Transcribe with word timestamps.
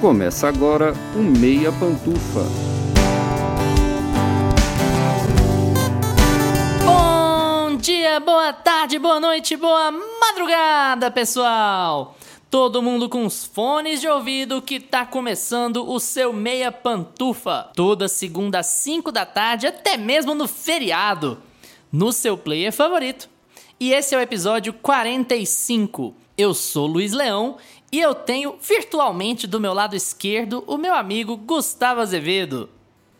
Começa 0.00 0.46
agora 0.46 0.94
o 1.16 1.18
Meia 1.18 1.72
Pantufa. 1.72 2.44
Bom 6.84 7.76
dia, 7.78 8.20
boa 8.20 8.52
tarde, 8.52 8.96
boa 8.96 9.18
noite, 9.18 9.56
boa 9.56 9.90
madrugada, 9.90 11.10
pessoal! 11.10 12.16
Todo 12.48 12.80
mundo 12.80 13.08
com 13.08 13.26
os 13.26 13.44
fones 13.44 14.00
de 14.00 14.06
ouvido 14.06 14.62
que 14.62 14.78
tá 14.78 15.04
começando 15.04 15.84
o 15.90 15.98
seu 15.98 16.32
Meia 16.32 16.70
Pantufa. 16.70 17.68
Toda 17.74 18.06
segunda 18.06 18.60
às 18.60 18.66
5 18.66 19.10
da 19.10 19.26
tarde, 19.26 19.66
até 19.66 19.96
mesmo 19.96 20.32
no 20.32 20.46
feriado, 20.46 21.42
no 21.90 22.12
seu 22.12 22.38
player 22.38 22.72
favorito. 22.72 23.28
E 23.80 23.92
esse 23.92 24.14
é 24.14 24.18
o 24.18 24.20
episódio 24.20 24.72
45. 24.72 26.14
Eu 26.38 26.54
sou 26.54 26.86
Luiz 26.86 27.12
Leão 27.12 27.56
e 27.90 28.00
eu 28.00 28.14
tenho 28.14 28.56
virtualmente 28.60 29.46
do 29.46 29.60
meu 29.60 29.72
lado 29.72 29.96
esquerdo 29.96 30.62
o 30.66 30.76
meu 30.76 30.94
amigo 30.94 31.36
Gustavo 31.36 32.00
Azevedo. 32.00 32.68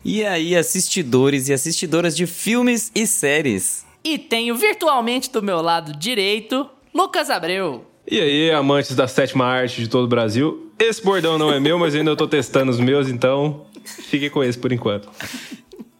E 0.03 0.23
aí, 0.23 0.55
assistidores 0.55 1.49
e 1.49 1.53
assistidoras 1.53 2.15
de 2.15 2.25
filmes 2.25 2.91
e 2.95 3.05
séries? 3.05 3.85
E 4.03 4.17
tenho 4.17 4.55
virtualmente 4.55 5.29
do 5.31 5.41
meu 5.41 5.61
lado 5.61 5.97
direito 5.97 6.69
Lucas 6.93 7.29
Abreu. 7.29 7.85
E 8.09 8.19
aí, 8.19 8.51
amantes 8.51 8.95
da 8.95 9.07
sétima 9.07 9.45
arte 9.45 9.81
de 9.81 9.89
todo 9.89 10.05
o 10.05 10.07
Brasil? 10.07 10.71
Esse 10.79 11.03
bordão 11.03 11.37
não 11.37 11.51
é 11.51 11.59
meu, 11.59 11.77
mas 11.77 11.93
ainda 11.93 12.11
eu 12.11 12.15
tô 12.15 12.27
testando 12.27 12.71
os 12.71 12.79
meus, 12.79 13.09
então 13.09 13.65
fique 13.83 14.29
com 14.29 14.43
esse 14.43 14.57
por 14.57 14.71
enquanto. 14.71 15.09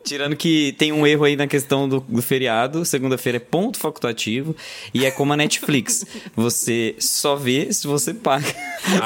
Tirando 0.04 0.36
que 0.36 0.74
tem 0.78 0.92
um 0.92 1.06
erro 1.06 1.26
aí 1.26 1.36
na 1.36 1.46
questão 1.46 1.88
do, 1.88 2.00
do 2.00 2.22
feriado, 2.22 2.86
segunda-feira 2.86 3.36
é 3.36 3.40
ponto 3.40 3.78
facultativo 3.78 4.56
e 4.94 5.06
é 5.06 5.12
como 5.12 5.34
a 5.34 5.38
Netflix. 5.38 6.06
Você 6.36 6.96
só 7.00 7.36
vê 7.36 7.72
se 7.74 7.86
você 7.86 8.14
paga 8.14 8.48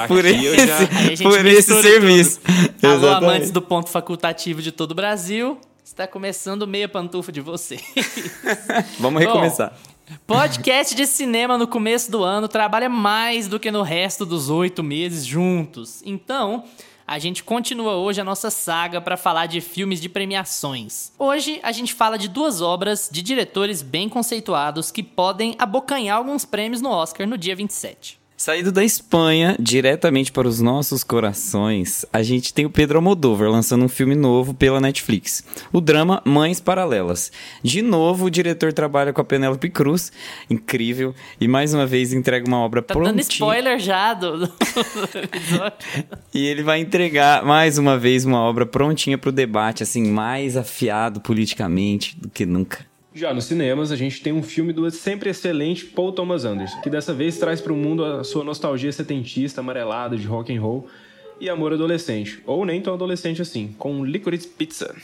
por 0.07 0.23
esse, 0.23 0.67
já... 0.67 1.29
por 1.29 1.45
esse 1.45 1.81
serviço. 1.81 2.39
Alô, 2.81 2.95
Exatamente. 2.95 3.23
amantes 3.23 3.51
do 3.51 3.61
ponto 3.61 3.89
facultativo 3.89 4.61
de 4.61 4.71
todo 4.71 4.91
o 4.91 4.95
Brasil, 4.95 5.57
está 5.83 6.07
começando 6.07 6.67
meia 6.67 6.87
pantufa 6.87 7.31
de 7.31 7.41
você. 7.41 7.77
Vamos 8.99 9.21
recomeçar. 9.21 9.77
Bom, 10.27 10.35
podcast 10.35 10.93
de 10.95 11.07
cinema 11.07 11.57
no 11.57 11.67
começo 11.67 12.11
do 12.11 12.23
ano 12.23 12.47
trabalha 12.47 12.89
mais 12.89 13.47
do 13.47 13.59
que 13.59 13.71
no 13.71 13.81
resto 13.81 14.25
dos 14.25 14.49
oito 14.49 14.83
meses 14.83 15.25
juntos. 15.25 16.01
Então, 16.05 16.63
a 17.05 17.19
gente 17.19 17.43
continua 17.43 17.95
hoje 17.95 18.21
a 18.21 18.23
nossa 18.23 18.49
saga 18.49 19.01
para 19.01 19.17
falar 19.17 19.45
de 19.45 19.61
filmes 19.61 20.01
de 20.01 20.09
premiações. 20.09 21.11
Hoje 21.19 21.59
a 21.63 21.71
gente 21.71 21.93
fala 21.93 22.17
de 22.17 22.27
duas 22.27 22.61
obras 22.61 23.09
de 23.11 23.21
diretores 23.21 23.81
bem 23.81 24.07
conceituados 24.07 24.91
que 24.91 25.03
podem 25.03 25.55
abocanhar 25.59 26.17
alguns 26.17 26.45
prêmios 26.45 26.81
no 26.81 26.89
Oscar 26.89 27.27
no 27.27 27.37
dia 27.37 27.55
27. 27.55 28.22
Saído 28.35 28.71
da 28.71 28.83
Espanha, 28.83 29.55
diretamente 29.59 30.31
para 30.31 30.47
os 30.47 30.59
nossos 30.59 31.03
corações, 31.03 32.05
a 32.11 32.21
gente 32.23 32.53
tem 32.53 32.65
o 32.65 32.69
Pedro 32.69 32.97
Almodóvar 32.97 33.49
lançando 33.49 33.85
um 33.85 33.87
filme 33.87 34.15
novo 34.15 34.53
pela 34.53 34.81
Netflix. 34.81 35.43
O 35.71 35.79
drama 35.79 36.21
Mães 36.25 36.59
Paralelas. 36.59 37.31
De 37.61 37.81
novo, 37.81 38.25
o 38.25 38.29
diretor 38.31 38.73
trabalha 38.73 39.13
com 39.13 39.21
a 39.21 39.23
Penélope 39.23 39.69
Cruz, 39.69 40.11
incrível, 40.49 41.13
e 41.39 41.47
mais 41.47 41.73
uma 41.73 41.85
vez 41.85 42.11
entrega 42.11 42.47
uma 42.47 42.57
obra 42.57 42.81
tá 42.81 42.93
prontinha. 42.93 43.13
dando 43.13 43.21
spoiler 43.21 43.79
já 43.79 44.13
do, 44.13 44.39
do 44.39 44.53
episódio. 45.23 45.77
e 46.33 46.45
ele 46.45 46.63
vai 46.63 46.79
entregar 46.79 47.45
mais 47.45 47.77
uma 47.77 47.97
vez 47.97 48.25
uma 48.25 48.39
obra 48.39 48.65
prontinha 48.65 49.17
para 49.17 49.29
o 49.29 49.33
debate, 49.33 49.83
assim, 49.83 50.03
mais 50.09 50.57
afiado 50.57 51.21
politicamente 51.21 52.19
do 52.19 52.29
que 52.29 52.45
nunca. 52.45 52.92
Já 53.15 53.31
nos 53.31 53.45
cinemas, 53.45 53.91
a 53.91 53.95
gente 53.95 54.21
tem 54.23 54.33
um 54.33 54.41
filme 54.41 54.73
do 54.73 54.89
sempre 54.89 55.29
excelente 55.29 55.85
Paul 55.85 56.11
Thomas 56.11 56.45
Anderson, 56.45 56.81
que 56.81 56.89
dessa 56.89 57.13
vez 57.13 57.37
traz 57.37 57.61
para 57.61 57.71
o 57.71 57.75
mundo 57.75 58.03
a 58.03 58.23
sua 58.23 58.43
nostalgia 58.43 58.91
setentista, 58.91 59.61
amarelada 59.61 60.17
de 60.17 60.25
rock 60.25 60.55
and 60.55 60.59
roll 60.59 60.87
e 61.39 61.47
amor 61.47 61.73
adolescente, 61.73 62.41
ou 62.43 62.65
nem 62.65 62.81
tão 62.81 62.95
adolescente 62.95 63.39
assim, 63.39 63.75
com 63.77 64.03
Licorice 64.03 64.47
Pizza. 64.47 64.95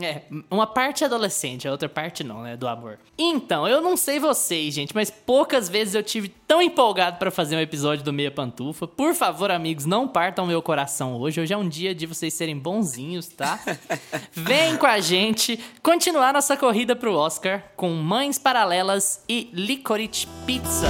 É, 0.00 0.22
uma 0.50 0.66
parte 0.66 1.04
é 1.04 1.06
adolescente, 1.06 1.68
a 1.68 1.70
outra 1.70 1.88
parte 1.88 2.24
não, 2.24 2.42
né, 2.42 2.56
do 2.56 2.66
amor. 2.66 2.98
Então, 3.16 3.68
eu 3.68 3.80
não 3.80 3.96
sei 3.96 4.18
vocês, 4.18 4.74
gente, 4.74 4.92
mas 4.92 5.08
poucas 5.08 5.68
vezes 5.68 5.94
eu 5.94 6.02
tive 6.02 6.28
tão 6.28 6.60
empolgado 6.60 7.16
para 7.18 7.30
fazer 7.30 7.56
um 7.56 7.60
episódio 7.60 8.04
do 8.04 8.12
Meia 8.12 8.30
Pantufa. 8.30 8.88
Por 8.88 9.14
favor, 9.14 9.52
amigos, 9.52 9.86
não 9.86 10.08
partam 10.08 10.46
meu 10.46 10.60
coração 10.60 11.16
hoje. 11.16 11.40
Hoje 11.40 11.54
é 11.54 11.56
um 11.56 11.68
dia 11.68 11.94
de 11.94 12.06
vocês 12.06 12.34
serem 12.34 12.58
bonzinhos, 12.58 13.28
tá? 13.28 13.60
Vem 14.32 14.76
com 14.76 14.86
a 14.86 14.98
gente 14.98 15.58
continuar 15.80 16.32
nossa 16.32 16.56
corrida 16.56 16.96
pro 16.96 17.14
Oscar 17.14 17.64
com 17.76 17.90
Mães 17.90 18.36
Paralelas 18.36 19.22
e 19.28 19.48
Licorice 19.52 20.26
Pizza. 20.44 20.88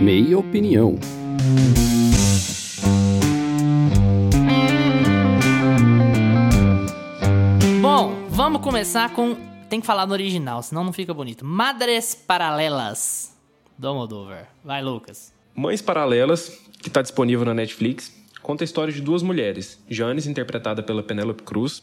Meia 0.00 0.38
opinião. 0.38 0.94
Bom, 7.82 8.14
vamos 8.28 8.62
começar 8.62 9.12
com. 9.12 9.36
Tem 9.68 9.80
que 9.80 9.86
falar 9.86 10.06
no 10.06 10.12
original, 10.12 10.62
senão 10.62 10.84
não 10.84 10.92
fica 10.92 11.12
bonito. 11.12 11.44
Madres 11.44 12.14
Paralelas 12.14 13.36
do 13.76 13.88
Almodóvar. 13.88 14.48
Vai, 14.64 14.82
Lucas. 14.82 15.32
Mães 15.52 15.82
Paralelas, 15.82 16.56
que 16.80 16.86
está 16.86 17.02
disponível 17.02 17.44
na 17.44 17.52
Netflix, 17.52 18.14
conta 18.40 18.62
a 18.62 18.66
história 18.66 18.92
de 18.92 19.00
duas 19.00 19.24
mulheres. 19.24 19.82
Janis, 19.88 20.28
interpretada 20.28 20.80
pela 20.80 21.02
Penélope 21.02 21.42
Cruz, 21.42 21.82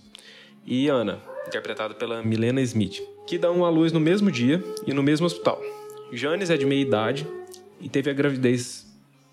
e 0.65 0.87
Ana, 0.87 1.19
interpretada 1.45 1.93
pela 1.93 2.23
Milena 2.23 2.61
Smith, 2.61 3.01
que 3.27 3.37
dão 3.37 3.65
à 3.65 3.69
luz 3.69 3.91
no 3.91 3.99
mesmo 3.99 4.31
dia 4.31 4.63
e 4.87 4.93
no 4.93 5.03
mesmo 5.03 5.25
hospital. 5.25 5.61
Janis 6.13 6.49
é 6.49 6.55
de 6.55 6.65
meia 6.65 6.81
idade 6.81 7.27
e 7.85 7.89
teve 7.89 8.09
a 8.09 8.13
gravidez 8.13 8.83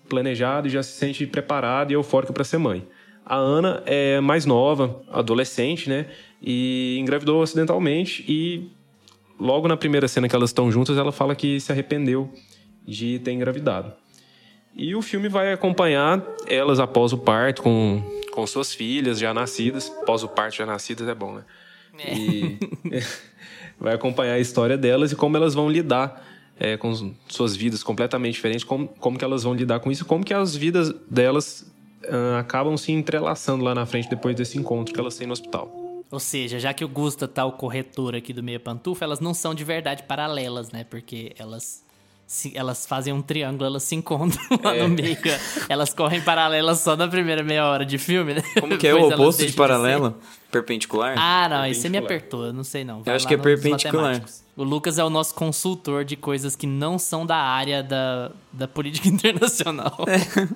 planejada 0.07 0.67
e 0.67 0.69
já 0.69 0.83
se 0.83 0.91
sente 0.91 1.25
preparada 1.25 1.91
e 1.91 1.95
eufórica 1.95 2.31
para 2.31 2.43
ser 2.43 2.59
mãe. 2.59 2.87
A 3.25 3.35
Ana 3.35 3.81
é 3.87 4.19
mais 4.19 4.45
nova, 4.45 5.01
adolescente, 5.11 5.89
né? 5.89 6.05
E 6.39 6.95
engravidou 6.99 7.41
acidentalmente 7.41 8.23
e 8.27 8.69
logo 9.39 9.67
na 9.67 9.75
primeira 9.75 10.07
cena 10.07 10.29
que 10.29 10.35
elas 10.35 10.51
estão 10.51 10.71
juntas, 10.71 10.99
ela 10.99 11.11
fala 11.11 11.35
que 11.35 11.59
se 11.59 11.71
arrependeu 11.71 12.31
de 12.85 13.17
ter 13.19 13.31
engravidado. 13.31 13.91
E 14.75 14.95
o 14.95 15.01
filme 15.01 15.27
vai 15.29 15.51
acompanhar 15.51 16.23
elas 16.45 16.79
após 16.79 17.11
o 17.11 17.17
parto 17.17 17.63
com, 17.63 18.03
com 18.31 18.45
suas 18.45 18.71
filhas 18.71 19.17
já 19.17 19.33
nascidas. 19.33 19.91
Após 20.01 20.21
o 20.21 20.27
parto 20.27 20.57
já 20.57 20.65
nascidas 20.65 21.07
é 21.07 21.15
bom, 21.15 21.33
né? 21.33 21.43
É. 21.97 22.13
E 22.13 22.59
vai 23.79 23.95
acompanhar 23.95 24.33
a 24.33 24.39
história 24.39 24.77
delas 24.77 25.11
e 25.11 25.15
como 25.15 25.37
elas 25.37 25.55
vão 25.55 25.69
lidar 25.69 26.32
é, 26.63 26.77
com 26.77 27.13
suas 27.27 27.57
vidas 27.57 27.83
completamente 27.83 28.35
diferentes, 28.35 28.63
como, 28.63 28.87
como 28.87 29.17
que 29.17 29.25
elas 29.25 29.43
vão 29.43 29.53
lidar 29.53 29.81
com 29.81 29.91
isso, 29.91 30.05
como 30.05 30.23
que 30.23 30.33
as 30.33 30.55
vidas 30.55 30.93
delas 31.11 31.69
uh, 32.05 32.37
acabam 32.39 32.77
se 32.77 32.93
entrelaçando 32.93 33.65
lá 33.65 33.75
na 33.75 33.85
frente 33.85 34.09
depois 34.09 34.33
desse 34.33 34.57
encontro 34.57 34.93
que 34.93 34.99
elas 34.99 35.17
têm 35.17 35.27
no 35.27 35.33
hospital. 35.33 35.69
Ou 36.09 36.21
seja, 36.21 36.59
já 36.59 36.73
que 36.73 36.85
o 36.85 36.87
Gusta 36.87 37.27
tá 37.27 37.43
o 37.43 37.51
corretor 37.51 38.15
aqui 38.15 38.31
do 38.31 38.41
Meia 38.41 38.61
Pantufa, 38.61 39.03
elas 39.03 39.19
não 39.19 39.33
são 39.33 39.53
de 39.53 39.65
verdade 39.65 40.03
paralelas, 40.03 40.71
né? 40.71 40.85
Porque 40.85 41.33
elas 41.37 41.82
se, 42.33 42.51
elas 42.55 42.87
fazem 42.87 43.13
um 43.13 43.21
triângulo, 43.21 43.63
elas 43.63 43.83
se 43.83 43.93
encontram 43.93 44.41
lá 44.63 44.75
é. 44.75 44.81
no 44.81 44.89
meio. 44.89 45.15
Elas 45.69 45.93
correm 45.93 46.19
paralelas 46.19 46.79
só 46.79 46.97
na 46.97 47.07
primeira 47.07 47.43
meia 47.43 47.67
hora 47.67 47.85
de 47.85 47.99
filme, 47.99 48.33
né? 48.33 48.41
Como 48.59 48.75
que 48.75 48.87
é 48.87 48.95
o 48.95 49.07
oposto 49.07 49.45
de 49.45 49.53
paralelo? 49.53 50.09
De 50.09 50.51
perpendicular? 50.51 51.13
Ah, 51.15 51.47
não, 51.47 51.67
isso 51.67 51.81
você 51.81 51.89
me 51.89 51.97
apertou, 51.99 52.47
eu 52.47 52.51
não 52.51 52.63
sei 52.63 52.83
não. 52.83 53.03
Vai 53.03 53.13
eu 53.13 53.15
acho 53.15 53.27
que 53.27 53.35
é 53.35 53.37
perpendicular. 53.37 54.19
O 54.57 54.63
Lucas 54.63 54.97
é 54.97 55.03
o 55.03 55.11
nosso 55.11 55.35
consultor 55.35 56.03
de 56.03 56.15
coisas 56.15 56.55
que 56.55 56.65
não 56.65 56.97
são 56.97 57.23
da 57.23 57.37
área 57.37 57.83
da, 57.83 58.31
da 58.51 58.67
política 58.67 59.07
internacional. 59.09 60.03
É. 60.07 60.47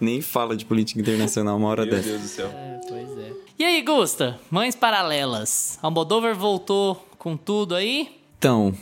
Nem 0.00 0.22
fala 0.22 0.56
de 0.56 0.64
política 0.64 1.00
internacional 1.00 1.56
uma 1.56 1.66
hora 1.66 1.84
Meu 1.84 1.96
dessa. 1.96 2.10
Meu 2.10 2.18
Deus 2.18 2.30
do 2.30 2.32
céu. 2.32 2.46
É, 2.46 2.80
pois 2.88 3.18
é. 3.18 3.32
E 3.58 3.64
aí, 3.64 3.82
Gusta? 3.82 4.38
Mães 4.52 4.76
Paralelas. 4.76 5.80
Almodóvar 5.82 6.36
voltou 6.36 7.08
com 7.18 7.36
tudo 7.36 7.74
aí? 7.74 8.20
Então, 8.38 8.72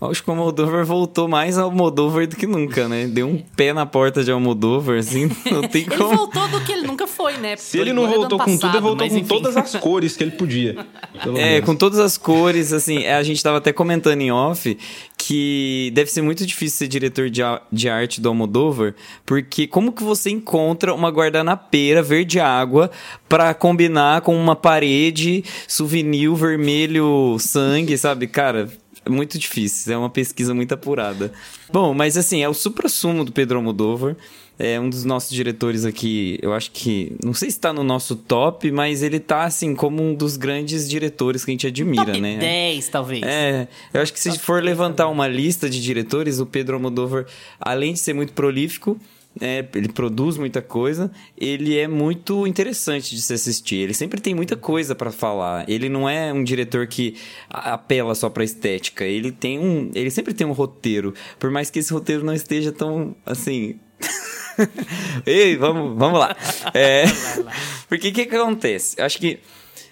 Acho 0.00 0.22
que 0.22 0.30
o 0.30 0.32
Almodóvar 0.32 0.84
voltou 0.84 1.28
mais 1.28 1.58
Almodóvar 1.58 2.26
do 2.26 2.34
que 2.34 2.46
nunca, 2.46 2.88
né? 2.88 3.06
Deu 3.06 3.28
um 3.28 3.36
pé 3.36 3.74
na 3.74 3.84
porta 3.84 4.24
de 4.24 4.30
Almodóvar, 4.30 4.98
assim, 4.98 5.30
não 5.52 5.62
tem 5.62 5.82
ele 5.82 5.96
como... 5.96 6.08
Ele 6.08 6.16
voltou 6.16 6.48
do 6.48 6.60
que 6.62 6.72
ele 6.72 6.86
nunca 6.86 7.06
foi, 7.06 7.36
né? 7.36 7.54
Se 7.56 7.78
ele 7.78 7.92
não 7.92 8.08
voltou 8.08 8.38
com 8.38 8.46
passado, 8.46 8.60
tudo, 8.60 8.76
ele 8.76 8.80
voltou 8.80 9.08
com 9.08 9.16
enfim. 9.16 9.26
todas 9.26 9.56
as 9.56 9.74
cores 9.80 10.16
que 10.16 10.24
ele 10.24 10.30
podia. 10.30 10.86
é, 11.14 11.30
menos. 11.30 11.66
com 11.66 11.76
todas 11.76 11.98
as 11.98 12.16
cores, 12.16 12.72
assim, 12.72 13.04
a 13.06 13.22
gente 13.22 13.42
tava 13.42 13.58
até 13.58 13.72
comentando 13.72 14.20
em 14.22 14.32
off 14.32 14.76
que 15.18 15.92
deve 15.94 16.10
ser 16.10 16.22
muito 16.22 16.46
difícil 16.46 16.78
ser 16.78 16.88
diretor 16.88 17.28
de, 17.28 17.42
de 17.70 17.88
arte 17.88 18.22
do 18.22 18.30
Almodóvar, 18.30 18.94
porque 19.26 19.66
como 19.66 19.92
que 19.92 20.02
você 20.02 20.30
encontra 20.30 20.94
uma 20.94 21.10
guardanapeira 21.10 22.02
verde 22.02 22.40
água 22.40 22.90
para 23.28 23.52
combinar 23.52 24.22
com 24.22 24.34
uma 24.34 24.56
parede 24.56 25.44
souvenir 25.68 26.32
vermelho 26.34 27.36
sangue, 27.38 27.98
sabe? 27.98 28.26
Cara, 28.26 28.62
é 28.62 28.89
muito 29.10 29.38
difícil, 29.38 29.92
é 29.92 29.96
uma 29.96 30.10
pesquisa 30.10 30.54
muito 30.54 30.72
apurada. 30.72 31.32
Bom, 31.72 31.92
mas 31.94 32.16
assim, 32.16 32.42
é 32.42 32.48
o 32.48 32.54
supra-sumo 32.54 33.24
do 33.24 33.32
Pedro 33.32 33.58
Almodóvar. 33.58 34.16
é 34.58 34.78
um 34.78 34.90
dos 34.90 35.04
nossos 35.04 35.30
diretores 35.30 35.86
aqui, 35.86 36.38
eu 36.42 36.52
acho 36.52 36.70
que, 36.70 37.16
não 37.24 37.32
sei 37.32 37.50
se 37.50 37.58
tá 37.58 37.72
no 37.72 37.82
nosso 37.82 38.14
top, 38.14 38.70
mas 38.70 39.02
ele 39.02 39.18
tá, 39.18 39.44
assim, 39.44 39.74
como 39.74 40.02
um 40.02 40.14
dos 40.14 40.36
grandes 40.36 40.88
diretores 40.88 41.44
que 41.44 41.50
a 41.50 41.54
gente 41.54 41.66
admira, 41.66 42.04
top 42.04 42.20
né? 42.20 42.36
10, 42.36 42.88
talvez. 42.88 43.22
É, 43.22 43.66
eu 43.94 44.02
acho 44.02 44.12
que 44.12 44.20
se 44.20 44.38
for 44.38 44.62
levantar 44.62 45.08
uma 45.08 45.26
lista 45.26 45.68
de 45.68 45.80
diretores, 45.80 46.40
o 46.40 46.46
Pedro 46.46 46.76
Almodóvar, 46.76 47.24
além 47.58 47.94
de 47.94 48.00
ser 48.00 48.12
muito 48.12 48.34
prolífico, 48.34 48.98
é, 49.38 49.64
ele 49.74 49.88
produz 49.88 50.36
muita 50.36 50.60
coisa, 50.60 51.10
ele 51.36 51.78
é 51.78 51.86
muito 51.86 52.46
interessante 52.46 53.14
de 53.14 53.22
se 53.22 53.32
assistir. 53.32 53.76
Ele 53.76 53.94
sempre 53.94 54.20
tem 54.20 54.34
muita 54.34 54.56
coisa 54.56 54.94
para 54.94 55.12
falar. 55.12 55.68
Ele 55.68 55.88
não 55.88 56.08
é 56.08 56.32
um 56.32 56.42
diretor 56.42 56.86
que 56.86 57.16
apela 57.48 58.14
só 58.14 58.28
para 58.28 58.42
estética. 58.42 59.04
Ele 59.04 59.30
tem 59.30 59.58
um, 59.58 59.90
ele 59.94 60.10
sempre 60.10 60.34
tem 60.34 60.46
um 60.46 60.52
roteiro, 60.52 61.14
por 61.38 61.50
mais 61.50 61.70
que 61.70 61.78
esse 61.78 61.92
roteiro 61.92 62.24
não 62.24 62.34
esteja 62.34 62.72
tão 62.72 63.14
assim. 63.24 63.78
Ei, 65.24 65.56
vamos, 65.56 65.96
vamos 65.96 66.18
lá. 66.18 66.36
É, 66.74 67.04
porque 67.88 68.08
o 68.08 68.12
que, 68.12 68.26
que 68.26 68.36
acontece? 68.36 69.00
Acho 69.00 69.18
que 69.18 69.38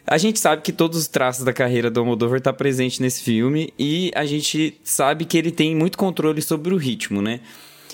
a 0.07 0.19
gente 0.19 0.41
sabe 0.41 0.63
que 0.63 0.73
todos 0.73 0.99
os 0.99 1.07
traços 1.07 1.45
da 1.45 1.53
carreira 1.53 1.91
do 1.91 2.01
Almodóvar 2.01 2.41
tá 2.41 2.53
presente 2.53 3.01
nesse 3.01 3.23
filme 3.23 3.73
e 3.79 4.11
a 4.15 4.25
gente 4.25 4.79
sabe 4.83 5.25
que 5.25 5.39
ele 5.39 5.51
tem 5.51 5.77
muito 5.77 5.97
controle 5.97 6.43
sobre 6.43 6.75
o 6.75 6.77
ritmo, 6.77 7.23
né? 7.23 7.41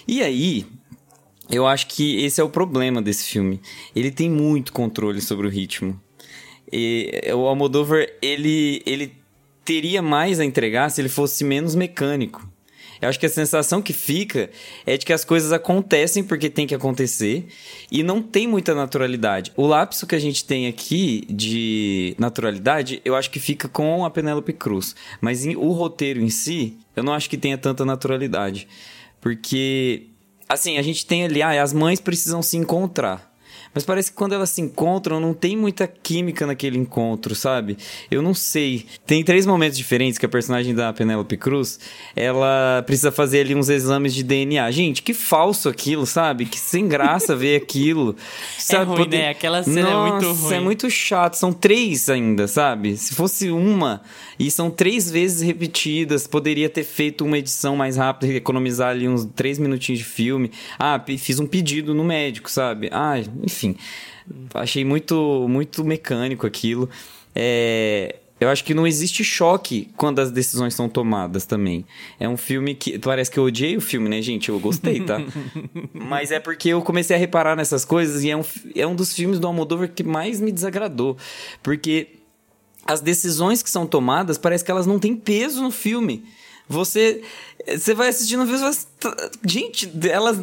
E 0.06 0.22
aí, 0.22 0.66
eu 1.50 1.66
acho 1.66 1.86
que 1.88 2.24
esse 2.24 2.40
é 2.40 2.44
o 2.44 2.48
problema 2.48 3.02
desse 3.02 3.24
filme. 3.24 3.60
Ele 3.94 4.10
tem 4.10 4.30
muito 4.30 4.72
controle 4.72 5.20
sobre 5.20 5.46
o 5.46 5.50
ritmo. 5.50 6.00
E 6.72 7.30
o 7.34 7.46
Almodóvar, 7.46 8.06
ele, 8.22 8.82
ele 8.86 9.12
teria 9.64 10.02
mais 10.02 10.40
a 10.40 10.44
entregar 10.44 10.90
se 10.90 11.00
ele 11.00 11.08
fosse 11.08 11.44
menos 11.44 11.74
mecânico. 11.74 12.48
Eu 13.00 13.08
acho 13.08 13.20
que 13.20 13.26
a 13.26 13.30
sensação 13.30 13.82
que 13.82 13.92
fica 13.92 14.50
é 14.86 14.96
de 14.96 15.04
que 15.04 15.12
as 15.12 15.24
coisas 15.24 15.52
acontecem 15.52 16.24
porque 16.24 16.48
tem 16.48 16.66
que 16.66 16.74
acontecer 16.74 17.46
e 17.90 18.02
não 18.02 18.22
tem 18.22 18.48
muita 18.48 18.74
naturalidade. 18.74 19.52
O 19.56 19.66
lapso 19.66 20.06
que 20.06 20.14
a 20.14 20.18
gente 20.18 20.44
tem 20.44 20.66
aqui 20.66 21.26
de 21.28 22.14
naturalidade, 22.18 23.02
eu 23.04 23.14
acho 23.14 23.30
que 23.30 23.38
fica 23.38 23.68
com 23.68 24.04
a 24.06 24.10
Penélope 24.10 24.54
Cruz. 24.54 24.96
Mas 25.20 25.44
o 25.44 25.72
roteiro 25.72 26.20
em 26.20 26.30
si, 26.30 26.78
eu 26.96 27.02
não 27.02 27.12
acho 27.12 27.28
que 27.28 27.36
tenha 27.36 27.58
tanta 27.58 27.84
naturalidade. 27.84 28.66
Porque 29.20 30.06
assim, 30.48 30.78
a 30.78 30.82
gente 30.82 31.06
tem 31.06 31.24
ali, 31.24 31.42
ah, 31.42 31.62
as 31.62 31.72
mães 31.72 32.00
precisam 32.00 32.42
se 32.42 32.56
encontrar. 32.56 33.33
Mas 33.74 33.84
parece 33.84 34.10
que 34.12 34.16
quando 34.16 34.34
elas 34.34 34.50
se 34.50 34.60
encontram, 34.60 35.18
não 35.18 35.34
tem 35.34 35.56
muita 35.56 35.86
química 35.88 36.46
naquele 36.46 36.78
encontro, 36.78 37.34
sabe? 37.34 37.76
Eu 38.08 38.22
não 38.22 38.32
sei. 38.32 38.86
Tem 39.04 39.24
três 39.24 39.44
momentos 39.44 39.76
diferentes 39.76 40.16
que 40.16 40.24
a 40.24 40.28
personagem 40.28 40.72
da 40.72 40.92
Penélope 40.92 41.36
Cruz, 41.36 41.80
ela 42.14 42.84
precisa 42.86 43.10
fazer 43.10 43.40
ali 43.40 43.54
uns 43.54 43.68
exames 43.68 44.14
de 44.14 44.22
DNA. 44.22 44.70
Gente, 44.70 45.02
que 45.02 45.12
falso 45.12 45.68
aquilo, 45.68 46.06
sabe? 46.06 46.46
Que 46.46 46.58
sem 46.58 46.86
graça 46.86 47.34
ver 47.34 47.56
aquilo. 47.60 48.14
Sabe? 48.56 48.82
É 48.82 48.86
ruim, 48.86 48.96
Poder... 48.98 49.18
né? 49.18 49.28
Aquela 49.30 49.62
cena 49.64 49.90
Nossa, 49.90 49.96
é 49.96 50.10
muito 50.12 50.32
ruim. 50.32 50.54
é 50.54 50.60
muito 50.60 50.90
chato. 50.90 51.34
São 51.34 51.52
três 51.52 52.08
ainda, 52.08 52.46
sabe? 52.46 52.96
Se 52.96 53.12
fosse 53.12 53.50
uma, 53.50 54.02
e 54.38 54.50
são 54.52 54.70
três 54.70 55.10
vezes 55.10 55.40
repetidas, 55.40 56.28
poderia 56.28 56.68
ter 56.68 56.84
feito 56.84 57.24
uma 57.24 57.38
edição 57.38 57.74
mais 57.74 57.96
rápida, 57.96 58.32
economizar 58.34 58.90
ali 58.90 59.08
uns 59.08 59.24
três 59.34 59.58
minutinhos 59.58 59.98
de 59.98 60.04
filme. 60.04 60.52
Ah, 60.78 61.02
fiz 61.18 61.40
um 61.40 61.46
pedido 61.46 61.92
no 61.92 62.04
médico, 62.04 62.48
sabe? 62.48 62.88
Ah, 62.92 63.18
enfim 63.42 63.63
enfim. 63.64 63.76
Achei 64.52 64.84
muito, 64.84 65.46
muito 65.48 65.84
mecânico 65.84 66.46
aquilo. 66.46 66.88
É, 67.34 68.16
eu 68.40 68.48
acho 68.48 68.64
que 68.64 68.74
não 68.74 68.86
existe 68.86 69.22
choque 69.22 69.90
quando 69.96 70.18
as 70.18 70.30
decisões 70.30 70.74
são 70.74 70.88
tomadas 70.88 71.46
também. 71.46 71.84
É 72.18 72.28
um 72.28 72.36
filme 72.36 72.74
que. 72.74 72.98
Parece 72.98 73.30
que 73.30 73.38
eu 73.38 73.44
odiei 73.44 73.76
o 73.76 73.80
filme, 73.80 74.08
né, 74.08 74.20
gente? 74.22 74.48
Eu 74.48 74.58
gostei, 74.58 75.00
tá? 75.00 75.18
Mas 75.92 76.30
é 76.30 76.40
porque 76.40 76.70
eu 76.70 76.82
comecei 76.82 77.16
a 77.16 77.18
reparar 77.18 77.56
nessas 77.56 77.84
coisas 77.84 78.22
e 78.24 78.30
é 78.30 78.36
um, 78.36 78.44
é 78.74 78.86
um 78.86 78.94
dos 78.94 79.12
filmes 79.12 79.38
do 79.38 79.46
Almodóvar 79.46 79.88
que 79.88 80.02
mais 80.02 80.40
me 80.40 80.52
desagradou. 80.52 81.16
Porque 81.62 82.08
as 82.86 83.00
decisões 83.00 83.62
que 83.62 83.70
são 83.70 83.86
tomadas 83.86 84.36
parece 84.36 84.64
que 84.64 84.70
elas 84.70 84.86
não 84.86 84.98
têm 84.98 85.16
peso 85.16 85.62
no 85.62 85.70
filme. 85.70 86.24
Você. 86.68 87.22
Você 87.66 87.94
vai 87.94 88.08
assistindo 88.08 88.44
e 88.44 89.48
Gente, 89.48 89.90
elas 90.10 90.38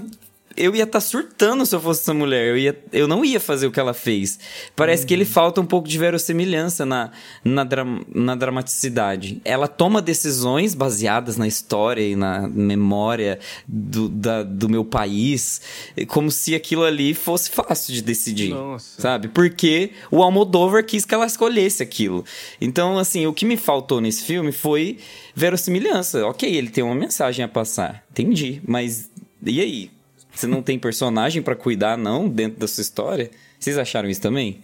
eu 0.56 0.76
ia 0.76 0.84
estar 0.84 1.00
tá 1.00 1.02
surtando 1.02 1.66
se 1.66 1.76
eu 1.76 1.80
fosse 1.80 2.02
essa 2.02 2.14
mulher. 2.14 2.48
Eu, 2.48 2.58
ia, 2.58 2.84
eu 2.92 3.08
não 3.08 3.24
ia 3.24 3.40
fazer 3.40 3.68
o 3.68 3.72
que 3.72 3.80
ela 3.80 3.94
fez. 3.94 4.40
Parece 4.76 5.04
uhum. 5.04 5.08
que 5.08 5.14
ele 5.14 5.26
falta 5.26 5.62
um 5.62 5.66
pouco 5.66 5.88
de 5.88 5.98
verossimilhança 5.98 6.86
na, 6.86 7.12
na, 7.44 7.64
dram, 7.64 8.02
na 8.14 8.36
dramaticidade. 8.36 9.42
Ela 9.46 9.68
toma 9.68 10.02
decisões 10.02 10.74
baseadas 10.74 11.38
na 11.38 11.48
história 11.48 12.02
e 12.02 12.16
na 12.16 12.48
memória 12.48 13.40
do, 13.68 14.10
da, 14.10 14.44
do 14.44 14.70
meu 14.70 14.84
país, 14.84 15.62
como 16.08 16.32
se 16.32 16.56
aquilo 16.56 16.84
ali 16.84 17.14
fosse 17.14 17.50
fácil 17.50 17.94
de 17.94 18.02
decidir. 18.02 18.50
Nossa. 18.50 19.02
Sabe? 19.02 19.28
Porque 19.28 19.92
o 20.10 20.22
Almodóvar 20.22 20.84
quis 20.84 21.06
que 21.06 21.14
ela 21.14 21.26
escolhesse 21.26 21.84
aquilo. 21.84 22.26
Então, 22.60 22.98
assim, 22.98 23.26
o 23.26 23.34
que 23.34 23.46
me 23.46 23.58
faltou 23.58 24.02
nesse 24.02 24.24
filme 24.24 24.52
foi 24.52 24.98
verossimilhança. 25.36 26.26
Ok, 26.26 26.54
ele 26.54 26.70
tem 26.70 26.84
uma 26.84 26.96
mensagem 26.96 27.44
a 27.44 27.48
passar. 27.48 28.04
Entendi. 28.12 28.62
Mas 28.68 29.10
e 29.46 29.60
aí? 29.60 29.92
Você 30.34 30.48
não 30.48 30.62
tem 30.62 30.80
personagem 30.80 31.42
para 31.42 31.56
cuidar, 31.56 31.98
não, 31.98 32.28
dentro 32.28 32.60
da 32.60 32.68
sua 32.68 32.82
história? 32.82 33.32
Vocês 33.60 33.78
acharam 33.78 34.10
isso 34.10 34.22
também? 34.22 34.62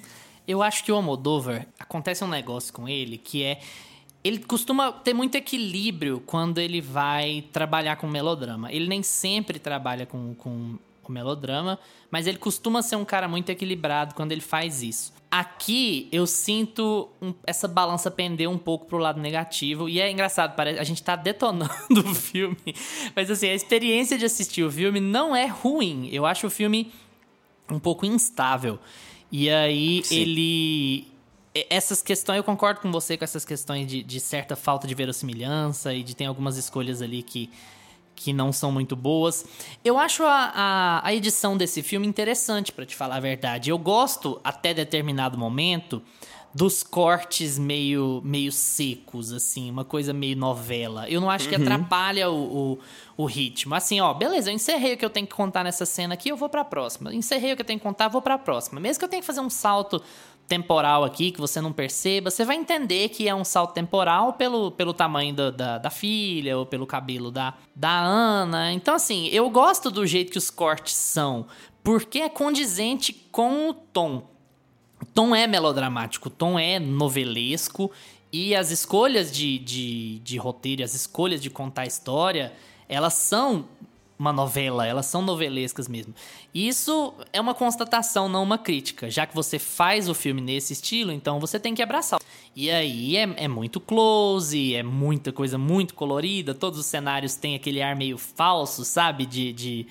Eu 0.47 0.63
acho 0.63 0.83
que 0.83 0.91
o 0.91 0.95
Almodóvar, 0.95 1.67
acontece 1.77 2.23
um 2.23 2.27
negócio 2.27 2.73
com 2.73 2.87
ele 2.87 3.17
que 3.17 3.43
é... 3.43 3.59
Ele 4.23 4.39
costuma 4.39 4.91
ter 4.91 5.13
muito 5.13 5.35
equilíbrio 5.35 6.21
quando 6.25 6.57
ele 6.57 6.81
vai 6.81 7.43
trabalhar 7.51 7.95
com 7.97 8.07
melodrama. 8.07 8.71
Ele 8.71 8.87
nem 8.87 9.03
sempre 9.03 9.59
trabalha 9.59 10.05
com, 10.05 10.33
com 10.35 10.77
o 11.12 11.13
melodrama, 11.13 11.80
mas 12.09 12.27
ele 12.27 12.38
costuma 12.38 12.81
ser 12.81 12.95
um 12.95 13.06
cara 13.06 13.27
muito 13.27 13.50
equilibrado 13.50 14.15
quando 14.15 14.31
ele 14.31 14.42
faz 14.42 14.81
isso. 14.81 15.13
Aqui 15.30 16.07
eu 16.12 16.25
sinto 16.25 17.09
um, 17.21 17.33
essa 17.45 17.68
balança 17.68 18.09
pender 18.09 18.50
um 18.50 18.57
pouco 18.57 18.86
pro 18.86 18.98
lado 18.98 19.19
negativo. 19.19 19.89
E 19.89 20.00
é 20.00 20.09
engraçado, 20.09 20.56
parece, 20.56 20.80
a 20.80 20.83
gente 20.83 21.04
tá 21.04 21.18
detonando 21.18 22.00
o 22.06 22.15
filme. 22.15 22.57
Mas 23.15 23.30
assim, 23.30 23.48
a 23.48 23.54
experiência 23.54 24.18
de 24.18 24.25
assistir 24.25 24.63
o 24.63 24.71
filme 24.71 25.01
não 25.01 25.36
é 25.36 25.45
ruim. 25.45 26.09
Eu 26.13 26.25
acho 26.25 26.48
o 26.48 26.50
filme 26.50 26.94
um 27.69 27.80
pouco 27.80 28.06
instável. 28.06 28.80
E 29.31 29.50
aí 29.50 30.01
Sim. 30.03 30.15
ele. 30.15 31.07
Essas 31.69 32.01
questões, 32.03 32.38
eu 32.38 32.44
concordo 32.44 32.80
com 32.81 32.92
você 32.92 33.18
com 33.18 33.24
essas 33.24 33.44
questões 33.44 33.88
de, 33.88 34.03
de 34.03 34.19
certa 34.19 34.56
falta 34.56 34.88
de 34.88 34.94
verossimilhança 34.94 35.94
e 35.94 36.03
de 36.03 36.15
ter 36.15 36.25
algumas 36.25 36.56
escolhas 36.56 37.01
ali 37.01 37.24
que 37.24 37.50
que 38.17 38.33
não 38.33 38.51
são 38.51 38.71
muito 38.71 38.95
boas. 38.95 39.45
Eu 39.85 39.97
acho 39.97 40.23
a, 40.23 40.51
a, 40.53 41.07
a 41.07 41.13
edição 41.13 41.55
desse 41.55 41.83
filme 41.83 42.07
interessante, 42.07 42.71
para 42.71 42.85
te 42.85 42.95
falar 42.95 43.17
a 43.17 43.19
verdade. 43.19 43.69
Eu 43.69 43.77
gosto, 43.77 44.41
até 44.43 44.73
determinado 44.73 45.37
momento, 45.37 46.01
dos 46.53 46.81
cortes 46.81 47.59
meio, 47.59 48.19
meio 48.25 48.51
secos, 48.51 49.31
assim, 49.31 49.69
uma 49.69 49.86
coisa 49.86 50.12
meio 50.12 50.36
novela. 50.36 51.07
Eu 51.07 51.21
não 51.21 51.29
acho 51.29 51.47
que 51.47 51.55
uhum. 51.55 51.62
atrapalha 51.62 52.31
o, 52.31 52.79
o, 53.15 53.24
o, 53.24 53.25
ritmo. 53.25 53.75
Assim, 53.75 54.01
ó, 54.01 54.12
beleza, 54.13 54.50
eu 54.50 54.55
encerrei 54.55 54.95
o 54.95 54.97
que 54.97 55.05
eu 55.05 55.09
tenho 55.09 55.27
que 55.27 55.36
contar 55.36 55.63
nessa 55.63 55.86
cena 55.86 56.15
aqui, 56.15 56.29
eu 56.29 56.36
vou 56.36 56.50
pra 56.50 56.65
próxima. 56.65 57.13
Encerrei 57.13 57.53
o 57.53 57.55
que 57.55 57.62
eu 57.62 57.65
tenho 57.65 57.79
que 57.79 57.86
contar, 57.86 58.07
vou 58.07 58.21
pra 58.21 58.39
próxima. 58.39 58.79
Mesmo 58.79 58.97
que 58.97 59.05
eu 59.05 59.09
tenha 59.09 59.21
que 59.21 59.27
fazer 59.27 59.41
um 59.41 59.50
salto 59.51 60.01
temporal 60.48 61.04
aqui 61.04 61.32
que 61.32 61.39
você 61.39 61.60
não 61.60 61.74
perceba, 61.74 62.32
você 62.32 62.46
vai 62.46 62.56
entender 62.56 63.10
que 63.10 63.27
é 63.27 63.36
um 63.36 63.44
salto 63.44 63.74
temporal 63.74 64.34
pelo, 64.34 64.72
pelo 64.72 64.94
tamanho 64.94 65.34
da, 65.34 65.51
da, 65.51 65.77
da, 65.77 65.89
filha 65.89 66.58
ou 66.58 66.66
pelo 66.66 66.88
cabelo 66.88 67.30
da, 67.30 67.54
da 67.75 67.92
Ana. 67.92 68.72
Então, 68.72 68.96
assim, 68.96 69.27
eu 69.27 69.50
gosto 69.50 69.92
do 69.92 70.06
jeito 70.08 70.32
que 70.32 70.38
os 70.38 70.50
cortes 70.50 70.96
são, 70.96 71.46
porque 71.84 72.20
é 72.20 72.30
condizente 72.30 73.12
com 73.32 73.70
o 73.70 73.74
tom. 73.74 74.24
O 75.01 75.06
tom 75.06 75.36
é 75.36 75.46
melodramático, 75.46 76.30
o 76.30 76.32
tom 76.32 76.58
é 76.58 76.80
novelesco 76.80 77.92
e 78.32 78.56
as 78.56 78.72
escolhas 78.72 79.32
de, 79.32 79.60
de, 79.60 80.20
de 80.20 80.38
roteiro, 80.38 80.84
as 80.84 80.94
escolhas 80.94 81.42
de 81.42 81.50
contar 81.50 81.84
a 81.84 81.88
história, 81.88 82.54
elas 82.88 83.13
são 83.16 83.66
uma 84.19 84.33
novela, 84.33 84.86
elas 84.86 85.05
são 85.05 85.21
novelescas 85.21 85.88
mesmo. 85.88 86.13
Isso 86.53 87.13
é 87.31 87.39
uma 87.39 87.53
constatação, 87.53 88.27
não 88.27 88.41
uma 88.41 88.57
crítica. 88.57 89.09
Já 89.09 89.27
que 89.27 89.36
você 89.36 89.59
faz 89.59 90.09
o 90.09 90.13
filme 90.13 90.41
nesse 90.41 90.74
estilo, 90.74 91.12
então 91.12 91.39
você 91.39 91.59
tem 91.59 91.75
que 91.75 91.83
abraçar. 91.83 92.19
E 92.55 92.71
aí 92.71 93.15
é, 93.15 93.29
é 93.38 93.47
muito 93.47 93.79
close, 93.79 94.74
é 94.74 94.81
muita 94.81 95.31
coisa 95.31 95.57
muito 95.57 95.93
colorida, 95.93 96.55
todos 96.55 96.79
os 96.79 96.86
cenários 96.88 97.36
têm 97.36 97.55
aquele 97.55 97.81
ar 97.81 97.95
meio 97.95 98.17
falso, 98.17 98.83
sabe? 98.83 99.25
De, 99.27 99.53
de, 99.53 99.88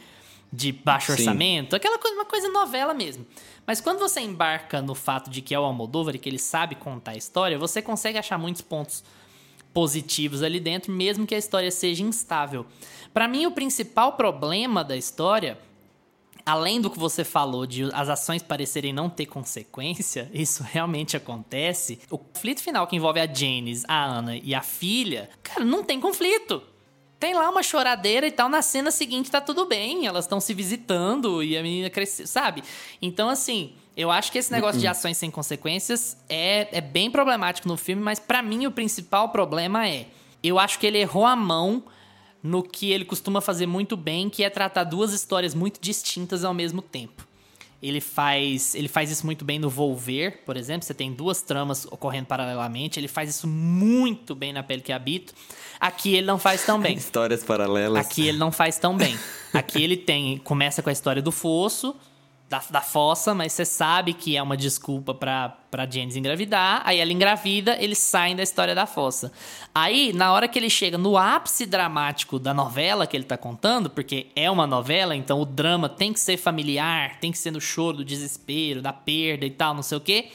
de 0.52 0.72
baixo 0.72 1.12
Sim. 1.12 1.12
orçamento, 1.12 1.76
aquela 1.76 1.98
coisa, 1.98 2.16
uma 2.16 2.24
coisa 2.24 2.48
novela 2.48 2.92
mesmo. 2.92 3.24
Mas 3.64 3.80
quando 3.80 3.98
você 3.98 4.20
embarca 4.20 4.82
no 4.82 4.94
fato 4.94 5.30
de 5.30 5.40
que 5.40 5.54
é 5.54 5.58
o 5.58 5.64
Almodóvar 5.64 6.16
e 6.16 6.18
que 6.18 6.28
ele 6.28 6.38
sabe 6.38 6.74
contar 6.74 7.12
a 7.12 7.16
história, 7.16 7.58
você 7.58 7.80
consegue 7.80 8.18
achar 8.18 8.38
muitos 8.38 8.62
pontos 8.62 9.04
positivos 9.76 10.42
ali 10.42 10.58
dentro, 10.58 10.90
mesmo 10.90 11.26
que 11.26 11.34
a 11.34 11.38
história 11.38 11.70
seja 11.70 12.02
instável. 12.02 12.64
Para 13.12 13.28
mim, 13.28 13.44
o 13.44 13.50
principal 13.50 14.14
problema 14.14 14.82
da 14.82 14.96
história, 14.96 15.58
além 16.46 16.80
do 16.80 16.88
que 16.88 16.98
você 16.98 17.22
falou 17.22 17.66
de 17.66 17.82
as 17.92 18.08
ações 18.08 18.42
parecerem 18.42 18.90
não 18.90 19.10
ter 19.10 19.26
consequência, 19.26 20.30
isso 20.32 20.62
realmente 20.62 21.14
acontece. 21.14 21.98
O 22.10 22.16
conflito 22.16 22.62
final 22.62 22.86
que 22.86 22.96
envolve 22.96 23.20
a 23.20 23.26
Janice, 23.26 23.84
a 23.86 24.02
Ana 24.02 24.38
e 24.38 24.54
a 24.54 24.62
filha, 24.62 25.28
cara, 25.42 25.62
não 25.62 25.84
tem 25.84 26.00
conflito. 26.00 26.62
tem 27.20 27.34
lá 27.34 27.50
uma 27.50 27.62
choradeira 27.62 28.26
e 28.26 28.32
tal. 28.32 28.48
Na 28.48 28.62
cena 28.62 28.90
seguinte 28.90 29.30
tá 29.30 29.42
tudo 29.42 29.66
bem, 29.66 30.06
elas 30.06 30.24
estão 30.24 30.40
se 30.40 30.54
visitando 30.54 31.42
e 31.42 31.54
a 31.54 31.62
menina 31.62 31.90
cresceu, 31.90 32.26
sabe? 32.26 32.64
Então, 33.02 33.28
assim, 33.28 33.74
eu 33.96 34.10
acho 34.10 34.30
que 34.30 34.38
esse 34.38 34.52
negócio 34.52 34.80
de 34.80 34.86
ações 34.86 35.16
sem 35.16 35.30
consequências 35.30 36.16
é, 36.28 36.68
é 36.76 36.80
bem 36.80 37.10
problemático 37.10 37.66
no 37.66 37.76
filme, 37.76 38.02
mas 38.02 38.18
para 38.18 38.42
mim 38.42 38.66
o 38.66 38.70
principal 38.70 39.30
problema 39.30 39.88
é. 39.88 40.06
Eu 40.42 40.58
acho 40.58 40.78
que 40.78 40.86
ele 40.86 40.98
errou 40.98 41.24
a 41.24 41.34
mão 41.34 41.82
no 42.42 42.62
que 42.62 42.92
ele 42.92 43.04
costuma 43.04 43.40
fazer 43.40 43.66
muito 43.66 43.96
bem, 43.96 44.28
que 44.28 44.44
é 44.44 44.50
tratar 44.50 44.84
duas 44.84 45.12
histórias 45.12 45.54
muito 45.54 45.80
distintas 45.80 46.44
ao 46.44 46.52
mesmo 46.52 46.82
tempo. 46.82 47.26
Ele 47.82 48.00
faz, 48.00 48.74
ele 48.74 48.88
faz 48.88 49.10
isso 49.10 49.26
muito 49.26 49.44
bem 49.44 49.58
no 49.58 49.68
Volver, 49.68 50.42
por 50.44 50.56
exemplo. 50.56 50.86
Você 50.86 50.94
tem 50.94 51.12
duas 51.12 51.42
tramas 51.42 51.84
ocorrendo 51.86 52.26
paralelamente. 52.26 52.98
Ele 52.98 53.08
faz 53.08 53.30
isso 53.30 53.46
muito 53.46 54.34
bem 54.34 54.52
na 54.52 54.62
Pele 54.62 54.80
que 54.80 54.92
Habito. 54.92 55.34
Aqui 55.78 56.14
ele 56.14 56.26
não 56.26 56.38
faz 56.38 56.64
tão 56.64 56.80
bem. 56.80 56.96
Histórias 56.98 57.44
paralelas. 57.44 58.04
Aqui 58.04 58.28
ele 58.28 58.38
não 58.38 58.50
faz 58.50 58.78
tão 58.78 58.96
bem. 58.96 59.18
Aqui 59.52 59.82
ele 59.82 59.96
tem. 59.96 60.38
Começa 60.38 60.82
com 60.82 60.88
a 60.88 60.92
história 60.92 61.20
do 61.20 61.30
fosso, 61.30 61.94
da, 62.48 62.62
da 62.70 62.80
fossa, 62.80 63.34
mas 63.34 63.52
você 63.52 63.64
sabe 63.64 64.12
que 64.12 64.36
é 64.36 64.42
uma 64.42 64.56
desculpa 64.56 65.12
pra, 65.12 65.48
pra 65.70 65.88
Janice 65.88 66.18
engravidar. 66.18 66.82
Aí 66.84 67.00
ela 67.00 67.12
engravida, 67.12 67.76
eles 67.80 67.98
saem 67.98 68.36
da 68.36 68.42
história 68.42 68.74
da 68.74 68.86
fossa. 68.86 69.32
Aí, 69.74 70.12
na 70.12 70.32
hora 70.32 70.46
que 70.46 70.58
ele 70.58 70.70
chega 70.70 70.96
no 70.96 71.16
ápice 71.16 71.66
dramático 71.66 72.38
da 72.38 72.54
novela 72.54 73.06
que 73.06 73.16
ele 73.16 73.24
tá 73.24 73.36
contando, 73.36 73.90
porque 73.90 74.28
é 74.36 74.50
uma 74.50 74.66
novela, 74.66 75.16
então 75.16 75.40
o 75.40 75.44
drama 75.44 75.88
tem 75.88 76.12
que 76.12 76.20
ser 76.20 76.36
familiar, 76.36 77.18
tem 77.18 77.32
que 77.32 77.38
ser 77.38 77.50
no 77.50 77.60
choro 77.60 77.98
do 77.98 78.04
desespero, 78.04 78.80
da 78.80 78.92
perda 78.92 79.44
e 79.44 79.50
tal, 79.50 79.74
não 79.74 79.82
sei 79.82 79.98
o 79.98 80.00
quê. 80.00 80.30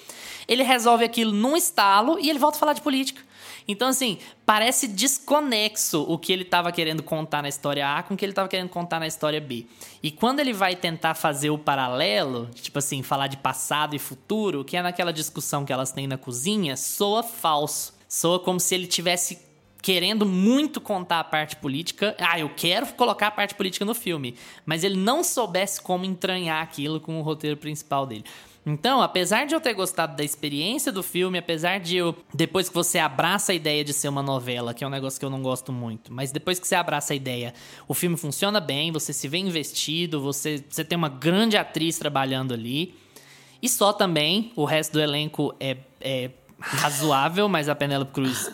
Ele 0.48 0.64
resolve 0.64 1.06
aquilo 1.06 1.32
num 1.32 1.56
estalo 1.56 2.20
e 2.20 2.30
ele 2.30 2.40
volta 2.40 2.58
a 2.58 2.60
falar 2.60 2.74
de 2.74 2.82
política. 2.82 3.22
Então, 3.68 3.88
assim, 3.88 4.18
parece 4.46 4.88
desconexo 4.88 6.04
o 6.08 6.18
que 6.18 6.32
ele 6.32 6.44
estava 6.44 6.72
querendo 6.72 7.04
contar 7.04 7.42
na 7.42 7.50
história 7.50 7.98
A 7.98 8.04
com 8.04 8.14
o 8.14 8.18
que 8.18 8.26
ele 8.26 8.32
estava 8.32 8.48
querendo 8.48 8.70
contar 8.70 9.00
na 9.00 9.08
história 9.08 9.40
B. 9.40 9.66
E 10.02 10.12
quando 10.12 10.40
ele 10.40 10.54
vai 10.54 10.76
tentar 10.76 11.14
fazer 11.14 11.50
o 11.50 11.58
paralelo, 11.58 12.50
tipo 12.54 12.80
assim, 12.80 13.02
falar 13.04 13.28
de 13.28 13.38
passado 13.38 13.96
e 13.96 14.00
futuro, 14.00 14.64
que 14.64 14.76
é 14.76 14.82
naquela 14.82 15.14
discussão 15.14 15.66
que 15.66 15.74
elas 15.74 15.92
têm 15.92 16.08
na 16.08 16.18
cozinha, 16.18 16.76
soa 16.76 17.24
falso. 17.24 17.94
Soa 18.08 18.40
como 18.40 18.60
se 18.60 18.76
ele 18.76 18.88
tivesse 18.88 19.40
querendo 19.82 20.26
muito 20.26 20.80
contar 20.80 21.20
a 21.20 21.24
parte 21.24 21.56
política. 21.56 22.16
Ah, 22.20 22.40
eu 22.40 22.50
quero 22.50 22.88
colocar 22.94 23.28
a 23.28 23.32
parte 23.32 23.56
política 23.56 23.84
no 23.84 23.96
filme. 23.96 24.36
Mas 24.66 24.84
ele 24.84 24.98
não 24.98 25.24
soubesse 25.24 25.82
como 25.82 26.06
entranhar 26.06 26.62
aquilo 26.62 27.00
com 27.00 27.20
o 27.20 27.24
roteiro 27.24 27.58
principal 27.58 28.06
dele. 28.06 28.24
Então, 28.66 29.02
apesar 29.02 29.46
de 29.46 29.56
eu 29.56 29.62
ter 29.62 29.74
gostado 29.74 30.16
da 30.16 30.24
experiência 30.24 30.92
do 30.92 31.02
filme, 31.02 31.38
apesar 31.38 31.80
de 31.80 31.98
eu. 31.98 32.16
Depois 32.34 32.70
que 32.70 32.76
você 32.76 33.00
abraça 33.00 33.52
a 33.52 33.56
ideia 33.56 33.84
de 33.84 33.92
ser 33.92 34.08
uma 34.08 34.22
novela, 34.22 34.74
que 34.74 34.84
é 34.84 34.88
um 34.88 34.90
negócio 34.90 35.20
que 35.20 35.26
eu 35.26 35.30
não 35.30 35.42
gosto 35.42 35.72
muito, 35.72 36.14
mas 36.14 36.32
depois 36.32 36.60
que 36.60 36.68
você 36.68 36.76
abraça 36.76 37.14
a 37.14 37.16
ideia, 37.16 37.54
o 37.88 37.94
filme 37.94 38.16
funciona 38.18 38.60
bem, 38.60 38.92
você 38.92 39.14
se 39.14 39.28
vê 39.28 39.40
investido, 39.40 40.22
você, 40.22 40.64
você 40.70 40.86
tem 40.86 40.96
uma 40.96 41.10
grande 41.10 41.58
atriz 41.58 41.98
trabalhando 41.98 42.54
ali. 42.54 42.94
E 43.62 43.70
só 43.70 43.94
também, 43.94 44.52
o 44.56 44.66
resto 44.66 44.94
do 44.94 45.02
elenco 45.02 45.56
é, 45.60 45.78
é 46.00 46.32
razoável, 46.60 47.50
mas 47.50 47.68
a 47.68 47.76
Penélope 47.76 48.12
Cruz 48.12 48.52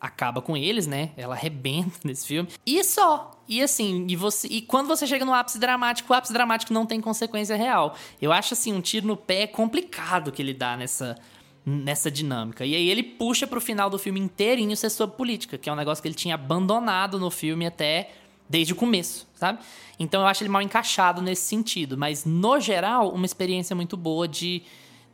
acaba 0.00 0.40
com 0.40 0.56
eles, 0.56 0.86
né? 0.86 1.10
Ela 1.16 1.34
arrebenta 1.34 1.98
nesse 2.04 2.26
filme. 2.26 2.48
E 2.64 2.82
só. 2.84 3.30
E 3.48 3.62
assim, 3.62 4.06
e, 4.08 4.16
você, 4.16 4.46
e 4.48 4.60
quando 4.62 4.86
você 4.86 5.06
chega 5.06 5.24
no 5.24 5.32
ápice 5.32 5.58
dramático, 5.58 6.12
o 6.12 6.16
ápice 6.16 6.32
dramático 6.32 6.72
não 6.72 6.84
tem 6.86 7.00
consequência 7.00 7.56
real. 7.56 7.96
Eu 8.20 8.32
acho 8.32 8.54
assim, 8.54 8.72
um 8.72 8.80
tiro 8.80 9.06
no 9.06 9.16
pé 9.16 9.46
complicado 9.46 10.30
que 10.30 10.42
ele 10.42 10.52
dá 10.52 10.76
nessa, 10.76 11.16
nessa 11.64 12.10
dinâmica. 12.10 12.64
E 12.64 12.74
aí 12.74 12.88
ele 12.88 13.02
puxa 13.02 13.46
pro 13.46 13.60
final 13.60 13.88
do 13.88 13.98
filme 13.98 14.20
inteirinho 14.20 14.76
ser 14.76 14.90
sobre 14.90 15.16
política, 15.16 15.56
que 15.56 15.68
é 15.68 15.72
um 15.72 15.76
negócio 15.76 16.02
que 16.02 16.08
ele 16.08 16.14
tinha 16.14 16.34
abandonado 16.34 17.18
no 17.18 17.30
filme 17.30 17.66
até 17.66 18.10
desde 18.48 18.72
o 18.72 18.76
começo, 18.76 19.26
sabe? 19.34 19.58
Então 19.98 20.22
eu 20.22 20.26
acho 20.26 20.42
ele 20.42 20.50
mal 20.50 20.62
encaixado 20.62 21.20
nesse 21.20 21.42
sentido. 21.42 21.96
Mas, 21.96 22.24
no 22.24 22.60
geral, 22.60 23.10
uma 23.10 23.26
experiência 23.26 23.74
muito 23.74 23.96
boa 23.96 24.28
de, 24.28 24.62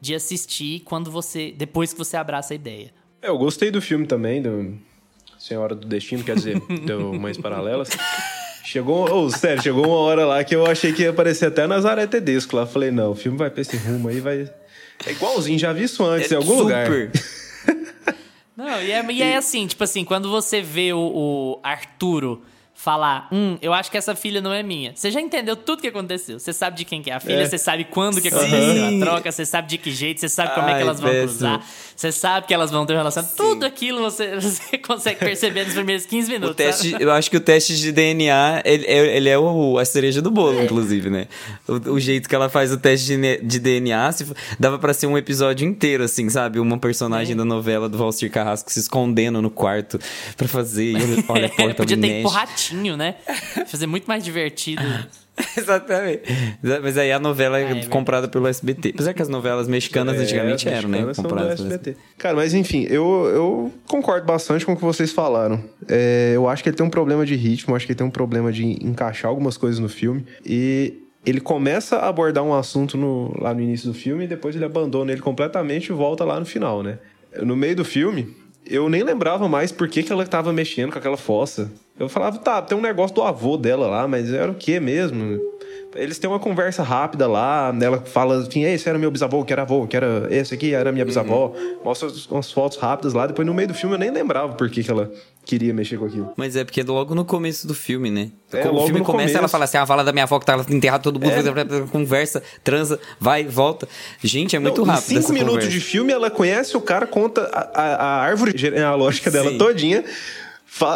de 0.00 0.14
assistir 0.14 0.80
quando 0.80 1.10
você. 1.10 1.52
depois 1.52 1.92
que 1.92 1.98
você 1.98 2.16
abraça 2.16 2.52
a 2.52 2.56
ideia. 2.56 2.92
É, 3.24 3.28
eu 3.28 3.38
gostei 3.38 3.70
do 3.70 3.80
filme 3.80 4.06
também, 4.06 4.42
do 4.42 4.76
Senhora 5.38 5.74
do 5.74 5.86
Destino, 5.86 6.22
quer 6.22 6.36
dizer, 6.36 6.60
do 6.84 7.14
Mães 7.14 7.38
Paralelas. 7.38 7.88
Chegou, 8.62 9.10
oh, 9.10 9.30
sério, 9.30 9.62
chegou 9.62 9.86
uma 9.86 9.96
hora 9.96 10.26
lá 10.26 10.44
que 10.44 10.54
eu 10.54 10.66
achei 10.66 10.92
que 10.92 11.02
ia 11.02 11.10
aparecer 11.10 11.46
até 11.46 11.66
Nazaré 11.66 12.06
Tedesco 12.06 12.54
lá. 12.54 12.66
Falei, 12.66 12.90
não, 12.90 13.12
o 13.12 13.14
filme 13.14 13.38
vai 13.38 13.48
pra 13.48 13.62
esse 13.62 13.78
rumo 13.78 14.08
aí, 14.08 14.20
vai. 14.20 14.52
É 15.06 15.12
igualzinho, 15.12 15.58
já 15.58 15.72
vi 15.72 15.84
isso 15.84 16.04
antes, 16.04 16.30
é 16.30 16.34
em 16.34 16.36
algum 16.36 16.58
super. 16.58 16.62
lugar. 16.62 16.88
Não, 18.56 18.80
e 18.80 18.92
é, 18.92 19.04
e 19.10 19.20
é 19.20 19.36
assim, 19.36 19.66
tipo 19.66 19.82
assim, 19.82 20.04
quando 20.04 20.30
você 20.30 20.62
vê 20.62 20.92
o, 20.92 20.98
o 20.98 21.60
Arturo 21.60 22.44
falar, 22.74 23.28
hum, 23.32 23.56
eu 23.62 23.72
acho 23.72 23.90
que 23.90 23.96
essa 23.96 24.14
filha 24.16 24.40
não 24.40 24.52
é 24.52 24.62
minha. 24.62 24.92
Você 24.94 25.10
já 25.10 25.20
entendeu 25.20 25.56
tudo 25.56 25.80
que 25.80 25.86
aconteceu. 25.86 26.38
Você 26.38 26.52
sabe 26.52 26.76
de 26.76 26.84
quem 26.84 27.00
que 27.00 27.10
é 27.10 27.14
a 27.14 27.20
filha, 27.20 27.42
é. 27.42 27.46
você 27.46 27.56
sabe 27.56 27.84
quando 27.84 28.20
que 28.20 28.28
aconteceu 28.28 28.74
Sim. 28.74 29.02
a 29.02 29.06
troca, 29.06 29.32
você 29.32 29.46
sabe 29.46 29.68
de 29.68 29.78
que 29.78 29.90
jeito, 29.92 30.20
você 30.20 30.28
sabe 30.28 30.54
como 30.54 30.66
Ai, 30.66 30.74
é 30.74 30.76
que 30.76 30.82
elas 30.82 31.00
vão 31.00 31.10
cruzar, 31.10 31.64
você 31.96 32.10
sabe 32.10 32.46
que 32.46 32.54
elas 32.54 32.70
vão 32.70 32.84
ter 32.84 32.94
um 32.94 32.96
relacionamento. 32.96 33.36
Tudo 33.36 33.64
aquilo 33.64 34.00
você, 34.00 34.34
você 34.40 34.78
consegue 34.78 35.20
perceber 35.20 35.64
nos 35.64 35.74
primeiros 35.74 36.06
15 36.06 36.30
minutos. 36.30 36.52
O 36.52 36.54
teste, 36.54 36.96
eu 36.98 37.10
acho 37.10 37.30
que 37.30 37.36
o 37.36 37.40
teste 37.40 37.76
de 37.76 37.92
DNA, 37.92 38.62
ele, 38.64 38.84
é, 38.86 39.16
ele 39.16 39.28
é 39.28 39.38
o, 39.38 39.78
a 39.78 39.84
cereja 39.84 40.20
do 40.20 40.30
bolo, 40.30 40.60
é. 40.60 40.64
inclusive, 40.64 41.10
né? 41.10 41.28
O, 41.68 41.92
o, 41.92 42.00
jeito 42.00 42.28
que 42.28 42.34
ela 42.34 42.48
faz 42.48 42.72
o 42.72 42.76
teste 42.76 43.16
de, 43.16 43.36
de 43.38 43.58
DNA, 43.58 44.12
se, 44.12 44.26
dava 44.58 44.78
para 44.78 44.92
ser 44.92 45.06
um 45.06 45.16
episódio 45.16 45.66
inteiro, 45.66 46.04
assim, 46.04 46.28
sabe? 46.28 46.58
Uma 46.58 46.78
personagem 46.78 47.34
é. 47.34 47.36
da 47.36 47.44
novela 47.44 47.88
do 47.88 47.96
Valcir 47.96 48.30
Carrasco 48.30 48.70
se 48.72 48.80
escondendo 48.80 49.40
no 49.40 49.50
quarto 49.50 49.98
para 50.36 50.48
fazer, 50.48 50.92
e 50.92 50.96
olha 51.28 51.46
a 51.46 51.48
porta 51.54 51.74
Podia 51.74 51.96
ter 51.96 52.22
mexe 52.22 52.74
né? 52.96 53.14
Fazer 53.66 53.86
muito 53.86 54.06
mais 54.06 54.24
divertido. 54.24 54.82
Exatamente. 55.56 56.22
Mas 56.82 56.96
aí 56.96 57.10
a 57.10 57.18
novela 57.18 57.58
é, 57.58 57.80
é 57.80 57.86
comprada 57.86 58.28
pelo 58.28 58.46
SBT. 58.46 58.90
Apesar 58.94 59.14
que 59.14 59.22
as 59.22 59.28
novelas 59.28 59.66
mexicanas 59.66 60.16
é, 60.16 60.22
antigamente 60.22 60.68
eram, 60.68 60.88
né? 60.88 61.12
Compradas 61.14 61.60
pelo 61.60 61.72
SBT. 61.72 61.96
Cara, 62.18 62.36
mas 62.36 62.54
enfim, 62.54 62.86
eu, 62.88 63.30
eu 63.32 63.72
concordo 63.88 64.26
bastante 64.26 64.64
com 64.64 64.72
o 64.72 64.76
que 64.76 64.82
vocês 64.82 65.12
falaram. 65.12 65.62
É, 65.88 66.32
eu 66.34 66.48
acho 66.48 66.62
que 66.62 66.68
ele 66.68 66.76
tem 66.76 66.86
um 66.86 66.90
problema 66.90 67.26
de 67.26 67.34
ritmo, 67.34 67.74
acho 67.74 67.86
que 67.86 67.92
ele 67.92 67.98
tem 67.98 68.06
um 68.06 68.10
problema 68.10 68.52
de 68.52 68.64
encaixar 68.64 69.28
algumas 69.28 69.56
coisas 69.56 69.80
no 69.80 69.88
filme. 69.88 70.24
E 70.44 71.02
ele 71.26 71.40
começa 71.40 71.96
a 71.96 72.08
abordar 72.08 72.44
um 72.44 72.54
assunto 72.54 72.96
no, 72.96 73.34
lá 73.40 73.52
no 73.52 73.60
início 73.60 73.88
do 73.88 73.94
filme 73.94 74.24
e 74.24 74.28
depois 74.28 74.54
ele 74.54 74.64
abandona 74.64 75.12
ele 75.12 75.20
completamente 75.20 75.88
e 75.88 75.92
volta 75.92 76.24
lá 76.24 76.38
no 76.38 76.46
final, 76.46 76.82
né? 76.82 76.98
No 77.42 77.56
meio 77.56 77.74
do 77.74 77.84
filme, 77.84 78.36
eu 78.66 78.88
nem 78.88 79.02
lembrava 79.02 79.48
mais 79.48 79.72
por 79.72 79.88
que, 79.88 80.02
que 80.02 80.12
ela 80.12 80.22
estava 80.22 80.52
mexendo 80.52 80.92
com 80.92 80.98
aquela 80.98 81.16
fossa. 81.16 81.72
Eu 81.98 82.08
falava, 82.08 82.38
tá, 82.38 82.60
tem 82.60 82.76
um 82.76 82.80
negócio 82.80 83.14
do 83.14 83.22
avô 83.22 83.56
dela 83.56 83.86
lá, 83.86 84.08
mas 84.08 84.32
era 84.32 84.50
o 84.50 84.54
que 84.54 84.80
mesmo? 84.80 85.40
Eles 85.94 86.18
têm 86.18 86.28
uma 86.28 86.40
conversa 86.40 86.82
rápida 86.82 87.28
lá, 87.28 87.72
ela 87.80 88.00
fala 88.00 88.38
assim, 88.38 88.64
esse 88.64 88.88
era 88.88 88.98
meu 88.98 89.12
bisavô, 89.12 89.44
que 89.44 89.52
era 89.52 89.62
avô, 89.62 89.86
que 89.86 89.96
era 89.96 90.26
esse 90.28 90.52
aqui 90.52 90.74
era 90.74 90.90
minha 90.90 91.04
bisavó. 91.04 91.52
Uhum. 91.54 91.78
Mostra 91.84 92.08
umas 92.32 92.50
fotos 92.50 92.78
rápidas 92.78 93.12
lá, 93.12 93.28
depois 93.28 93.46
no 93.46 93.54
meio 93.54 93.68
do 93.68 93.74
filme 93.74 93.94
eu 93.94 93.98
nem 93.98 94.10
lembrava 94.10 94.54
por 94.54 94.68
que, 94.68 94.82
que 94.82 94.90
ela 94.90 95.08
queria 95.44 95.72
mexer 95.72 95.96
com 95.96 96.06
aquilo. 96.06 96.32
Mas 96.36 96.56
é 96.56 96.64
porque 96.64 96.80
é 96.80 96.84
logo 96.84 97.14
no 97.14 97.24
começo 97.24 97.64
do 97.68 97.74
filme, 97.74 98.10
né? 98.10 98.30
É, 98.52 98.68
o 98.68 98.84
filme 98.86 99.00
começa, 99.00 99.04
começo. 99.04 99.38
ela 99.38 99.46
fala 99.46 99.64
assim: 99.64 99.76
a 99.76 99.86
fala 99.86 100.02
da 100.02 100.12
minha 100.12 100.24
avó 100.24 100.40
que 100.40 100.46
tá 100.46 100.56
enterrada, 100.68 101.02
todo 101.02 101.20
mundo 101.20 101.32
é. 101.32 101.86
conversa, 101.92 102.42
transa, 102.64 102.98
vai, 103.20 103.44
volta. 103.44 103.86
Gente, 104.20 104.56
é 104.56 104.58
muito 104.58 104.84
Não, 104.84 104.94
rápido. 104.94 105.12
Em 105.12 105.20
cinco 105.20 105.32
minutos 105.32 105.64
conversa. 105.64 105.78
de 105.78 105.80
filme, 105.80 106.12
ela 106.12 106.28
conhece 106.28 106.76
o 106.76 106.80
cara, 106.80 107.06
conta 107.06 107.42
a, 107.52 107.82
a, 107.82 107.94
a 107.96 108.20
árvore 108.20 108.52
genealógica 108.56 109.30
dela 109.30 109.50
Sim. 109.50 109.58
todinha. 109.58 110.04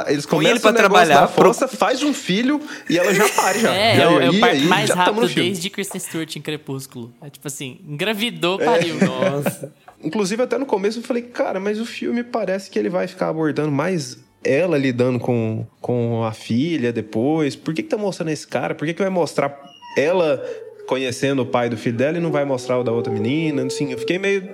Eles 0.09 0.27
começam 0.27 0.51
ele 0.51 0.61
pra 0.61 0.73
trabalhar, 0.73 1.21
da 1.21 1.29
força, 1.29 1.69
pro... 1.69 1.77
faz 1.77 2.03
um 2.03 2.13
filho 2.13 2.61
e 2.91 2.99
ela 2.99 3.15
já 3.15 3.29
pare 3.29 3.61
já. 3.61 3.73
É, 3.79 4.01
é, 4.01 4.09
o, 4.09 4.21
é 4.21 4.31
o 4.31 4.41
parto 4.41 4.65
mais 4.65 4.91
rápido 4.91 5.29
desde 5.29 5.71
Kristen 5.71 6.01
Stewart 6.01 6.35
em 6.35 6.41
Crepúsculo. 6.41 7.13
É 7.23 7.31
tipo 7.31 7.47
assim, 7.47 7.79
engravidou, 7.87 8.59
pariu. 8.59 8.97
É. 9.01 9.05
Nossa. 9.07 9.73
Inclusive, 10.03 10.43
até 10.43 10.59
no 10.59 10.67
começo 10.67 10.99
eu 10.99 11.03
falei, 11.03 11.23
cara, 11.23 11.61
mas 11.61 11.81
o 11.81 11.87
filme 11.87 12.25
parece 12.25 12.71
que 12.71 12.79
ele 12.79 12.89
vai 12.89 13.07
ficar 13.07 13.29
abordando 13.29 13.71
mais 13.71 14.19
ela 14.45 14.79
lidando 14.79 15.19
com, 15.19 15.67
com 15.81 16.25
a 16.25 16.33
filha 16.33 16.93
depois. 16.93 17.55
Por 17.57 17.75
que, 17.75 17.83
que 17.83 17.89
tá 17.89 17.97
mostrando 17.97 18.31
esse 18.31 18.47
cara? 18.47 18.75
Por 18.75 18.87
que, 18.87 18.95
que 18.95 19.03
vai 19.03 19.11
mostrar 19.11 19.59
ela 19.97 20.43
conhecendo 20.87 21.43
o 21.43 21.47
pai 21.47 21.69
do 21.69 21.77
filho 21.77 21.97
dela 21.97 22.17
e 22.17 22.21
não 22.21 22.31
vai 22.31 22.45
mostrar 22.45 22.79
o 22.79 22.85
da 22.85 22.93
outra 22.93 23.13
menina? 23.13 23.65
Assim, 23.65 23.93
eu 23.93 23.99
fiquei 23.99 24.19
meio 24.19 24.49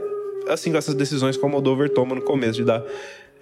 assim 0.48 0.70
com 0.70 0.76
essas 0.76 0.94
decisões 0.94 1.36
que 1.36 1.44
o 1.44 1.48
Moldover 1.48 1.88
toma 1.88 2.14
no 2.14 2.22
começo 2.22 2.54
de 2.54 2.64
dar 2.64 2.82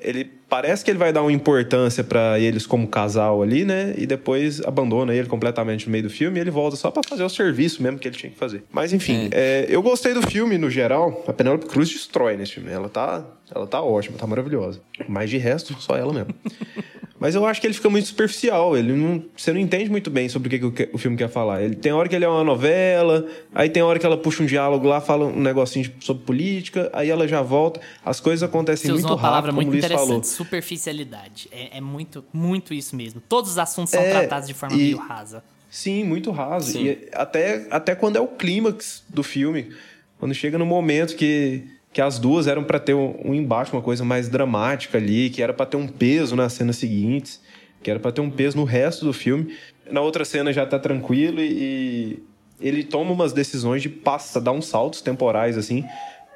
ele 0.03 0.25
parece 0.49 0.85
que 0.85 0.91
ele 0.91 0.99
vai 0.99 1.13
dar 1.13 1.23
uma 1.23 1.33
importância 1.33 2.05
para 2.05 2.39
eles 2.39 2.67
como 2.67 2.87
casal 2.87 3.43
ali, 3.43 3.65
né? 3.65 3.95
E 3.97 4.07
depois 4.07 4.61
abandona 4.61 5.15
ele 5.15 5.29
completamente 5.29 5.87
no 5.87 5.93
meio 5.93 6.05
do 6.05 6.11
filme 6.11 6.39
e 6.39 6.41
ele 6.41 6.51
volta 6.51 6.77
só 6.77 6.91
para 6.91 7.03
fazer 7.09 7.23
o 7.23 7.29
serviço 7.29 7.83
mesmo 7.83 7.99
que 7.99 8.09
ele 8.09 8.17
tinha 8.17 8.31
que 8.31 8.39
fazer. 8.39 8.65
Mas 8.71 8.93
enfim, 8.93 9.29
é. 9.31 9.43
É, 9.53 9.67
eu 9.69 9.83
gostei 9.83 10.15
do 10.15 10.23
filme 10.23 10.59
no 10.59 10.71
geral. 10.71 11.25
A 11.27 11.33
Penélope 11.33 11.67
Cruz 11.67 11.89
destrói 11.89 12.37
nesse 12.37 12.53
filme. 12.53 12.71
Ela 12.71 12.89
tá, 12.89 13.25
ela 13.55 13.67
tá 13.67 13.83
ótima, 13.83 14.17
tá 14.17 14.27
maravilhosa. 14.27 14.81
Mas 15.09 15.31
de 15.31 15.39
resto, 15.39 15.75
só 15.81 15.97
ela 15.97 16.13
mesmo. 16.13 16.35
Mas 17.23 17.37
eu 17.37 17.47
acho 17.47 17.61
que 17.61 17.67
ele 17.69 17.75
fica 17.75 17.89
muito 17.89 18.09
superficial. 18.09 18.77
Ele 18.77 18.93
não, 18.95 19.25
você 19.37 19.53
não 19.53 19.61
entende 19.61 19.89
muito 19.89 20.11
bem 20.11 20.29
sobre 20.29 20.49
o 20.49 20.51
que, 20.51 20.59
que 20.73 20.91
o, 20.93 20.97
o 20.97 20.99
filme 20.99 21.17
quer 21.17 21.29
falar. 21.29 21.63
Ele 21.63 21.77
tem 21.77 21.93
hora 21.93 22.09
que 22.09 22.17
ele 22.17 22.25
é 22.25 22.29
uma 22.29 22.43
novela, 22.43 23.25
aí 23.55 23.71
tem 23.71 23.81
hora 23.81 23.97
que 23.97 24.05
ela 24.05 24.17
puxa 24.17 24.43
um 24.43 24.47
diálogo 24.47 24.89
lá, 24.89 25.01
fala 25.01 25.27
um 25.27 25.41
negocinho 25.41 25.89
sobre 26.01 26.25
política, 26.25 26.91
aí 26.93 27.09
ela 27.11 27.29
já 27.29 27.41
volta. 27.41 27.81
As 28.05 28.19
coisas 28.19 28.43
acontecem 28.43 28.87
Você 28.87 28.93
muito 28.93 29.05
usou 29.05 29.17
uma 29.17 29.23
palavra 29.23 29.53
rápido, 29.53 29.55
como 29.55 29.63
muito 29.63 29.71
Luiz 29.71 29.85
interessante, 29.85 30.09
falou. 30.09 30.25
superficialidade. 30.25 31.49
É, 31.53 31.79
é 31.79 31.81
muito, 31.81 32.25
muito 32.33 32.75
isso 32.75 32.97
mesmo. 32.97 33.21
Todos 33.29 33.53
os 33.53 33.59
assuntos 33.59 33.93
são 33.93 34.03
É, 34.03 34.11
tratados 34.11 34.49
de 34.49 34.55
forma 34.55 34.75
e- 34.75 34.79
meio 34.81 34.99
rasa. 34.99 35.45
Sim, 35.71 36.05
muito. 36.05 36.35
Sim. 36.61 36.87
E 36.89 37.09
até, 37.15 37.67
até 37.71 37.95
quando 37.95 38.17
é 38.17 38.21
o 38.21 38.27
clímax 38.27 39.05
do 39.09 39.23
filme, 39.23 39.71
quando 40.19 40.35
chega 40.35 40.59
no 40.59 40.67
momento 40.67 41.15
que, 41.17 41.65
que 41.93 42.01
as 42.01 42.19
duas 42.19 42.47
eram 42.47 42.65
pra 42.65 42.79
ter 42.79 42.95
um, 42.95 43.35
embate, 43.35 43.73
uma 43.73 43.83
coisa 43.83 44.05
mais 44.05 44.29
dramática 44.29 44.97
ali, 44.97 45.29
que 45.29 45.43
era 45.43 45.53
pra 45.53 45.67
ter 45.67 45.77
um 45.77 45.87
peso 45.87 46.35
nas 46.35 46.55
cenas 46.55 46.77
seguintes, 46.77 47.41
que 47.83 47.91
era 47.91 48.01
pra 48.01 48.11
ter 48.11 48.21
um 48.21 48.31
peso 48.31 48.57
no 48.57 48.65
resto 48.65 49.05
do 49.05 49.13
filme. 49.13 49.55
Na 49.91 50.01
outra 50.01 50.25
cena 50.25 50.53
já 50.53 50.65
tá 50.65 50.79
tranquilo 50.79 51.41
e, 51.41 52.23
e 52.61 52.67
ele 52.69 52.83
toma 52.83 53.13
umas 53.13 53.33
decisões 53.33 53.83
de 53.83 53.91
passa, 53.91 54.41
dar 54.41 54.53
uns 54.53 54.67
saltos 54.67 55.03
temporais 55.03 55.59
assim, 55.59 55.85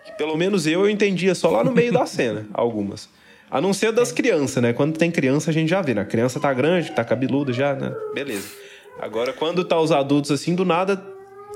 que 0.04 0.12
pelo 0.18 0.36
menos 0.36 0.66
eu 0.66 0.80
eu 0.80 0.90
entendia 0.90 1.34
só 1.34 1.48
lá 1.50 1.64
no 1.64 1.72
meio 1.72 1.92
da 1.92 2.04
cena, 2.04 2.46
algumas. 2.52 3.08
A 3.50 3.60
não 3.60 3.72
ser 3.72 3.92
das 3.92 4.10
crianças, 4.10 4.62
né? 4.62 4.72
Quando 4.72 4.98
tem 4.98 5.10
criança 5.10 5.50
a 5.50 5.54
gente 5.54 5.70
já 5.70 5.80
vê, 5.80 5.94
né? 5.94 6.02
A 6.02 6.04
criança 6.04 6.38
tá 6.38 6.52
grande, 6.52 6.90
tá 6.90 7.04
cabeluda 7.04 7.52
já, 7.52 7.74
né? 7.74 7.94
Beleza. 8.12 8.48
Agora, 8.98 9.32
quando 9.32 9.64
tá 9.64 9.80
os 9.80 9.92
adultos 9.92 10.30
assim, 10.30 10.54
do 10.54 10.64
nada, 10.64 11.02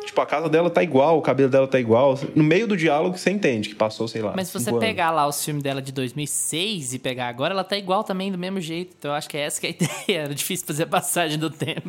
tipo, 0.04 0.20
a 0.20 0.26
casa 0.26 0.48
dela 0.48 0.70
tá 0.70 0.82
igual, 0.82 1.18
o 1.18 1.22
cabelo 1.22 1.50
dela 1.50 1.66
tá 1.66 1.78
igual. 1.78 2.18
No 2.34 2.42
meio 2.42 2.66
do 2.66 2.76
diálogo 2.76 3.16
você 3.18 3.30
entende 3.30 3.68
que 3.68 3.74
passou, 3.74 4.08
sei 4.08 4.22
lá. 4.22 4.32
Mas 4.34 4.48
se 4.48 4.54
você 4.58 4.70
anos. 4.70 4.80
pegar 4.80 5.10
lá 5.10 5.26
os 5.26 5.44
filmes 5.44 5.62
dela 5.62 5.80
de 5.82 5.92
2006 5.92 6.94
e 6.94 6.98
pegar 6.98 7.28
agora, 7.28 7.54
ela 7.54 7.64
tá 7.64 7.76
igual 7.76 8.02
também, 8.04 8.30
do 8.32 8.38
mesmo 8.38 8.60
jeito. 8.60 8.94
Então 8.98 9.10
eu 9.10 9.14
acho 9.16 9.28
que 9.28 9.36
é 9.36 9.40
essa 9.40 9.60
que 9.60 9.66
é 9.66 9.70
a 9.70 9.72
ideia. 10.08 10.24
Era 10.24 10.34
difícil 10.34 10.66
fazer 10.66 10.84
a 10.84 10.86
passagem 10.86 11.38
do 11.38 11.50
tempo. 11.50 11.88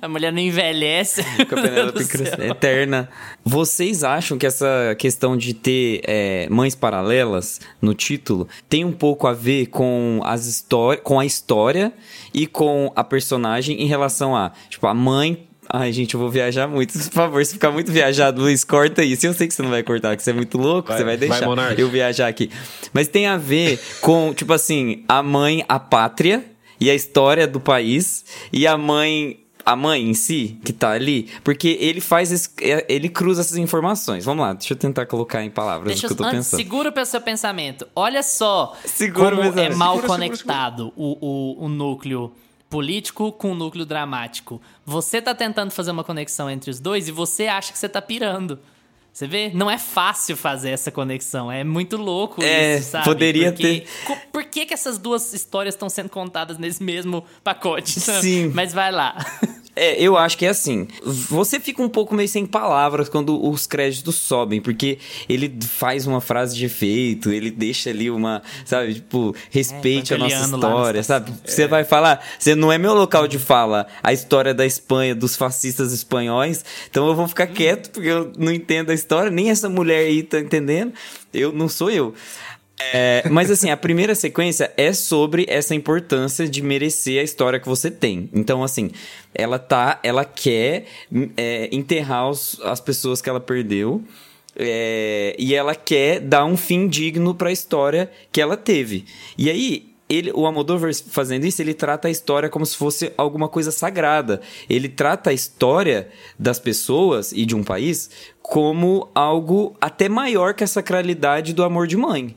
A 0.00 0.08
mulher 0.08 0.32
não 0.32 0.40
envelhece. 0.40 1.22
Com 1.46 1.54
a 1.54 1.62
Penélope 1.62 1.72
Meu 1.74 1.92
Deus 1.92 2.06
do 2.06 2.08
Cruz, 2.08 2.28
céu. 2.30 2.46
eterna. 2.46 3.08
Vocês 3.44 4.04
acham 4.04 4.38
que 4.38 4.46
essa 4.46 4.94
questão 4.98 5.36
de 5.36 5.54
ter 5.54 6.00
é, 6.04 6.48
mães 6.50 6.74
paralelas 6.74 7.60
no 7.80 7.94
título 7.94 8.48
tem 8.68 8.84
um 8.84 8.92
pouco 8.92 9.26
a 9.26 9.32
ver 9.32 9.66
com 9.66 10.20
as 10.24 10.46
histórias, 10.46 11.02
com 11.02 11.18
a 11.18 11.26
história 11.26 11.92
e 12.32 12.46
com 12.46 12.92
a 12.94 13.02
personagem 13.04 13.80
em 13.80 13.86
relação 13.86 14.36
a, 14.36 14.52
tipo, 14.68 14.86
a 14.86 14.94
mãe 14.94 15.45
Ai, 15.68 15.92
gente, 15.92 16.14
eu 16.14 16.20
vou 16.20 16.30
viajar 16.30 16.66
muito. 16.68 16.92
Por 16.92 17.10
favor, 17.12 17.44
se 17.44 17.54
ficar 17.54 17.70
muito 17.70 17.90
viajado, 17.90 18.40
Luiz, 18.40 18.62
corta 18.64 19.02
isso. 19.02 19.26
Eu 19.26 19.34
sei 19.34 19.48
que 19.48 19.54
você 19.54 19.62
não 19.62 19.70
vai 19.70 19.82
cortar, 19.82 20.16
que 20.16 20.22
você 20.22 20.30
é 20.30 20.34
muito 20.34 20.56
louco, 20.58 20.88
Vai, 20.88 20.98
você 20.98 21.04
vai 21.04 21.16
vai, 21.16 21.28
deixar 21.28 21.46
Monark. 21.46 21.80
eu 21.80 21.88
viajar 21.88 22.28
aqui. 22.28 22.50
Mas 22.92 23.08
tem 23.08 23.26
a 23.26 23.36
ver 23.36 23.80
com, 24.00 24.32
tipo 24.32 24.52
assim, 24.52 25.04
a 25.08 25.22
mãe, 25.22 25.64
a 25.68 25.78
pátria 25.78 26.44
e 26.80 26.90
a 26.90 26.94
história 26.94 27.46
do 27.46 27.58
país 27.60 28.24
e 28.52 28.66
a 28.66 28.76
mãe 28.76 29.40
a 29.68 29.74
mãe 29.74 30.00
em 30.08 30.14
si 30.14 30.60
que 30.64 30.72
tá 30.72 30.92
ali, 30.92 31.28
porque 31.42 31.76
ele 31.80 32.00
faz 32.00 32.30
esse- 32.30 32.50
é, 32.62 32.86
ele 32.88 33.08
cruza 33.08 33.40
essas 33.40 33.56
informações. 33.56 34.24
Vamos 34.24 34.46
lá, 34.46 34.52
deixa 34.52 34.74
eu 34.74 34.78
tentar 34.78 35.06
colocar 35.06 35.42
em 35.42 35.50
palavras 35.50 35.88
Deixa 35.88 36.06
o 36.06 36.08
que 36.08 36.12
eu 36.12 36.16
tô 36.18 36.22
antes, 36.22 36.36
pensando. 36.36 36.60
segura 36.60 36.94
o 36.96 37.04
seu 37.04 37.20
pensamento. 37.20 37.84
Olha 37.96 38.22
só 38.22 38.76
Segura 38.84 39.34
o 39.34 39.38
como 39.38 39.42
pensamento. 39.50 39.72
é 39.72 39.74
mal 39.74 39.96
Segura, 39.96 40.12
segura, 40.14 40.28
conectado 40.28 40.92
O, 40.94 41.18
o, 41.58 41.64
o 41.64 41.68
núcleo 41.68 42.30
político 42.76 43.32
com 43.32 43.54
núcleo 43.54 43.86
dramático. 43.86 44.60
Você 44.84 45.22
tá 45.22 45.34
tentando 45.34 45.70
fazer 45.70 45.90
uma 45.92 46.04
conexão 46.04 46.50
entre 46.50 46.70
os 46.70 46.78
dois 46.78 47.08
e 47.08 47.10
você 47.10 47.46
acha 47.46 47.72
que 47.72 47.78
você 47.78 47.88
tá 47.88 48.02
pirando. 48.02 48.58
Você 49.10 49.26
vê? 49.26 49.50
Não 49.54 49.70
é 49.70 49.78
fácil 49.78 50.36
fazer 50.36 50.68
essa 50.72 50.90
conexão. 50.90 51.50
É 51.50 51.64
muito 51.64 51.96
louco 51.96 52.42
É, 52.42 52.76
isso, 52.76 52.90
sabe? 52.90 53.06
poderia 53.06 53.50
Porque- 53.50 53.80
ter- 53.80 54.28
Por 54.30 54.44
que, 54.44 54.66
que 54.66 54.74
essas 54.74 54.98
duas 54.98 55.32
histórias 55.32 55.74
estão 55.74 55.88
sendo 55.88 56.10
contadas 56.10 56.58
nesse 56.58 56.82
mesmo 56.82 57.24
pacote? 57.42 57.98
Sim. 57.98 58.50
Mas 58.54 58.74
vai 58.74 58.92
lá. 58.92 59.16
É, 59.76 60.00
eu 60.02 60.16
acho 60.16 60.38
que 60.38 60.46
é 60.46 60.48
assim. 60.48 60.88
Você 61.04 61.60
fica 61.60 61.82
um 61.82 61.88
pouco 61.88 62.14
meio 62.14 62.28
sem 62.28 62.46
palavras 62.46 63.10
quando 63.10 63.46
os 63.46 63.66
créditos 63.66 64.14
sobem, 64.14 64.58
porque 64.58 64.98
ele 65.28 65.54
faz 65.60 66.06
uma 66.06 66.22
frase 66.22 66.56
de 66.56 66.64
efeito, 66.64 67.30
ele 67.30 67.50
deixa 67.50 67.90
ali 67.90 68.10
uma, 68.10 68.42
sabe, 68.64 68.94
tipo, 68.94 69.36
respeite 69.50 70.14
a 70.14 70.18
nossa 70.18 70.44
história, 70.46 71.02
sabe? 71.02 71.30
Você 71.44 71.68
vai 71.68 71.84
falar, 71.84 72.24
você 72.38 72.54
não 72.54 72.72
é 72.72 72.78
meu 72.78 72.94
local 72.94 73.28
de 73.28 73.38
fala, 73.38 73.86
a 74.02 74.14
história 74.14 74.54
da 74.54 74.64
Espanha, 74.64 75.14
dos 75.14 75.36
fascistas 75.36 75.92
espanhóis, 75.92 76.64
então 76.90 77.06
eu 77.06 77.14
vou 77.14 77.28
ficar 77.28 77.46
quieto 77.46 77.90
porque 77.90 78.08
eu 78.08 78.32
não 78.38 78.50
entendo 78.50 78.90
a 78.90 78.94
história, 78.94 79.30
nem 79.30 79.50
essa 79.50 79.68
mulher 79.68 80.06
aí 80.06 80.22
tá 80.22 80.40
entendendo. 80.40 80.94
Eu 81.34 81.52
não 81.52 81.68
sou 81.68 81.90
eu. 81.90 82.14
É, 82.92 83.22
mas 83.30 83.50
assim, 83.50 83.70
a 83.70 83.76
primeira 83.76 84.14
sequência 84.14 84.70
é 84.76 84.92
sobre 84.92 85.46
essa 85.48 85.74
importância 85.74 86.46
de 86.46 86.62
merecer 86.62 87.20
a 87.20 87.24
história 87.24 87.58
que 87.58 87.66
você 87.68 87.90
tem. 87.90 88.28
Então, 88.34 88.62
assim, 88.62 88.90
ela 89.34 89.58
tá, 89.58 89.98
ela 90.02 90.24
quer 90.24 90.84
é, 91.36 91.68
enterrar 91.72 92.28
os- 92.28 92.60
as 92.62 92.80
pessoas 92.80 93.22
que 93.22 93.28
ela 93.30 93.40
perdeu. 93.40 94.02
é, 94.58 95.36
e 95.38 95.54
ela 95.54 95.74
quer 95.74 96.18
dar 96.18 96.46
um 96.46 96.56
fim 96.56 96.88
digno 96.88 97.34
pra 97.34 97.52
história 97.52 98.10
que 98.32 98.40
ela 98.40 98.56
teve. 98.56 99.04
E 99.36 99.50
aí, 99.50 99.92
ele, 100.08 100.30
o 100.34 100.46
Almodóvar 100.46 100.90
fazendo 101.10 101.44
isso, 101.44 101.60
ele 101.60 101.74
trata 101.74 102.08
a 102.08 102.10
história 102.10 102.48
como 102.48 102.64
se 102.64 102.74
fosse 102.74 103.12
alguma 103.18 103.48
coisa 103.50 103.70
sagrada. 103.70 104.40
Ele 104.70 104.88
trata 104.88 105.28
a 105.28 105.32
história 105.34 106.08
das 106.38 106.58
pessoas 106.58 107.32
e 107.32 107.44
de 107.44 107.54
um 107.54 107.62
país 107.62 108.08
como 108.40 109.10
algo 109.14 109.76
até 109.78 110.08
maior 110.08 110.54
que 110.54 110.64
a 110.64 110.66
sacralidade 110.66 111.52
do 111.52 111.62
amor 111.62 111.86
de 111.86 111.96
mãe. 111.98 112.34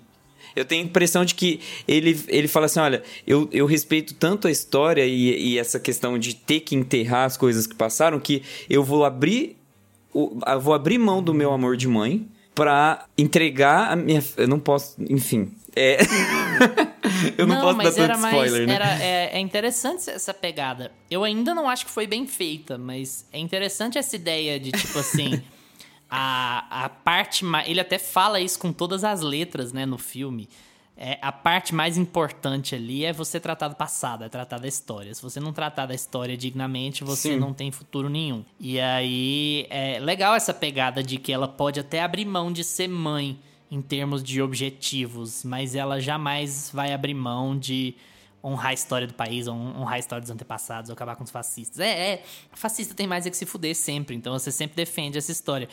Eu 0.59 0.65
tenho 0.65 0.83
a 0.83 0.85
impressão 0.85 1.23
de 1.25 1.33
que 1.35 1.59
ele, 1.87 2.19
ele 2.27 2.47
fala 2.47 2.65
assim: 2.67 2.79
olha, 2.79 3.01
eu, 3.25 3.47
eu 3.51 3.65
respeito 3.65 4.13
tanto 4.13 4.47
a 4.47 4.51
história 4.51 5.05
e, 5.05 5.53
e 5.53 5.57
essa 5.59 5.79
questão 5.79 6.17
de 6.19 6.35
ter 6.35 6.59
que 6.61 6.75
enterrar 6.75 7.25
as 7.25 7.37
coisas 7.37 7.65
que 7.65 7.75
passaram 7.75 8.19
que 8.19 8.43
eu 8.69 8.83
vou 8.83 9.05
abrir, 9.05 9.57
o- 10.13 10.37
eu 10.45 10.59
vou 10.59 10.73
abrir 10.73 10.97
mão 10.97 11.21
do 11.23 11.33
meu 11.33 11.51
amor 11.53 11.77
de 11.77 11.87
mãe 11.87 12.27
pra 12.53 13.05
entregar 13.17 13.91
a 13.91 13.95
minha. 13.95 14.23
Eu 14.37 14.47
não 14.47 14.59
posso. 14.59 14.95
Enfim. 15.09 15.51
É. 15.75 15.97
eu 17.37 17.45
não, 17.47 17.55
posso 17.61 17.67
dar 17.67 17.83
mas 17.83 17.95
tanto 17.95 18.01
era 18.01 18.17
mais. 18.17 18.33
spoiler, 18.35 18.67
né? 18.67 18.73
Era, 18.75 19.03
é, 19.03 19.29
é 19.37 19.39
interessante 19.39 20.09
essa 20.09 20.33
pegada. 20.33 20.91
Eu 21.09 21.23
ainda 21.23 21.53
não 21.53 21.69
acho 21.69 21.85
que 21.85 21.91
foi 21.91 22.07
bem 22.07 22.25
feita, 22.27 22.77
mas 22.77 23.25
é 23.31 23.39
interessante 23.39 23.97
essa 23.97 24.15
ideia 24.15 24.59
de, 24.59 24.71
tipo 24.71 24.97
assim. 24.99 25.41
a, 26.09 26.85
a 26.85 26.89
parte 26.89 27.45
mais. 27.45 27.67
Ele 27.69 27.79
até 27.79 27.99
fala 27.99 28.39
isso 28.39 28.57
com 28.57 28.73
todas 28.73 29.03
as 29.03 29.21
letras, 29.21 29.71
né, 29.71 29.85
no 29.85 29.97
filme. 29.97 30.49
É, 31.01 31.17
a 31.21 31.31
parte 31.31 31.73
mais 31.73 31.97
importante 31.97 32.75
ali 32.75 33.05
é 33.05 33.13
você 33.13 33.39
tratar 33.39 33.69
do 33.69 33.75
passado, 33.75 34.25
é 34.25 34.27
tratar 34.27 34.59
da 34.59 34.67
história. 34.67 35.13
Se 35.15 35.21
você 35.21 35.39
não 35.39 35.53
tratar 35.53 35.85
da 35.85 35.95
história 35.95 36.35
dignamente, 36.35 37.05
você 37.05 37.33
Sim. 37.33 37.39
não 37.39 37.53
tem 37.53 37.71
futuro 37.71 38.09
nenhum. 38.09 38.43
E 38.59 38.81
aí 38.81 39.65
é 39.69 39.97
legal 39.99 40.35
essa 40.35 40.53
pegada 40.53 41.01
de 41.01 41.17
que 41.17 41.31
ela 41.31 41.47
pode 41.47 41.79
até 41.79 42.01
abrir 42.01 42.25
mão 42.25 42.51
de 42.51 42.65
ser 42.65 42.89
mãe 42.89 43.39
em 43.71 43.81
termos 43.81 44.21
de 44.21 44.41
objetivos, 44.41 45.45
mas 45.45 45.73
ela 45.73 46.01
jamais 46.01 46.69
vai 46.73 46.91
abrir 46.91 47.13
mão 47.13 47.57
de 47.57 47.95
honrar 48.43 48.67
a 48.67 48.73
história 48.73 49.05
do 49.07 49.13
país, 49.13 49.47
hon- 49.47 49.73
honrar 49.77 49.95
a 49.95 49.99
história 49.99 50.21
dos 50.21 50.31
antepassados, 50.31 50.89
acabar 50.89 51.15
com 51.15 51.23
os 51.23 51.31
fascistas. 51.31 51.79
É, 51.79 52.13
é, 52.13 52.23
fascista 52.53 52.93
tem 52.93 53.07
mais 53.07 53.25
é 53.25 53.29
que 53.29 53.37
se 53.37 53.45
fuder 53.45 53.75
sempre, 53.75 54.15
então 54.15 54.37
você 54.37 54.51
sempre 54.51 54.75
defende 54.75 55.17
essa 55.17 55.31
história. 55.31 55.67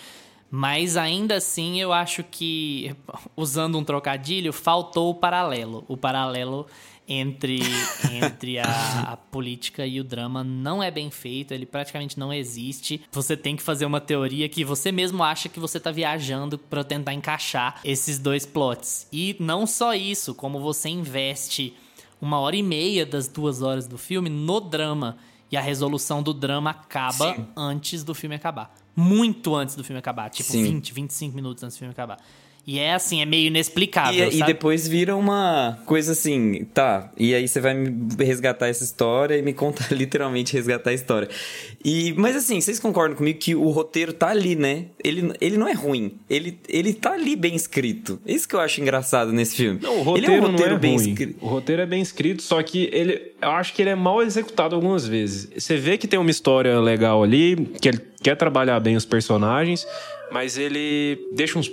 Mas 0.50 0.96
ainda 0.96 1.36
assim, 1.36 1.80
eu 1.80 1.92
acho 1.92 2.22
que, 2.22 2.94
usando 3.36 3.78
um 3.78 3.84
trocadilho, 3.84 4.52
faltou 4.52 5.10
o 5.10 5.14
paralelo. 5.14 5.84
O 5.88 5.96
paralelo 5.96 6.66
entre, 7.08 7.58
entre 8.12 8.58
a, 8.58 8.64
a 9.12 9.16
política 9.16 9.84
e 9.86 10.00
o 10.00 10.04
drama 10.04 10.44
não 10.44 10.80
é 10.82 10.90
bem 10.90 11.10
feito, 11.10 11.52
ele 11.52 11.66
praticamente 11.66 12.16
não 12.18 12.32
existe. 12.32 13.02
Você 13.10 13.36
tem 13.36 13.56
que 13.56 13.62
fazer 13.62 13.86
uma 13.86 14.00
teoria 14.00 14.48
que 14.48 14.64
você 14.64 14.92
mesmo 14.92 15.22
acha 15.22 15.48
que 15.48 15.58
você 15.58 15.80
tá 15.80 15.90
viajando 15.90 16.56
para 16.58 16.84
tentar 16.84 17.12
encaixar 17.12 17.80
esses 17.84 18.18
dois 18.18 18.46
plots. 18.46 19.08
E 19.12 19.36
não 19.40 19.66
só 19.66 19.94
isso, 19.94 20.32
como 20.34 20.60
você 20.60 20.88
investe 20.88 21.74
uma 22.20 22.38
hora 22.38 22.56
e 22.56 22.62
meia 22.62 23.04
das 23.04 23.28
duas 23.28 23.62
horas 23.62 23.86
do 23.86 23.98
filme 23.98 24.28
no 24.28 24.60
drama. 24.60 25.16
E 25.50 25.56
a 25.56 25.60
resolução 25.60 26.22
do 26.22 26.34
drama 26.34 26.70
acaba 26.70 27.34
Sim. 27.34 27.46
antes 27.56 28.02
do 28.02 28.14
filme 28.14 28.34
acabar. 28.34 28.74
Muito 28.96 29.54
antes 29.54 29.76
do 29.76 29.84
filme 29.84 29.98
acabar. 29.98 30.28
Tipo, 30.28 30.50
Sim. 30.50 30.64
20, 30.64 30.92
25 30.92 31.36
minutos 31.36 31.62
antes 31.62 31.76
do 31.76 31.78
filme 31.78 31.92
acabar. 31.92 32.18
E 32.66 32.80
é 32.80 32.94
assim, 32.94 33.22
é 33.22 33.24
meio 33.24 33.46
inexplicável. 33.46 34.28
E, 34.28 34.40
e 34.40 34.44
depois 34.44 34.88
vira 34.88 35.14
uma 35.14 35.78
coisa 35.86 36.12
assim, 36.12 36.66
tá, 36.74 37.12
e 37.16 37.32
aí 37.32 37.46
você 37.46 37.60
vai 37.60 37.74
me 37.74 38.24
resgatar 38.24 38.66
essa 38.66 38.82
história 38.82 39.36
e 39.36 39.42
me 39.42 39.52
contar 39.52 39.86
literalmente 39.94 40.52
resgatar 40.52 40.90
a 40.90 40.92
história. 40.92 41.28
E, 41.84 42.12
mas 42.14 42.34
assim, 42.34 42.60
vocês 42.60 42.80
concordam 42.80 43.16
comigo 43.16 43.38
que 43.38 43.54
o 43.54 43.70
roteiro 43.70 44.12
tá 44.12 44.30
ali, 44.30 44.56
né? 44.56 44.86
Ele, 45.04 45.32
ele 45.40 45.56
não 45.56 45.68
é 45.68 45.74
ruim, 45.74 46.18
ele, 46.28 46.58
ele 46.68 46.92
tá 46.92 47.12
ali 47.12 47.36
bem 47.36 47.54
escrito. 47.54 48.20
É 48.26 48.32
Isso 48.32 48.48
que 48.48 48.56
eu 48.56 48.60
acho 48.60 48.80
engraçado 48.80 49.32
nesse 49.32 49.54
filme. 49.54 49.78
Não, 49.80 50.00
o 50.00 50.02
roteiro, 50.02 50.32
ele 50.32 50.34
é 50.34 50.40
um 50.40 50.50
roteiro 50.50 50.70
não 50.70 50.76
é 50.76 50.80
bem 50.80 50.96
ruim. 50.96 51.08
escrito. 51.10 51.44
O 51.44 51.48
roteiro 51.48 51.82
é 51.82 51.86
bem 51.86 52.02
escrito, 52.02 52.42
só 52.42 52.60
que 52.64 52.90
ele, 52.92 53.32
eu 53.40 53.50
acho 53.50 53.72
que 53.74 53.82
ele 53.82 53.90
é 53.90 53.94
mal 53.94 54.20
executado 54.20 54.74
algumas 54.74 55.06
vezes. 55.06 55.48
Você 55.56 55.76
vê 55.76 55.96
que 55.96 56.08
tem 56.08 56.18
uma 56.18 56.30
história 56.32 56.80
legal 56.80 57.22
ali, 57.22 57.54
que 57.80 57.88
ele, 57.88 58.00
quer 58.26 58.34
trabalhar 58.34 58.80
bem 58.80 58.96
os 58.96 59.04
personagens, 59.04 59.86
mas 60.32 60.58
ele 60.58 61.28
deixa 61.32 61.56
uns. 61.56 61.70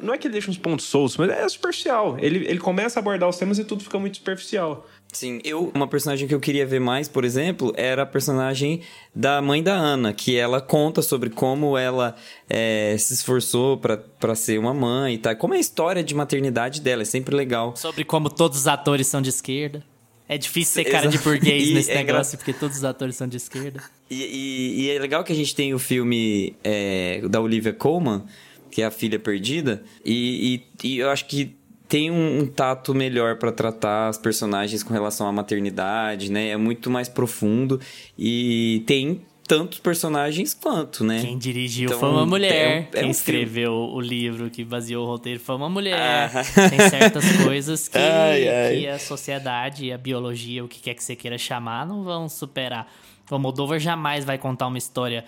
Não 0.00 0.14
é 0.14 0.18
que 0.18 0.26
ele 0.26 0.32
deixa 0.32 0.50
uns 0.50 0.56
pontos 0.56 0.86
soltos, 0.86 1.18
mas 1.18 1.28
é 1.28 1.46
superficial. 1.46 2.16
Ele, 2.18 2.46
ele 2.48 2.58
começa 2.58 2.98
a 2.98 3.00
abordar 3.02 3.28
os 3.28 3.36
temas 3.36 3.58
e 3.58 3.64
tudo 3.64 3.84
fica 3.84 3.98
muito 3.98 4.16
superficial. 4.16 4.86
Sim, 5.12 5.40
eu 5.44 5.70
uma 5.74 5.86
personagem 5.86 6.26
que 6.26 6.34
eu 6.34 6.40
queria 6.40 6.64
ver 6.64 6.80
mais, 6.80 7.06
por 7.06 7.22
exemplo, 7.22 7.74
era 7.76 8.04
a 8.04 8.06
personagem 8.06 8.80
da 9.14 9.42
mãe 9.42 9.62
da 9.62 9.74
Ana, 9.74 10.14
que 10.14 10.38
ela 10.38 10.58
conta 10.58 11.02
sobre 11.02 11.28
como 11.28 11.76
ela 11.76 12.16
é, 12.48 12.96
se 12.98 13.12
esforçou 13.12 13.76
para 13.76 14.34
ser 14.34 14.58
uma 14.58 14.72
mãe 14.72 15.16
e 15.16 15.18
tal. 15.18 15.36
Como 15.36 15.52
é 15.52 15.58
a 15.58 15.60
história 15.60 16.02
de 16.02 16.14
maternidade 16.14 16.80
dela, 16.80 17.02
é 17.02 17.04
sempre 17.04 17.36
legal. 17.36 17.76
Sobre 17.76 18.04
como 18.04 18.30
todos 18.30 18.60
os 18.60 18.66
atores 18.66 19.06
são 19.06 19.20
de 19.20 19.28
esquerda. 19.28 19.84
É 20.26 20.38
difícil 20.38 20.82
ser 20.82 20.90
cara 20.90 21.08
de 21.08 21.18
burguês 21.18 21.68
nesse 21.74 21.90
é 21.90 22.02
negócio, 22.02 22.38
porque 22.38 22.54
todos 22.54 22.78
os 22.78 22.84
atores 22.84 23.16
são 23.16 23.28
de 23.28 23.36
esquerda. 23.36 23.82
E, 24.10 24.16
e, 24.16 24.82
e 24.82 24.90
é 24.90 24.98
legal 24.98 25.22
que 25.22 25.32
a 25.32 25.36
gente 25.36 25.54
tem 25.54 25.72
o 25.72 25.78
filme 25.78 26.56
é, 26.64 27.22
da 27.28 27.40
Olivia 27.40 27.72
Colman, 27.72 28.24
que 28.70 28.82
é 28.82 28.86
a 28.86 28.90
filha 28.90 29.18
perdida, 29.18 29.82
e, 30.04 30.62
e, 30.82 30.98
eu 30.98 31.10
acho 31.10 31.26
que 31.26 31.56
tem 31.88 32.10
um, 32.10 32.40
um 32.40 32.46
tato 32.46 32.94
melhor 32.94 33.36
para 33.36 33.50
tratar 33.50 34.08
as 34.08 34.16
personagens 34.16 34.82
com 34.82 34.92
relação 34.92 35.26
à 35.26 35.32
maternidade, 35.32 36.30
né? 36.30 36.50
É 36.50 36.56
muito 36.56 36.88
mais 36.88 37.08
profundo 37.08 37.80
e 38.16 38.84
tem 38.86 39.22
tantos 39.50 39.80
personagens 39.80 40.54
quanto, 40.54 41.02
né? 41.02 41.20
Quem 41.20 41.36
dirigiu 41.36 41.86
então, 41.86 41.98
foi 41.98 42.08
uma 42.08 42.24
mulher. 42.24 42.52
É 42.52 42.98
é 42.98 43.00
Quem 43.00 43.08
um 43.08 43.10
escreveu 43.10 43.72
o 43.72 44.00
livro 44.00 44.48
que 44.48 44.64
baseou 44.64 45.04
o 45.04 45.08
roteiro 45.08 45.40
foi 45.40 45.56
uma 45.56 45.68
mulher. 45.68 45.98
Ah. 45.98 46.44
Tem 46.70 46.88
certas 46.88 47.24
coisas 47.42 47.88
que, 47.88 47.98
ai, 47.98 48.48
ai. 48.48 48.78
que, 48.78 48.86
a 48.86 48.98
sociedade, 49.00 49.90
a 49.90 49.98
biologia, 49.98 50.64
o 50.64 50.68
que 50.68 50.80
quer 50.80 50.94
que 50.94 51.02
você 51.02 51.16
queira 51.16 51.36
chamar, 51.36 51.84
não 51.84 52.04
vão 52.04 52.28
superar. 52.28 52.86
O 53.30 53.36
Almodóvar 53.36 53.78
jamais 53.78 54.24
vai 54.24 54.38
contar 54.38 54.66
uma 54.66 54.78
história 54.78 55.24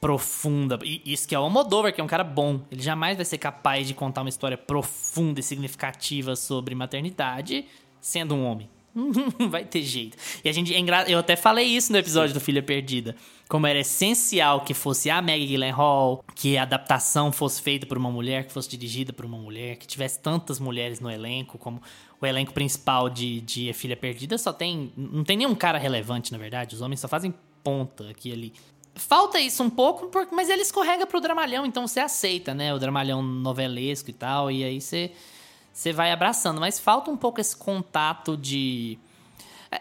profunda. 0.00 0.78
E 0.82 1.00
isso 1.06 1.28
que 1.28 1.34
é 1.34 1.38
o 1.38 1.42
Almodóvar, 1.42 1.92
que 1.92 2.00
é 2.00 2.04
um 2.04 2.08
cara 2.08 2.24
bom. 2.24 2.60
Ele 2.70 2.82
jamais 2.82 3.16
vai 3.16 3.24
ser 3.24 3.38
capaz 3.38 3.86
de 3.86 3.94
contar 3.94 4.22
uma 4.22 4.28
história 4.28 4.58
profunda 4.58 5.40
e 5.40 5.42
significativa 5.42 6.34
sobre 6.34 6.74
maternidade 6.74 7.66
sendo 8.00 8.34
um 8.34 8.44
homem. 8.44 8.68
Não 8.94 9.48
vai 9.48 9.64
ter 9.64 9.82
jeito. 9.82 10.18
E 10.44 10.48
a 10.48 10.52
gente. 10.52 10.74
É 10.74 10.82
eu 11.08 11.18
até 11.18 11.36
falei 11.36 11.64
isso 11.64 11.92
no 11.92 11.98
episódio 11.98 12.34
do 12.34 12.40
Filha 12.40 12.62
Perdida. 12.62 13.16
Como 13.48 13.66
era 13.66 13.78
essencial 13.78 14.62
que 14.62 14.74
fosse 14.74 15.10
a 15.10 15.20
Maggie 15.20 15.46
Gyllenhaal, 15.46 16.24
que 16.34 16.56
a 16.56 16.62
adaptação 16.62 17.30
fosse 17.30 17.60
feita 17.60 17.86
por 17.86 17.96
uma 17.98 18.10
mulher, 18.10 18.46
que 18.46 18.52
fosse 18.52 18.68
dirigida 18.68 19.12
por 19.12 19.24
uma 19.24 19.38
mulher, 19.38 19.76
que 19.76 19.86
tivesse 19.86 20.18
tantas 20.18 20.58
mulheres 20.58 21.00
no 21.00 21.10
elenco, 21.10 21.58
como 21.58 21.80
o 22.22 22.26
elenco 22.26 22.52
principal 22.52 23.10
de, 23.10 23.40
de 23.40 23.68
A 23.68 23.74
Filha 23.74 23.96
Perdida 23.96 24.38
só 24.38 24.52
tem. 24.52 24.92
Não 24.96 25.24
tem 25.24 25.36
nenhum 25.36 25.54
cara 25.56 25.76
relevante, 25.76 26.30
na 26.30 26.38
verdade. 26.38 26.74
Os 26.74 26.80
homens 26.80 27.00
só 27.00 27.08
fazem 27.08 27.34
ponta 27.64 28.08
aqui 28.08 28.32
ali. 28.32 28.52
Falta 28.94 29.40
isso 29.40 29.62
um 29.62 29.70
pouco, 29.70 30.08
mas 30.30 30.48
ele 30.48 30.62
escorrega 30.62 31.06
pro 31.06 31.20
dramalhão, 31.20 31.64
então 31.64 31.86
você 31.86 31.98
aceita, 31.98 32.54
né? 32.54 32.72
O 32.74 32.78
dramalhão 32.78 33.22
novelesco 33.22 34.10
e 34.10 34.12
tal, 34.12 34.50
e 34.50 34.62
aí 34.62 34.80
você, 34.80 35.12
você 35.72 35.92
vai 35.92 36.12
abraçando. 36.12 36.60
Mas 36.60 36.78
falta 36.78 37.10
um 37.10 37.16
pouco 37.16 37.40
esse 37.40 37.56
contato 37.56 38.36
de. 38.36 38.98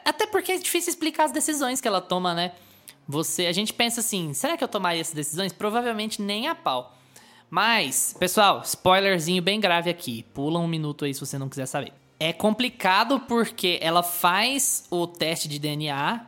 Até 0.06 0.26
porque 0.26 0.54
é 0.54 0.58
difícil 0.58 0.90
explicar 0.90 1.26
as 1.26 1.32
decisões 1.32 1.80
que 1.80 1.88
ela 1.88 2.02
toma, 2.02 2.34
né? 2.34 2.54
Você, 3.08 3.46
a 3.46 3.52
gente 3.52 3.74
pensa 3.74 4.00
assim, 4.00 4.34
será 4.34 4.56
que 4.56 4.64
eu 4.64 4.68
tomaria 4.68 5.02
essas 5.02 5.14
decisões? 5.14 5.52
Provavelmente 5.52 6.22
nem 6.22 6.48
a 6.48 6.56
pau. 6.56 6.98
Mas, 7.50 8.16
pessoal, 8.18 8.62
spoilerzinho 8.64 9.44
bem 9.44 9.60
grave 9.60 9.90
aqui. 9.90 10.24
Pula 10.34 10.58
um 10.58 10.68
minuto 10.68 11.04
aí 11.04 11.14
se 11.14 11.20
você 11.20 11.38
não 11.38 11.50
quiser 11.50 11.66
saber. 11.66 12.01
É 12.24 12.32
complicado 12.32 13.20
porque 13.22 13.80
ela 13.82 14.04
faz 14.04 14.86
o 14.92 15.08
teste 15.08 15.48
de 15.48 15.58
DNA 15.58 16.24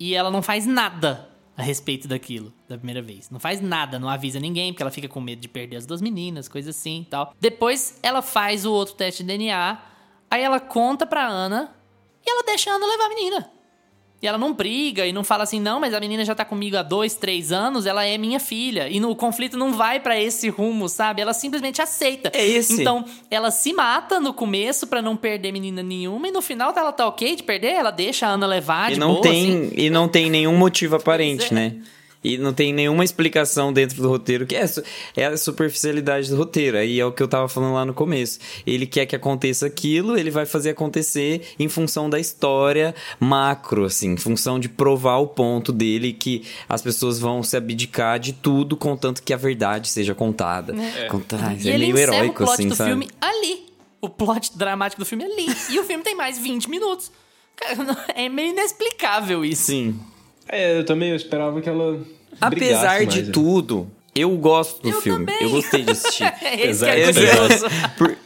e 0.00 0.12
ela 0.12 0.28
não 0.28 0.42
faz 0.42 0.66
nada 0.66 1.30
a 1.56 1.62
respeito 1.62 2.08
daquilo 2.08 2.52
da 2.68 2.76
primeira 2.76 3.00
vez. 3.00 3.30
Não 3.30 3.38
faz 3.38 3.60
nada, 3.60 3.96
não 3.96 4.08
avisa 4.08 4.40
ninguém, 4.40 4.72
porque 4.72 4.82
ela 4.82 4.90
fica 4.90 5.06
com 5.06 5.20
medo 5.20 5.38
de 5.38 5.46
perder 5.46 5.76
as 5.76 5.86
duas 5.86 6.02
meninas, 6.02 6.48
coisa 6.48 6.70
assim 6.70 7.02
e 7.02 7.04
tal. 7.04 7.32
Depois 7.40 8.00
ela 8.02 8.22
faz 8.22 8.66
o 8.66 8.72
outro 8.72 8.96
teste 8.96 9.22
de 9.22 9.28
DNA, 9.28 9.80
aí 10.28 10.42
ela 10.42 10.58
conta 10.58 11.06
pra 11.06 11.24
Ana 11.24 11.72
e 12.26 12.28
ela 12.28 12.42
deixa 12.42 12.72
a 12.72 12.74
Ana 12.74 12.84
levar 12.84 13.04
a 13.04 13.08
menina. 13.10 13.50
E 14.22 14.26
ela 14.26 14.38
não 14.38 14.54
briga 14.54 15.06
e 15.06 15.12
não 15.12 15.22
fala 15.22 15.42
assim, 15.42 15.60
não, 15.60 15.78
mas 15.78 15.92
a 15.92 16.00
menina 16.00 16.24
já 16.24 16.34
tá 16.34 16.46
comigo 16.46 16.78
há 16.78 16.82
dois, 16.82 17.14
três 17.14 17.52
anos, 17.52 17.84
ela 17.84 18.04
é 18.04 18.16
minha 18.16 18.40
filha. 18.40 18.88
E 18.88 18.98
no 18.98 19.10
o 19.10 19.16
conflito 19.16 19.56
não 19.58 19.74
vai 19.74 20.00
para 20.00 20.18
esse 20.18 20.48
rumo, 20.48 20.88
sabe? 20.88 21.20
Ela 21.20 21.34
simplesmente 21.34 21.82
aceita. 21.82 22.30
É 22.32 22.46
esse. 22.46 22.80
Então, 22.80 23.04
ela 23.30 23.50
se 23.50 23.72
mata 23.74 24.18
no 24.18 24.32
começo 24.32 24.86
para 24.86 25.02
não 25.02 25.14
perder 25.14 25.52
menina 25.52 25.82
nenhuma, 25.82 26.28
e 26.28 26.30
no 26.30 26.40
final 26.40 26.72
ela 26.74 26.90
tá 26.90 27.06
ok 27.06 27.36
de 27.36 27.42
perder, 27.42 27.72
ela 27.72 27.90
deixa 27.90 28.26
a 28.26 28.30
Ana 28.30 28.46
levar 28.46 28.90
e 28.90 28.94
de 28.94 29.00
não 29.00 29.12
boa, 29.12 29.22
tem 29.22 29.66
assim. 29.66 29.72
E 29.76 29.90
não 29.90 30.08
tem 30.08 30.30
nenhum 30.30 30.56
motivo 30.56 30.96
aparente, 30.96 31.52
é. 31.52 31.54
né? 31.54 31.76
E 32.24 32.38
não 32.38 32.54
tem 32.54 32.72
nenhuma 32.72 33.04
explicação 33.04 33.70
dentro 33.70 34.00
do 34.00 34.08
roteiro, 34.08 34.46
que 34.46 34.56
é, 34.56 34.64
é 35.14 35.26
a 35.26 35.36
superficialidade 35.36 36.30
do 36.30 36.36
roteiro. 36.36 36.78
Aí 36.78 36.98
é 36.98 37.04
o 37.04 37.12
que 37.12 37.22
eu 37.22 37.28
tava 37.28 37.46
falando 37.48 37.74
lá 37.74 37.84
no 37.84 37.92
começo. 37.92 38.38
Ele 38.66 38.86
quer 38.86 39.04
que 39.04 39.14
aconteça 39.14 39.66
aquilo, 39.66 40.16
ele 40.16 40.30
vai 40.30 40.46
fazer 40.46 40.70
acontecer 40.70 41.42
em 41.58 41.68
função 41.68 42.08
da 42.08 42.18
história 42.18 42.94
macro, 43.20 43.84
assim, 43.84 44.12
em 44.12 44.16
função 44.16 44.58
de 44.58 44.70
provar 44.70 45.18
o 45.18 45.26
ponto 45.26 45.70
dele 45.70 46.14
que 46.14 46.42
as 46.66 46.80
pessoas 46.80 47.18
vão 47.18 47.42
se 47.42 47.56
abdicar 47.56 48.18
de 48.18 48.32
tudo, 48.32 48.74
contanto 48.76 49.22
que 49.22 49.34
a 49.34 49.36
verdade 49.36 49.88
seja 49.88 50.14
contada. 50.14 50.74
É, 50.74 51.06
Contar, 51.08 51.56
e 51.60 51.68
é 51.68 51.78
meio 51.78 51.98
heróico, 51.98 52.42
o 52.42 52.46
plot 52.46 52.52
assim, 52.54 52.68
do 52.68 52.74
sabe? 52.74 52.90
filme 52.90 53.08
ali. 53.20 53.66
O 54.00 54.08
plot 54.08 54.56
dramático 54.56 55.00
do 55.00 55.06
filme 55.06 55.24
ali. 55.24 55.46
e 55.70 55.78
o 55.78 55.84
filme 55.84 56.02
tem 56.02 56.14
mais 56.14 56.38
20 56.38 56.70
minutos. 56.70 57.10
É 58.14 58.28
meio 58.28 58.50
inexplicável 58.50 59.44
isso. 59.44 59.66
Sim. 59.66 60.00
É, 60.48 60.78
eu 60.78 60.84
também 60.84 61.10
eu 61.10 61.16
esperava 61.16 61.60
que 61.60 61.68
ela. 61.68 62.00
Apesar 62.40 62.96
mais, 63.00 63.08
de 63.08 63.22
né? 63.24 63.30
tudo, 63.32 63.88
eu 64.14 64.30
gosto 64.36 64.82
do 64.82 64.90
Eu 64.90 65.00
filme. 65.00 65.26
também. 65.26 65.42
Eu 65.42 65.50
gostei 65.50 65.82
de 65.82 65.90
assistir. 65.92 66.24
É 66.42 66.66
esse 66.68 66.84
que 66.84 66.90
é 66.90 67.00
Esse-. 67.10 67.64
Por- 67.96 68.16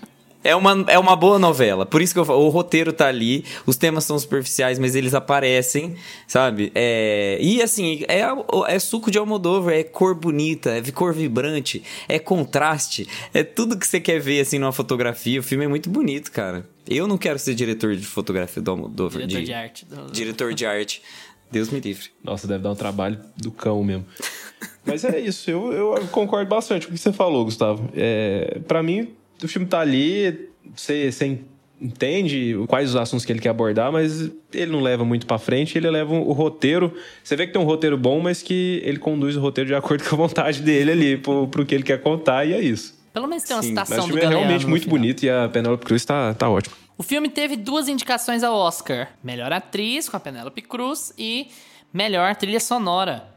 É 0.45 0.55
uma, 0.55 0.85
é 0.89 0.99
uma 0.99 1.15
boa 1.17 1.39
novela. 1.39 1.85
Por 1.85 2.01
isso 2.01 2.15
que 2.15 2.19
eu 2.21 2.25
falo, 2.25 2.41
o 2.47 2.49
roteiro 2.49 2.93
tá 2.93 3.07
ali, 3.09 3.45
os 3.67 3.77
temas 3.77 4.05
são 4.05 4.19
superficiais, 4.19 4.79
mas 4.79 4.95
eles 4.95 5.13
aparecem, 5.13 5.97
sabe? 6.29 6.71
É, 6.75 7.39
e 7.41 7.61
assim, 7.61 8.05
é, 8.09 8.23
é 8.69 8.79
suco 8.79 9.11
de 9.11 9.19
Almodóvar, 9.19 9.75
é 9.75 9.83
cor 9.83 10.15
bonita, 10.15 10.71
é 10.71 10.83
cor 10.93 11.13
vibrante, 11.13 11.83
é 12.09 12.19
contraste, 12.21 13.07
é 13.35 13.43
tudo 13.43 13.77
que 13.77 13.87
você 13.87 14.01
quer 14.01 14.21
ver 14.21 14.41
assim 14.41 14.59
numa 14.59 14.73
fotografia. 14.73 15.41
O 15.41 15.43
filme 15.43 15.65
é 15.65 15.69
muito 15.69 15.91
bonito, 15.91 16.31
cara. 16.33 16.65
Eu 16.89 17.07
não 17.07 17.19
quero 17.19 17.39
ser 17.39 17.55
diretor 17.55 17.95
de 17.97 18.07
fotografia 18.07 18.63
do 18.63 18.71
Almodóvar. 18.71 19.27
Diretor 19.27 19.45
de 19.45 19.53
arte. 19.53 19.87
Diretor 20.13 20.55
de 20.55 20.65
arte. 20.65 21.03
Deus 21.51 21.71
me 21.71 21.81
livre. 21.81 22.11
Nossa, 22.23 22.47
deve 22.47 22.63
dar 22.63 22.71
um 22.71 22.77
trabalho 22.77 23.19
do 23.37 23.51
cão 23.51 23.83
mesmo. 23.83 24.05
Mas 24.85 25.05
é 25.05 25.19
isso, 25.21 25.51
eu, 25.51 25.73
eu 25.73 26.09
concordo 26.11 26.49
bastante 26.49 26.87
com 26.87 26.93
o 26.93 26.97
que 26.97 27.01
você 27.01 27.13
falou, 27.13 27.45
Gustavo. 27.45 27.91
É, 27.95 28.61
para 28.67 28.83
mim, 28.83 29.09
o 29.43 29.47
filme 29.49 29.67
tá 29.67 29.81
ali, 29.81 30.49
você, 30.75 31.13
você 31.13 31.39
entende 31.81 32.55
quais 32.67 32.91
os 32.91 32.97
assuntos 32.97 33.25
que 33.25 33.33
ele 33.33 33.39
quer 33.39 33.51
abordar, 33.51 33.93
mas 33.93 34.31
ele 34.53 34.73
não 34.73 34.81
leva 34.81 35.05
muito 35.05 35.27
pra 35.27 35.39
frente, 35.39 35.79
ele 35.79 35.89
leva 35.91 36.13
o 36.15 36.33
roteiro. 36.33 36.93
Você 37.23 37.37
vê 37.37 37.47
que 37.47 37.53
tem 37.53 37.61
um 37.61 37.65
roteiro 37.65 37.97
bom, 37.97 38.19
mas 38.21 38.43
que 38.43 38.81
ele 38.85 38.99
conduz 38.99 39.37
o 39.37 39.41
roteiro 39.41 39.69
de 39.69 39.75
acordo 39.75 40.03
com 40.09 40.15
a 40.15 40.19
vontade 40.19 40.63
dele 40.63 40.91
ali, 40.91 41.17
pro, 41.17 41.47
pro 41.49 41.65
que 41.65 41.75
ele 41.75 41.85
quer 41.85 42.01
contar, 42.03 42.45
e 42.47 42.53
é 42.53 42.61
isso. 42.61 42.99
Pelo 43.13 43.27
menos 43.27 43.45
tem 43.45 43.57
uma 43.57 43.63
Sim, 43.63 43.73
Mas 43.73 43.89
citação 43.89 44.05
o 44.05 44.09
do 44.09 44.15
filme 44.19 44.25
é 44.35 44.39
realmente 44.39 44.67
muito 44.67 44.85
final. 44.85 44.99
bonito 44.99 45.23
e 45.23 45.31
a 45.31 45.49
Penelope 45.49 45.85
Cruz 45.85 46.05
tá, 46.05 46.35
tá 46.35 46.49
ótima. 46.49 46.75
O 47.01 47.03
filme 47.05 47.31
teve 47.31 47.55
duas 47.55 47.89
indicações 47.89 48.43
ao 48.43 48.57
Oscar: 48.57 49.13
Melhor 49.23 49.53
Atriz 49.53 50.09
com 50.09 50.17
a 50.17 50.21
Penélope 50.21 50.61
Cruz 50.61 51.15
e 51.17 51.47
Melhor 51.95 52.35
Trilha 52.35 52.59
Sonora 52.59 53.33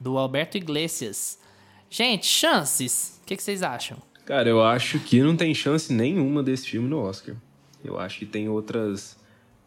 do 0.00 0.18
Alberto 0.18 0.56
Iglesias. 0.56 1.38
Gente, 1.88 2.26
chances. 2.26 3.20
O 3.22 3.26
que, 3.26 3.36
que 3.36 3.42
vocês 3.44 3.62
acham? 3.62 3.96
Cara, 4.24 4.48
eu 4.48 4.60
acho 4.60 4.98
que 4.98 5.22
não 5.22 5.36
tem 5.36 5.54
chance 5.54 5.92
nenhuma 5.92 6.42
desse 6.42 6.66
filme 6.66 6.88
no 6.88 6.98
Oscar. 6.98 7.36
Eu 7.84 7.96
acho 7.96 8.18
que 8.18 8.26
tem 8.26 8.48
outras 8.48 9.16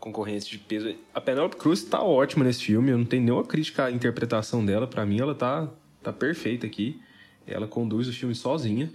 concorrentes 0.02 0.46
de 0.46 0.58
peso. 0.58 0.94
A 1.14 1.22
Penelope 1.22 1.56
Cruz 1.56 1.82
tá 1.82 2.04
ótima 2.04 2.44
nesse 2.44 2.66
filme, 2.66 2.92
eu 2.92 2.98
não 2.98 3.06
tenho 3.06 3.24
nenhuma 3.24 3.46
crítica 3.46 3.86
à 3.86 3.92
interpretação 3.92 4.66
dela. 4.66 4.86
Pra 4.86 5.06
mim, 5.06 5.18
ela 5.18 5.34
tá, 5.34 5.70
tá 6.04 6.12
perfeita 6.12 6.68
aqui. 6.68 7.02
Ela 7.48 7.68
conduz 7.68 8.10
o 8.10 8.14
filme 8.14 8.36
sozinha. 8.36 8.92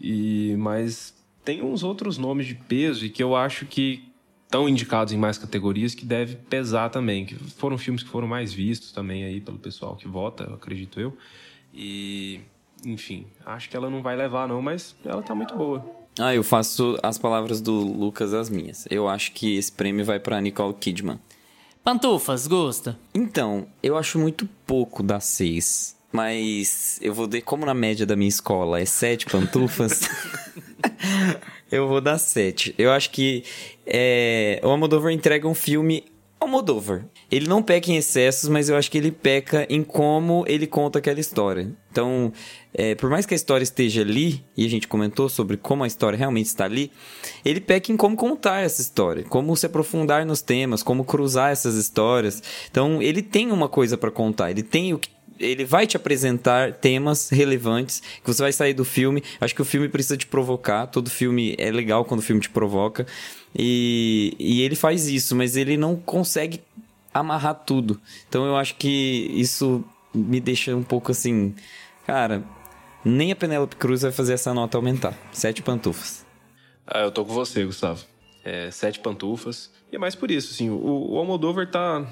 E 0.00 0.54
Mas 0.56 1.17
tem 1.48 1.62
uns 1.62 1.82
outros 1.82 2.18
nomes 2.18 2.46
de 2.46 2.54
peso 2.54 3.06
e 3.06 3.08
que 3.08 3.22
eu 3.22 3.34
acho 3.34 3.64
que 3.64 4.04
estão 4.44 4.68
indicados 4.68 5.14
em 5.14 5.16
mais 5.16 5.38
categorias 5.38 5.94
que 5.94 6.04
deve 6.04 6.36
pesar 6.36 6.90
também. 6.90 7.24
Que 7.24 7.36
foram 7.36 7.78
filmes 7.78 8.02
que 8.02 8.10
foram 8.10 8.28
mais 8.28 8.52
vistos 8.52 8.92
também 8.92 9.24
aí 9.24 9.40
pelo 9.40 9.58
pessoal 9.58 9.96
que 9.96 10.06
vota, 10.06 10.44
eu 10.44 10.52
acredito 10.52 11.00
eu. 11.00 11.16
E, 11.72 12.40
enfim, 12.84 13.24
acho 13.46 13.70
que 13.70 13.74
ela 13.74 13.88
não 13.88 14.02
vai 14.02 14.14
levar 14.14 14.46
não, 14.46 14.60
mas 14.60 14.94
ela 15.02 15.22
tá 15.22 15.34
muito 15.34 15.56
boa. 15.56 15.82
Ah, 16.20 16.34
eu 16.34 16.44
faço 16.44 16.98
as 17.02 17.16
palavras 17.16 17.62
do 17.62 17.72
Lucas 17.72 18.34
as 18.34 18.50
minhas. 18.50 18.86
Eu 18.90 19.08
acho 19.08 19.32
que 19.32 19.56
esse 19.56 19.72
prêmio 19.72 20.04
vai 20.04 20.20
pra 20.20 20.42
Nicole 20.42 20.74
Kidman. 20.74 21.18
Pantufas, 21.82 22.46
gosta? 22.46 22.98
Então, 23.14 23.66
eu 23.82 23.96
acho 23.96 24.18
muito 24.18 24.46
pouco 24.66 25.02
das 25.02 25.24
seis. 25.24 25.96
Mas 26.12 26.98
eu 27.02 27.12
vou 27.12 27.26
dar, 27.26 27.40
como 27.42 27.66
na 27.66 27.74
média 27.74 28.06
da 28.06 28.16
minha 28.16 28.28
escola 28.28 28.80
é 28.80 28.84
sete 28.84 29.26
pantufas, 29.26 30.08
eu 31.70 31.88
vou 31.88 32.00
dar 32.00 32.18
sete. 32.18 32.74
Eu 32.78 32.90
acho 32.90 33.10
que 33.10 33.44
é, 33.86 34.60
o 34.62 34.68
Almodóvar 34.68 35.12
entrega 35.12 35.46
um 35.46 35.54
filme 35.54 36.04
Almodóvar. 36.40 37.04
Ele 37.30 37.48
não 37.48 37.62
peca 37.62 37.90
em 37.90 37.96
excessos, 37.96 38.48
mas 38.48 38.68
eu 38.68 38.76
acho 38.76 38.90
que 38.90 38.96
ele 38.96 39.10
peca 39.10 39.66
em 39.68 39.82
como 39.82 40.44
ele 40.46 40.66
conta 40.66 41.00
aquela 41.00 41.18
história. 41.18 41.76
Então, 41.90 42.32
é, 42.72 42.94
por 42.94 43.10
mais 43.10 43.26
que 43.26 43.34
a 43.34 43.36
história 43.36 43.64
esteja 43.64 44.02
ali, 44.02 44.44
e 44.56 44.64
a 44.64 44.68
gente 44.68 44.86
comentou 44.86 45.28
sobre 45.28 45.56
como 45.56 45.82
a 45.82 45.86
história 45.86 46.16
realmente 46.16 46.46
está 46.46 46.64
ali, 46.64 46.92
ele 47.44 47.60
peca 47.60 47.90
em 47.90 47.96
como 47.96 48.16
contar 48.16 48.60
essa 48.60 48.80
história, 48.80 49.24
como 49.24 49.56
se 49.56 49.66
aprofundar 49.66 50.24
nos 50.24 50.40
temas, 50.40 50.82
como 50.82 51.04
cruzar 51.04 51.50
essas 51.50 51.74
histórias. 51.74 52.40
Então, 52.70 53.02
ele 53.02 53.20
tem 53.20 53.50
uma 53.50 53.68
coisa 53.68 53.98
para 53.98 54.10
contar, 54.10 54.50
ele 54.50 54.62
tem 54.62 54.94
o 54.94 54.98
que 54.98 55.17
ele 55.38 55.64
vai 55.64 55.86
te 55.86 55.96
apresentar 55.96 56.72
temas 56.74 57.28
relevantes 57.30 58.00
que 58.00 58.26
você 58.26 58.42
vai 58.42 58.52
sair 58.52 58.74
do 58.74 58.84
filme. 58.84 59.22
Acho 59.40 59.54
que 59.54 59.62
o 59.62 59.64
filme 59.64 59.88
precisa 59.88 60.16
te 60.16 60.26
provocar. 60.26 60.86
Todo 60.86 61.10
filme 61.10 61.54
é 61.58 61.70
legal 61.70 62.04
quando 62.04 62.20
o 62.20 62.22
filme 62.22 62.40
te 62.40 62.50
provoca. 62.50 63.06
E, 63.56 64.34
e 64.38 64.62
ele 64.62 64.76
faz 64.76 65.08
isso, 65.08 65.34
mas 65.34 65.56
ele 65.56 65.76
não 65.76 65.96
consegue 65.96 66.60
amarrar 67.12 67.54
tudo. 67.54 68.00
Então 68.28 68.46
eu 68.46 68.56
acho 68.56 68.74
que 68.76 69.30
isso 69.34 69.84
me 70.14 70.40
deixa 70.40 70.74
um 70.74 70.82
pouco 70.82 71.12
assim. 71.12 71.54
Cara, 72.06 72.42
nem 73.04 73.32
a 73.32 73.36
Penélope 73.36 73.76
Cruz 73.76 74.02
vai 74.02 74.12
fazer 74.12 74.34
essa 74.34 74.52
nota 74.52 74.76
aumentar. 74.76 75.14
Sete 75.32 75.62
pantufas. 75.62 76.24
Ah, 76.86 77.00
eu 77.00 77.10
tô 77.10 77.24
com 77.24 77.32
você, 77.32 77.64
Gustavo. 77.64 78.04
É, 78.44 78.70
sete 78.70 79.00
pantufas. 79.00 79.70
E 79.92 79.96
é 79.96 79.98
mais 79.98 80.14
por 80.14 80.30
isso, 80.30 80.52
assim, 80.52 80.70
o, 80.70 81.12
o 81.12 81.18
Almodóvar 81.18 81.70
tá 81.70 82.06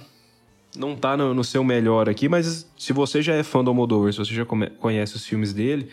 não 0.77 0.95
tá 0.95 1.17
no, 1.17 1.35
no, 1.35 1.43
seu 1.43 1.65
melhor 1.65 2.09
aqui, 2.09 2.29
mas 2.29 2.67
se 2.77 2.93
você 2.93 3.23
já 3.23 3.35
é 3.35 3.43
fã 3.43 3.63
do 3.65 3.71
Almodóvar, 3.71 4.13
se 4.13 4.19
você 4.19 4.35
já 4.35 4.45
come, 4.45 4.69
conhece 4.71 5.17
os 5.17 5.27
filmes 5.27 5.53
dele, 5.53 5.89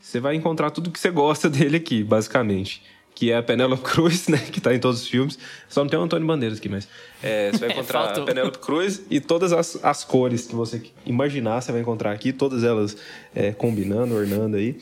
você 0.00 0.20
vai 0.20 0.34
encontrar 0.34 0.70
tudo 0.70 0.90
que 0.90 0.98
você 0.98 1.10
gosta 1.10 1.48
dele 1.50 1.76
aqui, 1.76 2.02
basicamente. 2.02 2.82
Que 3.14 3.30
é 3.30 3.36
a 3.36 3.42
Penélope 3.42 3.82
Cruz, 3.82 4.26
né? 4.28 4.38
Que 4.38 4.58
tá 4.58 4.74
em 4.74 4.78
todos 4.78 5.02
os 5.02 5.06
filmes. 5.06 5.38
Só 5.68 5.82
não 5.82 5.90
tem 5.90 5.98
o 5.98 6.02
Antônio 6.02 6.26
Bandeiras 6.26 6.58
aqui, 6.58 6.68
mas... 6.68 6.88
É, 7.22 7.52
você 7.52 7.58
vai 7.58 7.70
encontrar 7.76 8.18
a 8.18 8.20
Penélope 8.22 8.58
Cruz 8.58 9.02
e 9.10 9.20
todas 9.20 9.52
as, 9.52 9.84
as 9.84 10.02
cores 10.02 10.46
que 10.46 10.54
você 10.54 10.82
imaginar, 11.04 11.60
você 11.60 11.70
vai 11.72 11.82
encontrar 11.82 12.12
aqui. 12.12 12.32
Todas 12.32 12.64
elas 12.64 12.96
é, 13.34 13.52
combinando, 13.52 14.14
ornando 14.14 14.56
aí. 14.56 14.78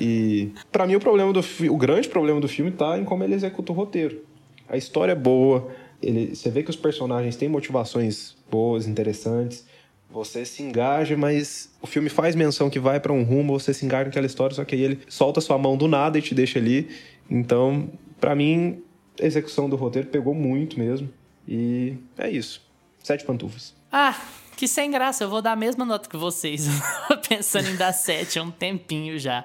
E 0.00 0.50
para 0.72 0.86
mim 0.86 0.96
o 0.96 1.00
problema 1.00 1.32
do 1.32 1.44
o 1.70 1.76
grande 1.76 2.08
problema 2.08 2.40
do 2.40 2.48
filme 2.48 2.70
tá 2.70 2.98
em 2.98 3.04
como 3.04 3.22
ele 3.22 3.34
executa 3.34 3.70
o 3.70 3.74
roteiro. 3.74 4.22
A 4.68 4.76
história 4.76 5.12
é 5.12 5.14
boa, 5.14 5.70
ele, 6.02 6.34
você 6.34 6.50
vê 6.50 6.62
que 6.62 6.70
os 6.70 6.76
personagens 6.76 7.36
têm 7.36 7.48
motivações 7.48 8.36
boas, 8.50 8.86
interessantes. 8.86 9.66
Você 10.10 10.44
se 10.44 10.62
engaja, 10.62 11.16
mas 11.16 11.70
o 11.82 11.86
filme 11.86 12.08
faz 12.08 12.34
menção 12.34 12.70
que 12.70 12.78
vai 12.78 12.98
para 12.98 13.12
um 13.12 13.22
rumo, 13.22 13.58
você 13.58 13.74
se 13.74 13.84
engaja 13.84 14.04
naquela 14.04 14.26
história, 14.26 14.54
só 14.54 14.64
que 14.64 14.74
aí 14.74 14.82
ele 14.82 15.00
solta 15.08 15.40
sua 15.40 15.58
mão 15.58 15.76
do 15.76 15.86
nada 15.86 16.18
e 16.18 16.22
te 16.22 16.34
deixa 16.34 16.58
ali. 16.58 16.88
Então, 17.30 17.90
para 18.18 18.34
mim, 18.34 18.82
a 19.20 19.26
execução 19.26 19.68
do 19.68 19.76
roteiro 19.76 20.08
pegou 20.08 20.34
muito 20.34 20.78
mesmo. 20.78 21.10
E 21.46 21.94
é 22.16 22.30
isso. 22.30 22.62
Sete 23.02 23.24
pantufas. 23.24 23.74
Ah, 23.92 24.18
que 24.56 24.66
sem 24.66 24.90
graça. 24.90 25.24
Eu 25.24 25.30
vou 25.30 25.42
dar 25.42 25.52
a 25.52 25.56
mesma 25.56 25.84
nota 25.84 26.08
que 26.08 26.16
vocês. 26.16 26.66
Pensando 27.28 27.68
em 27.68 27.76
dar 27.76 27.92
sete 27.92 28.38
há 28.38 28.42
um 28.42 28.50
tempinho 28.50 29.18
já. 29.18 29.44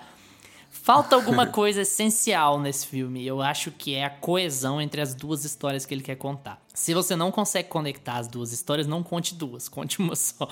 Falta 0.83 1.15
alguma 1.15 1.47
coisa 1.47 1.83
essencial 1.83 2.59
nesse 2.59 2.85
filme. 2.85 3.25
Eu 3.25 3.41
acho 3.41 3.71
que 3.71 3.95
é 3.95 4.03
a 4.03 4.09
coesão 4.09 4.81
entre 4.81 4.99
as 4.99 5.15
duas 5.15 5.45
histórias 5.45 5.85
que 5.85 5.93
ele 5.93 6.03
quer 6.03 6.17
contar. 6.17 6.61
Se 6.73 6.93
você 6.93 7.15
não 7.15 7.31
consegue 7.31 7.69
conectar 7.69 8.17
as 8.17 8.27
duas 8.27 8.51
histórias, 8.51 8.85
não 8.85 9.01
conte 9.01 9.33
duas, 9.33 9.69
conte 9.69 9.99
uma 9.99 10.13
só. 10.13 10.45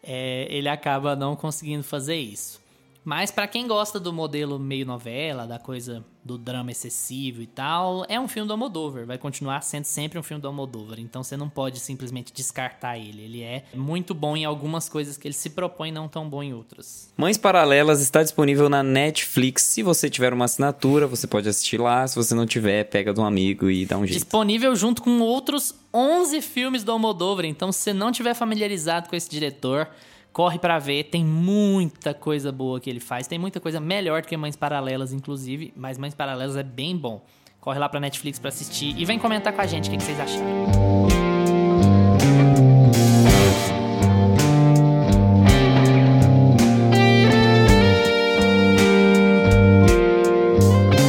É, 0.00 0.46
ele 0.48 0.68
acaba 0.68 1.16
não 1.16 1.34
conseguindo 1.34 1.82
fazer 1.82 2.14
isso. 2.14 2.62
Mas 3.04 3.30
para 3.30 3.46
quem 3.46 3.66
gosta 3.66 4.00
do 4.00 4.12
modelo 4.12 4.58
meio 4.58 4.86
novela, 4.86 5.46
da 5.46 5.58
coisa 5.58 6.02
do 6.24 6.38
drama 6.38 6.70
excessivo 6.70 7.42
e 7.42 7.46
tal, 7.46 8.06
é 8.08 8.18
um 8.18 8.26
filme 8.26 8.48
do 8.48 8.52
Almodóvar, 8.52 9.04
vai 9.04 9.18
continuar 9.18 9.60
sendo 9.60 9.84
sempre 9.84 10.18
um 10.18 10.22
filme 10.22 10.40
do 10.40 10.48
Almodóvar, 10.48 10.98
então 10.98 11.22
você 11.22 11.36
não 11.36 11.50
pode 11.50 11.78
simplesmente 11.80 12.32
descartar 12.32 12.96
ele. 12.96 13.22
Ele 13.22 13.42
é 13.42 13.64
muito 13.74 14.14
bom 14.14 14.34
em 14.34 14.46
algumas 14.46 14.88
coisas 14.88 15.18
que 15.18 15.28
ele 15.28 15.34
se 15.34 15.50
propõe, 15.50 15.92
não 15.92 16.08
tão 16.08 16.26
bom 16.26 16.42
em 16.42 16.54
outras. 16.54 17.12
Mães 17.14 17.36
Paralelas 17.36 18.00
está 18.00 18.22
disponível 18.22 18.70
na 18.70 18.82
Netflix. 18.82 19.64
Se 19.64 19.82
você 19.82 20.08
tiver 20.08 20.32
uma 20.32 20.46
assinatura, 20.46 21.06
você 21.06 21.26
pode 21.26 21.46
assistir 21.46 21.78
lá. 21.78 22.08
Se 22.08 22.16
você 22.16 22.34
não 22.34 22.46
tiver, 22.46 22.84
pega 22.84 23.12
de 23.12 23.20
um 23.20 23.24
amigo 23.26 23.68
e 23.68 23.84
dá 23.84 23.98
um 23.98 24.06
jeito. 24.06 24.14
Disponível 24.14 24.74
junto 24.74 25.02
com 25.02 25.20
outros 25.20 25.74
11 25.92 26.40
filmes 26.40 26.82
do 26.82 26.90
Almodóvar, 26.90 27.44
então 27.44 27.70
se 27.70 27.80
você 27.80 27.92
não 27.92 28.10
tiver 28.10 28.32
familiarizado 28.32 29.10
com 29.10 29.14
esse 29.14 29.28
diretor, 29.28 29.88
Corre 30.34 30.58
para 30.58 30.80
ver, 30.80 31.04
tem 31.04 31.24
muita 31.24 32.12
coisa 32.12 32.50
boa 32.50 32.80
que 32.80 32.90
ele 32.90 32.98
faz, 32.98 33.28
tem 33.28 33.38
muita 33.38 33.60
coisa 33.60 33.78
melhor 33.78 34.20
do 34.20 34.26
que 34.26 34.36
Mães 34.36 34.56
Paralelas, 34.56 35.12
inclusive, 35.12 35.72
mas 35.76 35.96
Mães 35.96 36.12
Paralelas 36.12 36.56
é 36.56 36.62
bem 36.64 36.96
bom. 36.96 37.24
Corre 37.60 37.78
lá 37.78 37.88
pra 37.88 38.00
Netflix 38.00 38.40
para 38.40 38.48
assistir 38.48 38.98
e 38.98 39.04
vem 39.04 39.16
comentar 39.16 39.52
com 39.52 39.60
a 39.60 39.66
gente 39.66 39.86
o 39.86 39.92
que, 39.92 39.96
que 39.96 40.02
vocês 40.02 40.18
acharam. 40.18 40.66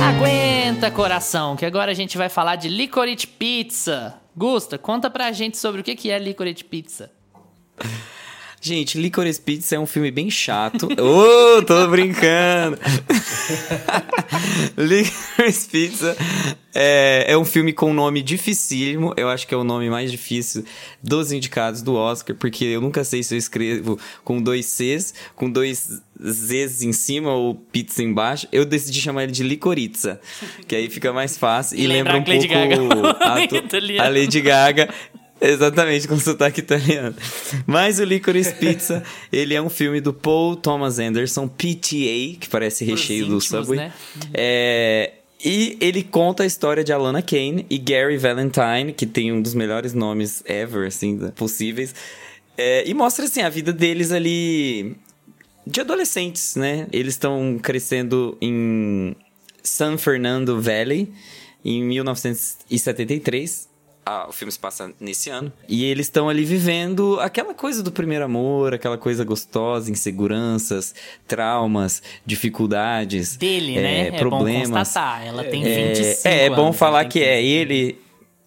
Aguenta, 0.04 0.92
coração, 0.92 1.56
que 1.56 1.66
agora 1.66 1.90
a 1.90 1.96
gente 1.96 2.16
vai 2.16 2.30
falar 2.30 2.58
de 2.58 2.70
Licorice 2.70 3.26
Pizza. 3.26 4.22
Gusta, 4.38 4.78
conta 4.78 5.10
pra 5.10 5.32
gente 5.32 5.58
sobre 5.58 5.82
o 5.82 5.84
que 5.84 6.12
é 6.12 6.20
Licorice 6.20 6.64
Pizza. 6.64 7.12
Gente, 8.66 8.98
Licorice 8.98 9.40
Pizza 9.40 9.76
é 9.76 9.80
um 9.80 9.86
filme 9.86 10.10
bem 10.10 10.28
chato. 10.28 10.88
Ô, 11.00 11.58
oh, 11.60 11.62
tô 11.62 11.88
brincando! 11.88 12.80
Licorice 14.76 15.70
Pizza 15.70 16.18
é, 16.74 17.26
é 17.28 17.38
um 17.38 17.46
filme 17.46 17.72
com 17.72 17.92
um 17.92 17.94
nome 17.94 18.24
dificílimo. 18.24 19.14
Eu 19.16 19.30
acho 19.30 19.46
que 19.46 19.54
é 19.54 19.58
o 19.58 19.64
nome 19.64 19.88
mais 19.88 20.12
difícil 20.12 20.66
dos 21.00 21.32
indicados 21.32 21.84
do 21.84 21.94
Oscar, 21.94 22.36
porque 22.36 22.66
eu 22.66 22.82
nunca 22.82 23.04
sei 23.04 23.22
se 23.22 23.36
eu 23.36 23.38
escrevo 23.38 24.00
com 24.24 24.42
dois 24.42 24.66
Cs, 24.66 25.14
com 25.36 25.48
dois 25.48 26.02
Zs 26.20 26.82
em 26.82 26.92
cima 26.92 27.34
ou 27.34 27.54
pizza 27.54 28.02
embaixo. 28.02 28.48
Eu 28.52 28.66
decidi 28.66 29.00
chamar 29.00 29.26
ele 29.26 29.32
de 29.32 29.44
Licoriza, 29.44 30.20
que 30.68 30.76
aí 30.76 30.90
fica 30.90 31.14
mais 31.14 31.38
fácil 31.38 31.78
e, 31.78 31.84
e 31.84 31.88
lembra 31.88 32.18
um 32.18 32.24
pouco 32.24 32.48
Gaga. 32.48 32.76
a, 33.20 34.06
a 34.06 34.10
Lady 34.10 34.42
Gaga. 34.42 34.90
Exatamente, 35.46 36.08
com 36.08 36.20
sotaque 36.20 36.60
italiano. 36.60 37.16
Mas 37.68 38.00
o 38.00 38.04
Licorice 38.04 38.54
Pizza, 38.56 39.04
ele 39.32 39.54
é 39.54 39.62
um 39.62 39.70
filme 39.70 40.02
do 40.02 40.14
Paul 40.14 40.56
Thomas 40.56 40.98
Anderson, 41.00 41.48
PTA, 41.48 42.40
que 42.40 42.48
parece 42.50 42.84
recheio 42.84 43.26
íntimos, 43.26 43.46
do 43.46 43.48
Subway. 43.48 43.78
Né? 43.78 43.94
É, 44.34 45.14
e 45.44 45.78
ele 45.80 46.02
conta 46.04 46.44
a 46.44 46.46
história 46.46 46.84
de 46.84 46.92
Alana 46.92 47.22
Kane 47.22 47.66
e 47.70 47.78
Gary 47.78 48.18
Valentine, 48.18 48.92
que 48.96 49.06
tem 49.06 49.32
um 49.32 49.42
dos 49.42 49.54
melhores 49.54 49.94
nomes 49.94 50.42
ever, 50.46 50.88
assim, 50.88 51.18
possíveis. 51.36 51.94
É, 52.58 52.84
e 52.88 52.94
mostra, 52.94 53.26
assim, 53.26 53.42
a 53.42 53.50
vida 53.50 53.72
deles 53.72 54.12
ali 54.12 54.96
de 55.68 55.82
adolescentes, 55.82 56.56
né? 56.56 56.88
Eles 56.92 57.14
estão 57.14 57.60
crescendo 57.62 58.38
em 58.42 59.16
San 59.62 59.98
Fernando 59.98 60.62
Valley 60.62 61.12
em 61.64 61.84
1973 61.84 63.75
ah, 64.06 64.28
o 64.30 64.32
filme 64.32 64.52
se 64.52 64.60
passa 64.60 64.94
nesse 65.00 65.30
ano. 65.30 65.52
E 65.68 65.84
eles 65.84 66.06
estão 66.06 66.30
ali 66.30 66.46
vivendo 66.46 67.20
aquela 67.20 67.54
coisa 67.54 67.82
do 67.82 67.92
primeiro 67.92 68.24
amor, 68.24 68.74
aquela 68.74 68.98
coisa 68.98 69.24
gostosa, 69.24 69.90
inseguranças, 69.90 70.94
traumas, 71.28 72.04
dificuldades. 72.26 73.36
Dele, 73.36 73.78
é, 73.78 73.82
né? 73.82 74.12
Problemas. 74.20 74.70
É 74.70 74.72
bom 74.72 74.76
constatar. 74.76 75.26
Ela 75.26 75.44
tem 75.44 75.64
é, 75.66 75.94
25 75.94 76.28
É, 76.28 76.46
é 76.46 76.50
bom 76.50 76.66
anos, 76.66 76.78
falar 76.78 77.06
que 77.06 77.24
é 77.24 77.44
ele. 77.44 78.00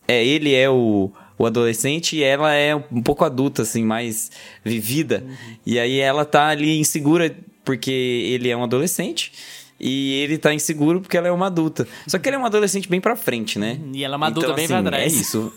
É, 0.07 0.25
ele 0.25 0.55
é 0.55 0.71
o 0.71 1.11
o 1.39 1.47
adolescente 1.47 2.17
e 2.17 2.23
ela 2.25 2.53
é 2.53 2.75
um 2.75 3.01
pouco 3.01 3.25
adulta, 3.25 3.63
assim, 3.63 3.85
mais 3.85 4.31
vivida. 4.65 5.25
Uhum. 5.25 5.37
E 5.65 5.79
aí 5.79 6.01
ela 6.01 6.25
tá 6.25 6.49
ali 6.49 6.79
insegura 6.81 7.35
porque 7.65 7.91
ele 7.91 8.51
é 8.51 8.57
um 8.57 8.65
adolescente. 8.65 9.33
E 9.81 10.15
ele 10.23 10.39
tá 10.39 10.53
inseguro 10.53 11.01
porque 11.01 11.17
ela 11.17 11.29
é 11.29 11.33
uma 11.33 11.47
adulta. 11.47 11.87
Só 12.07 12.19
que 12.19 12.29
ele 12.29 12.37
é 12.37 12.39
uma 12.39 12.49
adolescente 12.49 12.89
bem 12.89 13.01
pra 13.01 13.15
frente, 13.15 13.59
né? 13.59 13.79
E 13.93 14.03
ela 14.03 14.15
é 14.15 14.17
uma 14.17 14.27
adulta 14.27 14.49
então, 14.49 14.57
bem 14.57 14.65
assim, 14.65 14.75
pra 14.75 14.83
trás. 14.83 15.13
É 15.13 15.17
isso. 15.17 15.53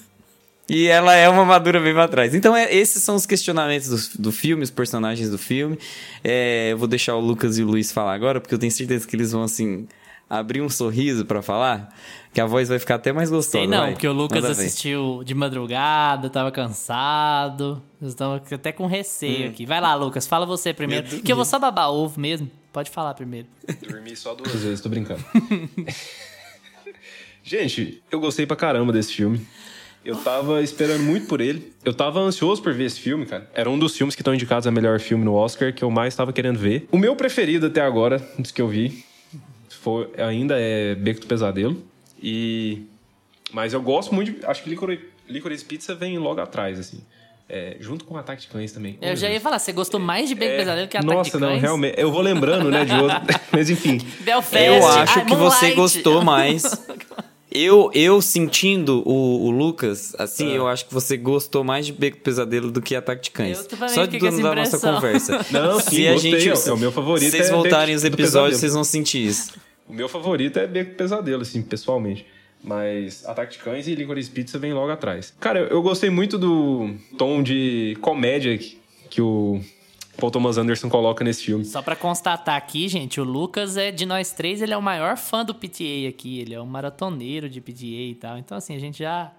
E 0.70 0.88
ela 0.88 1.14
é 1.16 1.28
uma 1.28 1.44
madura 1.44 1.80
bem 1.80 1.94
pra 1.94 2.08
trás. 2.08 2.34
Então, 2.34 2.56
é, 2.56 2.74
esses 2.74 3.04
são 3.04 3.16
os 3.16 3.26
questionamentos 3.26 4.10
do, 4.10 4.24
do 4.24 4.32
filme, 4.32 4.64
os 4.64 4.70
personagens 4.70 5.30
do 5.30 5.38
filme. 5.38 5.78
É, 6.24 6.72
eu 6.72 6.78
vou 6.78 6.88
deixar 6.88 7.16
o 7.16 7.20
Lucas 7.20 7.58
e 7.58 7.64
o 7.64 7.68
Luiz 7.68 7.92
falar 7.92 8.14
agora, 8.14 8.40
porque 8.40 8.54
eu 8.54 8.60
tenho 8.60 8.72
certeza 8.72 9.06
que 9.06 9.16
eles 9.16 9.32
vão, 9.32 9.44
assim, 9.44 9.88
abrir 10.30 10.62
um 10.62 10.70
sorriso 10.70 11.26
para 11.26 11.42
falar, 11.42 11.94
que 12.34 12.40
a 12.40 12.46
voz 12.46 12.70
vai 12.70 12.80
ficar 12.80 12.96
até 12.96 13.12
mais 13.12 13.30
gostosa. 13.30 13.58
Sei 13.58 13.68
não, 13.68 13.80
vai. 13.80 13.92
porque 13.92 14.08
o 14.08 14.14
Lucas 14.14 14.46
assistiu 14.46 15.24
de 15.26 15.36
madrugada, 15.36 16.30
tava 16.30 16.52
cansado. 16.52 17.82
Estão 18.02 18.36
até 18.36 18.72
com 18.72 18.86
receio 18.86 19.48
hum. 19.48 19.50
aqui. 19.50 19.66
Vai 19.66 19.82
lá, 19.82 19.94
Lucas, 19.96 20.26
fala 20.26 20.46
você 20.46 20.74
primeiro. 20.74 21.06
Que 21.22 21.32
eu 21.32 21.36
vou 21.36 21.44
só 21.44 21.60
babar 21.60 21.92
ovo 21.92 22.18
mesmo. 22.18 22.50
Pode 22.72 22.90
falar 22.90 23.14
primeiro. 23.14 23.48
Dormi 23.88 24.16
só 24.16 24.34
duas 24.34 24.54
vezes, 24.54 24.82
tô 24.82 24.90
brincando. 24.90 25.24
Gente, 27.44 28.02
eu 28.12 28.20
gostei 28.20 28.46
pra 28.46 28.56
caramba 28.56 28.94
desse 28.94 29.14
filme. 29.14 29.46
Eu 30.04 30.16
tava 30.16 30.64
esperando 30.64 31.04
muito 31.04 31.28
por 31.28 31.42
ele. 31.42 31.74
Eu 31.86 31.94
tava 31.94 32.20
ansioso 32.20 32.62
por 32.62 32.74
ver 32.74 32.86
esse 32.86 33.00
filme, 33.00 33.26
cara. 33.26 33.50
Era 33.54 33.70
um 33.70 33.78
dos 33.78 33.96
filmes 33.96 34.16
que 34.16 34.22
estão 34.22 34.34
indicados 34.34 34.66
a 34.66 34.72
melhor 34.72 35.00
filme 35.00 35.24
no 35.24 35.34
Oscar 35.34 35.74
que 35.74 35.84
eu 35.84 35.92
mais 35.92 36.16
tava 36.16 36.34
querendo 36.34 36.58
ver. 36.58 36.88
O 36.92 36.98
meu 36.98 37.16
preferido 37.16 37.68
até 37.68 37.82
agora, 37.82 38.18
dos 38.38 38.52
que 38.52 38.62
eu 38.62 38.68
vi, 38.68 39.04
foi, 39.70 40.10
ainda 40.18 40.56
é 40.58 40.96
Beco 40.96 41.22
do 41.22 41.28
Pesadelo. 41.28 41.84
E... 42.22 42.84
Mas 43.52 43.74
eu 43.74 43.82
gosto 43.82 44.16
muito, 44.16 44.40
de, 44.40 44.46
acho 44.46 44.64
que 44.64 44.70
Licorice 45.28 45.66
Pizza 45.66 45.94
vem 45.94 46.18
logo 46.18 46.40
atrás, 46.40 46.80
assim. 46.80 47.04
É, 47.54 47.76
junto 47.82 48.06
com 48.06 48.14
o 48.14 48.18
Ataque 48.18 48.44
de 48.44 48.48
Cães 48.48 48.72
também. 48.72 48.98
Eu 49.02 49.14
já 49.14 49.30
ia 49.30 49.42
falar, 49.42 49.60
você 49.60 49.74
gostou 49.74 50.00
mais 50.00 50.30
de 50.30 50.36
Beco 50.36 50.54
É, 50.54 50.58
Pesadelo 50.60 50.88
que 50.88 50.96
Ataque 50.96 51.14
Nossa, 51.14 51.32
de 51.32 51.38
Cães? 51.38 51.42
não, 51.54 51.60
realmente. 51.60 51.96
Eu 52.00 52.10
vou 52.10 52.22
lembrando, 52.22 52.72
né, 52.72 52.86
de 52.86 52.94
outro. 52.96 53.18
Mas 53.52 53.70
enfim. 53.70 54.00
Belfast, 54.22 54.66
Eu 54.66 54.88
acho 54.88 55.20
ai, 55.20 55.26
que 55.26 55.36
você 55.36 55.36
Moonlight. 55.36 55.76
gostou 55.76 56.22
mais. 56.24 56.64
Eu, 57.54 57.92
eu 57.94 58.22
sentindo 58.22 59.04
o, 59.06 59.48
o 59.48 59.52
Lucas, 59.52 60.16
assim, 60.18 60.54
Ah. 60.54 60.56
eu 60.56 60.68
acho 60.70 60.86
que 60.86 60.94
você 60.94 61.18
gostou 61.18 61.66
mais 61.66 61.86
de 61.86 61.92
Beco 61.92 62.18
Pesadelo 62.20 62.72
do 62.72 62.82
que 62.82 62.96
Ataque 62.96 63.24
de 63.24 63.32
Cães. 63.32 63.68
Eu 63.70 63.90
Só 63.90 64.06
de 64.06 64.26
essa 64.26 64.42
da 64.42 64.56
nossa 64.56 64.80
conversa. 64.80 65.46
Não, 65.52 65.78
sim, 65.82 65.96
Se 65.98 66.08
a 66.08 66.14
gostei, 66.14 66.40
gente, 66.40 66.70
é 66.70 66.72
o 66.72 66.78
meu 66.78 66.94
favorito 66.94 67.26
Se 67.30 67.32
vocês 67.36 67.50
é 67.50 67.52
voltarem 67.52 67.94
os 67.94 68.06
episódios, 68.06 68.58
vocês 68.58 68.72
vão 68.74 68.86
sentir 68.86 69.28
isso. 69.28 69.52
O 69.86 69.92
meu 69.92 70.08
favorito 70.08 70.60
é 70.60 70.66
Beco 70.66 70.96
Pesadelo, 70.96 71.42
assim, 71.42 71.62
pessoalmente. 71.62 72.26
Mas 72.64 73.26
Ataque 73.26 73.54
de 73.58 73.64
Cães 73.64 73.88
e 73.88 73.96
Licorice 73.96 74.30
Pizza 74.30 74.60
vem 74.60 74.74
logo 74.74 74.92
atrás. 74.92 75.34
Cara, 75.40 75.62
eu, 75.62 75.82
gostei 75.82 76.10
muito 76.10 76.38
do 76.38 76.94
tom 77.18 77.42
de 77.42 77.98
comédia 78.02 78.58
que, 79.10 79.22
o 79.22 79.60
Paul 80.18 80.32
Thomas 80.32 80.58
Anderson 80.58 80.88
coloca 80.88 81.24
nesse 81.24 81.44
filme. 81.44 81.66
Só 81.66 81.82
pra 81.82 81.96
constatar 81.96 82.56
aqui, 82.56 82.88
gente, 82.88 83.20
o 83.20 83.24
Lucas 83.24 83.78
é 83.78 83.92
de 83.92 84.06
nós 84.06 84.32
três, 84.32 84.62
ele 84.62 84.74
é 84.74 84.78
o 84.78 84.82
maior 84.82 85.18
fã 85.18 85.44
do 85.44 85.56
PTA 85.56 86.08
aqui. 86.08 86.40
Ele 86.40 86.54
é 86.54 86.62
um 86.62 86.66
maratoneiro 86.66 87.50
de 87.50 87.60
PTA 87.60 87.86
e 87.86 88.16
tal. 88.20 88.38
Então, 88.38 88.58
assim, 88.58 88.76
a 88.76 88.80
gente 88.80 89.00
já, 89.00 89.32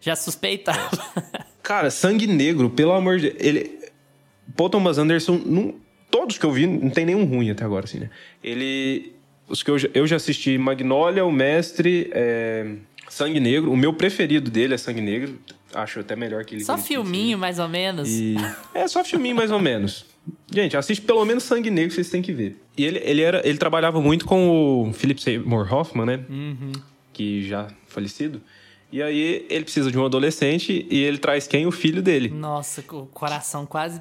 já 0.00 0.16
suspeitava. 0.16 0.90
Cara, 1.62 1.90
Sangue 1.90 2.26
Negro, 2.26 2.68
pelo 2.68 2.92
amor 2.92 3.18
de 3.18 3.28
Ele. 3.38 3.78
Paul 4.56 4.68
Thomas 4.68 4.98
Anderson, 4.98 5.40
não- 5.46 5.74
todos 6.10 6.36
que 6.36 6.44
eu 6.44 6.52
vi, 6.52 6.66
não 6.66 6.90
tem 6.90 7.06
nenhum 7.06 7.24
ruim 7.24 7.50
até 7.50 7.64
agora, 7.64 7.84
assim, 7.86 8.00
né? 8.00 8.10
Ele. 8.42 9.13
Os 9.48 9.62
que 9.62 9.70
eu, 9.70 9.78
já- 9.78 9.88
eu 9.94 10.06
já 10.06 10.16
assisti 10.16 10.56
Magnolia, 10.58 11.24
O 11.24 11.32
Mestre, 11.32 12.10
é, 12.12 12.74
Sangue 13.08 13.40
Negro. 13.40 13.70
O 13.70 13.76
meu 13.76 13.92
preferido 13.92 14.50
dele 14.50 14.74
é 14.74 14.78
Sangue 14.78 15.00
Negro. 15.00 15.38
Acho 15.74 16.00
até 16.00 16.14
melhor 16.16 16.44
que 16.44 16.54
ele. 16.54 16.64
Só 16.64 16.78
filminho, 16.78 17.36
mais 17.36 17.58
ou 17.58 17.68
menos. 17.68 18.08
E... 18.08 18.36
É 18.72 18.86
só 18.86 19.04
filminho, 19.04 19.34
mais 19.36 19.50
ou 19.50 19.58
menos. 19.58 20.06
Gente, 20.50 20.76
assiste 20.76 21.02
pelo 21.02 21.24
menos 21.24 21.42
Sangue 21.42 21.68
Negro, 21.70 21.92
vocês 21.94 22.08
têm 22.08 22.22
que 22.22 22.32
ver. 22.32 22.56
E 22.78 22.84
ele, 22.84 23.00
ele, 23.04 23.22
era, 23.22 23.46
ele 23.46 23.58
trabalhava 23.58 24.00
muito 24.00 24.24
com 24.24 24.88
o 24.88 24.92
Philip 24.92 25.20
Seymour 25.20 25.72
Hoffman, 25.72 26.06
né? 26.06 26.20
Que 27.12 27.46
já 27.46 27.68
falecido. 27.86 28.40
E 28.92 29.02
aí 29.02 29.44
ele 29.50 29.64
precisa 29.64 29.90
de 29.90 29.98
um 29.98 30.04
adolescente 30.06 30.86
e 30.88 31.02
ele 31.02 31.18
traz 31.18 31.46
quem? 31.48 31.66
O 31.66 31.72
filho 31.72 32.00
dele. 32.00 32.28
Nossa, 32.30 32.80
o 32.92 33.06
coração 33.06 33.66
quase 33.66 34.00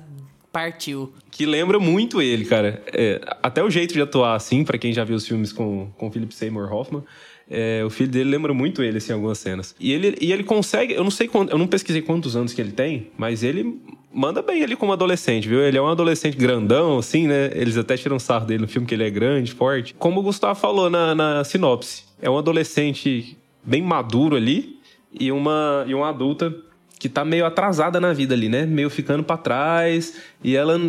partiu. 0.54 1.12
Que 1.32 1.48
lembra 1.48 1.80
muito 1.80 2.22
ele, 2.22 2.46
cara. 2.46 2.84
É, 2.94 3.20
até 3.42 3.64
o 3.64 3.70
jeito 3.72 3.94
de 3.94 4.02
atuar, 4.02 4.36
assim, 4.36 4.64
pra 4.64 4.78
quem 4.78 4.94
já 4.94 5.04
viu 5.04 5.16
os 5.16 5.28
filmes 5.28 5.52
com, 5.52 5.90
com 5.98 6.12
Philip 6.12 6.34
Seymour 6.34 6.72
Hoffman. 6.72 7.04
é, 7.50 7.84
o 7.84 7.90
filho 7.90 8.12
dele 8.12 8.30
lembra 8.30 8.54
muito 8.54 8.84
ele, 8.84 9.00
assim, 9.00 9.12
algumas 9.12 9.40
cenas. 9.40 9.76
E 9.80 9.92
ele, 9.92 10.16
e 10.22 10.32
ele 10.32 10.44
consegue, 10.44 10.94
eu 10.94 11.04
não 11.04 11.12
sei 11.12 11.28
quanto, 11.28 11.52
eu 11.52 11.58
não 11.58 11.68
pesquisei 11.68 12.04
quantos 12.04 12.36
anos 12.36 12.54
que 12.54 12.62
ele 12.62 12.72
tem, 12.72 13.08
mas 13.18 13.44
ele 13.44 13.82
manda 14.14 14.44
bem 14.44 14.64
ali 14.64 14.76
como 14.76 14.94
adolescente, 14.94 15.50
viu? 15.50 15.60
Ele 15.60 15.76
é 15.76 15.82
um 15.82 15.88
adolescente 15.88 16.38
grandão, 16.38 17.00
assim, 17.00 17.28
né? 17.28 17.50
Eles 17.56 17.76
até 17.76 17.98
tiram 17.98 18.20
sarro 18.20 18.46
dele 18.46 18.62
no 18.62 18.68
filme, 18.68 18.88
que 18.88 18.94
ele 18.94 19.04
é 19.04 19.10
grande, 19.10 19.52
forte. 19.52 19.96
Como 19.98 20.20
o 20.20 20.24
Gustavo 20.24 20.58
falou 20.60 20.88
na, 20.88 21.16
na 21.16 21.44
sinopse, 21.44 22.04
é 22.22 22.30
um 22.30 22.38
adolescente 22.38 23.36
bem 23.64 23.82
maduro 23.82 24.36
ali 24.36 24.78
e 25.12 25.32
uma, 25.32 25.84
e 25.88 25.96
uma 25.96 26.10
adulta 26.10 26.56
que 27.04 27.10
tá 27.10 27.26
meio 27.26 27.46
atrasada 27.46 28.00
na 28.00 28.14
vida 28.14 28.34
ali, 28.34 28.48
né? 28.48 28.66
Meio 28.66 28.90
ficando 28.90 29.26
pra 29.26 29.36
trás. 29.36 30.16
E 30.42 30.56
ela. 30.56 30.80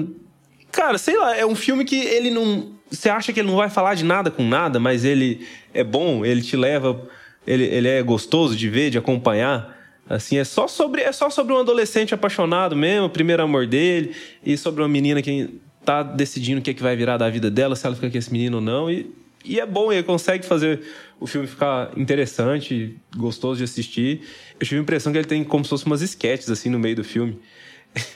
Cara, 0.70 0.96
sei 0.96 1.18
lá, 1.18 1.36
é 1.36 1.44
um 1.44 1.56
filme 1.56 1.84
que 1.84 1.96
ele 1.96 2.30
não. 2.30 2.70
Você 2.88 3.08
acha 3.08 3.32
que 3.32 3.40
ele 3.40 3.48
não 3.48 3.56
vai 3.56 3.68
falar 3.68 3.94
de 3.94 4.04
nada 4.04 4.30
com 4.30 4.44
nada, 4.44 4.78
mas 4.78 5.04
ele 5.04 5.44
é 5.72 5.82
bom, 5.82 6.24
ele 6.24 6.40
te 6.40 6.56
leva. 6.56 7.04
Ele, 7.44 7.64
ele 7.64 7.88
é 7.88 8.00
gostoso 8.00 8.54
de 8.54 8.70
ver, 8.70 8.90
de 8.90 8.98
acompanhar. 8.98 9.76
Assim, 10.08 10.38
é 10.38 10.44
só 10.44 10.68
sobre 10.68 11.02
é 11.02 11.10
só 11.10 11.28
sobre 11.30 11.52
um 11.52 11.58
adolescente 11.58 12.14
apaixonado 12.14 12.76
mesmo, 12.76 13.06
o 13.06 13.10
primeiro 13.10 13.42
amor 13.42 13.66
dele, 13.66 14.14
e 14.46 14.56
sobre 14.56 14.82
uma 14.82 14.88
menina 14.88 15.20
que 15.20 15.60
tá 15.84 16.04
decidindo 16.04 16.60
o 16.60 16.62
que, 16.62 16.70
é 16.70 16.74
que 16.74 16.82
vai 16.82 16.94
virar 16.94 17.16
da 17.16 17.28
vida 17.28 17.50
dela, 17.50 17.74
se 17.74 17.84
ela 17.84 17.96
fica 17.96 18.08
com 18.08 18.16
esse 18.16 18.32
menino 18.32 18.58
ou 18.58 18.62
não. 18.62 18.88
E, 18.88 19.10
e 19.44 19.58
é 19.58 19.66
bom, 19.66 19.92
ele 19.92 20.04
consegue 20.04 20.46
fazer 20.46 20.80
o 21.18 21.26
filme 21.26 21.48
ficar 21.48 21.90
interessante, 21.96 22.96
gostoso 23.16 23.58
de 23.58 23.64
assistir. 23.64 24.22
Eu 24.58 24.66
tive 24.66 24.80
a 24.80 24.82
impressão 24.82 25.12
que 25.12 25.18
ele 25.18 25.26
tem 25.26 25.42
como 25.44 25.64
se 25.64 25.70
fosse 25.70 25.86
umas 25.86 26.02
sketches 26.02 26.50
assim 26.50 26.68
no 26.68 26.78
meio 26.78 26.96
do 26.96 27.04
filme. 27.04 27.38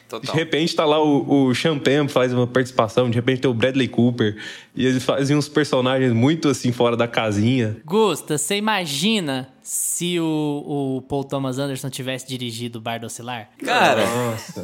Total. 0.08 0.20
De 0.32 0.38
repente 0.38 0.74
tá 0.74 0.84
lá 0.84 1.02
o, 1.02 1.46
o 1.46 1.54
Champagne 1.54 2.08
faz 2.08 2.32
uma 2.32 2.46
participação, 2.46 3.08
de 3.08 3.16
repente 3.16 3.42
tem 3.42 3.50
o 3.50 3.54
Bradley 3.54 3.88
Cooper, 3.88 4.36
e 4.74 4.86
eles 4.86 5.04
fazem 5.04 5.36
uns 5.36 5.48
personagens 5.48 6.12
muito 6.12 6.48
assim 6.48 6.72
fora 6.72 6.96
da 6.96 7.06
casinha. 7.06 7.76
Gusta, 7.84 8.36
você 8.36 8.56
imagina 8.56 9.48
se 9.70 10.18
o, 10.18 10.96
o 10.96 11.02
Paul 11.02 11.24
Thomas 11.24 11.58
Anderson 11.58 11.90
tivesse 11.90 12.26
dirigido 12.26 12.78
o 12.78 12.80
Bar 12.80 12.98
do 13.00 13.04
Oscilar? 13.06 13.50
Cara, 13.62 14.02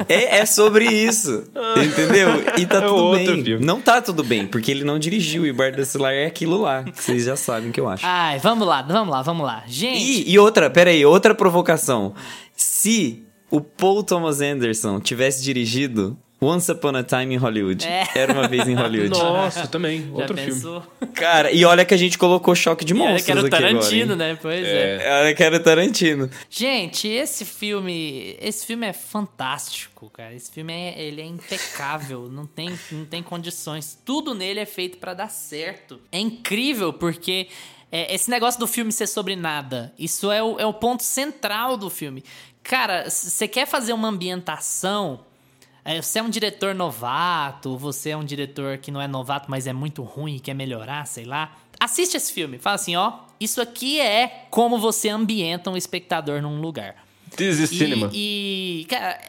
é, 0.09 0.39
é 0.39 0.47
sobre 0.47 0.87
isso. 0.87 1.45
Entendeu? 1.77 2.29
E 2.59 2.65
tá 2.65 2.79
É 2.79 2.81
tudo 2.81 2.95
outro 2.95 3.35
bem. 3.35 3.45
filme. 3.45 3.67
Não 3.67 3.83
tá 3.83 4.01
tudo 4.01 4.25
bem, 4.25 4.47
porque 4.47 4.71
ele 4.71 4.83
não 4.83 4.99
dirigiu. 4.99 5.45
E 5.47 5.53
Bar 5.53 5.77
do 5.77 5.85
Celular 5.85 6.15
é 6.15 6.25
aquilo 6.25 6.59
lá. 6.63 6.87
Vocês 6.95 7.25
já 7.27 7.37
sabem 7.37 7.69
o 7.69 7.73
que 7.73 7.79
eu 7.79 7.87
acho. 7.87 8.03
Ai, 8.07 8.39
vamos 8.39 8.67
lá, 8.67 8.81
vamos 8.81 9.11
lá, 9.13 9.21
vamos 9.21 9.45
lá. 9.47 9.63
Gente, 9.67 10.01
E, 10.03 10.31
e 10.33 10.39
outra, 10.39 10.71
peraí, 10.71 11.05
outra 11.05 11.35
provocação. 11.35 12.15
Se 12.57 13.27
o 13.51 13.61
Paul 13.61 14.03
Thomas 14.03 14.41
Anderson 14.41 15.01
tivesse 15.01 15.43
dirigido 15.43 16.17
Once 16.45 16.71
Upon 16.71 16.97
a 16.97 17.03
Time 17.03 17.35
in 17.35 17.39
Hollywood, 17.39 17.87
É. 17.87 18.07
era 18.15 18.33
uma 18.33 18.47
vez 18.49 18.69
em 18.69 18.75
Hollywood. 18.75 19.11
Nossa, 19.19 19.67
também, 19.67 20.07
já 20.07 20.13
outro 20.13 20.37
filme. 20.37 20.83
Cara, 21.15 21.51
e 21.51 21.65
olha 21.65 21.85
que 21.85 21.95
a 21.95 21.97
gente 21.97 22.19
colocou 22.19 22.55
choque 22.55 22.85
de 22.85 22.93
E 22.95 22.97
olha 22.97 23.11
monstros 23.11 23.25
que 23.25 23.31
era 23.33 23.41
o 23.43 23.47
aqui 23.47 23.51
Tarantino, 23.51 24.13
agora, 24.15 24.33
né? 24.33 24.39
Pois 24.41 24.67
é. 24.67 25.21
Olha 25.21 25.35
que 25.35 25.43
era 25.43 25.57
o 25.57 25.61
Tarantino. 25.61 26.31
Gente, 26.51 27.09
esse 27.09 27.45
filme, 27.45 28.37
esse 28.41 28.67
filme 28.67 28.87
é 28.87 28.93
fantástico, 28.93 30.11
cara. 30.11 30.35
Esse 30.35 30.51
filme 30.51 30.73
é, 30.73 31.03
ele 31.03 31.21
é 31.21 31.27
impecável, 31.27 32.29
não 32.33 32.47
tem, 32.47 32.71
não 32.93 33.05
tem 33.05 33.23
condições. 33.23 33.99
Tudo 34.05 34.35
nele 34.35 34.61
é 34.61 34.67
feito 34.67 34.99
pra 34.99 35.15
dar 35.15 35.31
certo. 35.31 36.01
É 36.13 36.19
incrível 36.19 36.93
porque 36.93 37.49
é, 37.91 38.15
esse 38.15 38.31
negócio 38.31 38.59
do 38.59 38.67
filme 38.67 38.91
ser 38.93 39.07
sobre 39.07 39.37
nada, 39.37 39.93
isso 39.99 40.31
é 40.31 40.43
o, 40.43 40.59
é 40.59 40.67
o 40.67 40.75
ponto 40.75 41.03
central 41.03 41.77
do 41.77 41.89
filme. 41.89 42.25
Cara, 42.63 43.09
você 43.11 43.47
quer 43.47 43.67
fazer 43.67 43.93
uma 43.93 44.09
ambientação 44.09 45.21
é, 45.21 45.25
você 46.03 46.19
é 46.19 46.23
um 46.23 46.31
diretor 46.31 46.75
novato, 46.75 47.77
você 47.77 48.11
é 48.11 48.17
um 48.17 48.25
diretor 48.25 48.79
que 48.79 48.91
não 48.91 49.01
é 49.01 49.07
novato, 49.09 49.51
mas 49.51 49.67
é 49.67 49.73
muito 49.73 50.03
ruim 50.03 50.37
e 50.37 50.41
quer 50.41 50.55
melhorar, 50.55 51.07
sei 51.07 51.25
lá. 51.25 51.57
Assiste 51.79 52.17
esse 52.17 52.33
filme, 52.33 52.59
fala 52.59 52.77
assim, 52.77 52.97
ó, 52.97 53.19
isso 53.39 53.61
aqui 53.61 54.01
é 54.01 54.47
como 54.51 54.79
você 54.79 55.09
ambienta 55.11 55.71
um 55.71 55.77
espectador 55.77 56.41
num 56.41 56.61
lugar. 56.61 57.05
This 57.37 57.59
is 57.59 57.73
E- 57.73 57.79
cinema. 57.79 58.11
E, 58.15 58.87
cara, 58.89 59.21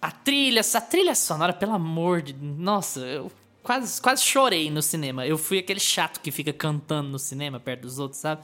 a 0.00 0.10
trilha, 0.10 0.60
essa 0.60 0.80
trilha 0.80 1.14
sonora, 1.14 1.52
pelo 1.52 1.72
amor 1.72 2.20
de. 2.22 2.34
Nossa, 2.34 3.00
eu 3.00 3.32
quase, 3.62 4.00
quase 4.02 4.22
chorei 4.22 4.70
no 4.70 4.82
cinema. 4.82 5.26
Eu 5.26 5.38
fui 5.38 5.58
aquele 5.58 5.80
chato 5.80 6.20
que 6.20 6.30
fica 6.30 6.52
cantando 6.52 7.08
no 7.08 7.18
cinema 7.18 7.58
perto 7.58 7.82
dos 7.82 7.98
outros, 7.98 8.20
sabe? 8.20 8.42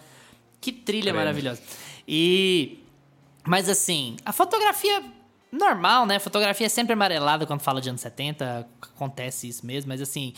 Que 0.61 0.73
trilha 0.73 1.05
Credo. 1.13 1.17
maravilhosa. 1.17 1.63
E. 2.09 2.79
Mas 3.47 3.69
assim, 3.69 4.17
a 4.25 4.33
fotografia. 4.33 5.03
Normal, 5.53 6.07
né? 6.07 6.19
Fotografia 6.19 6.67
é 6.67 6.69
sempre 6.71 6.95
amarelada 6.95 7.47
quando 7.47 7.61
fala 7.61 7.81
de 7.81 7.89
anos 7.91 8.01
70, 8.01 8.67
acontece 8.95 9.47
isso 9.49 9.67
mesmo, 9.67 9.91
mas 9.91 10.01
assim, 10.01 10.33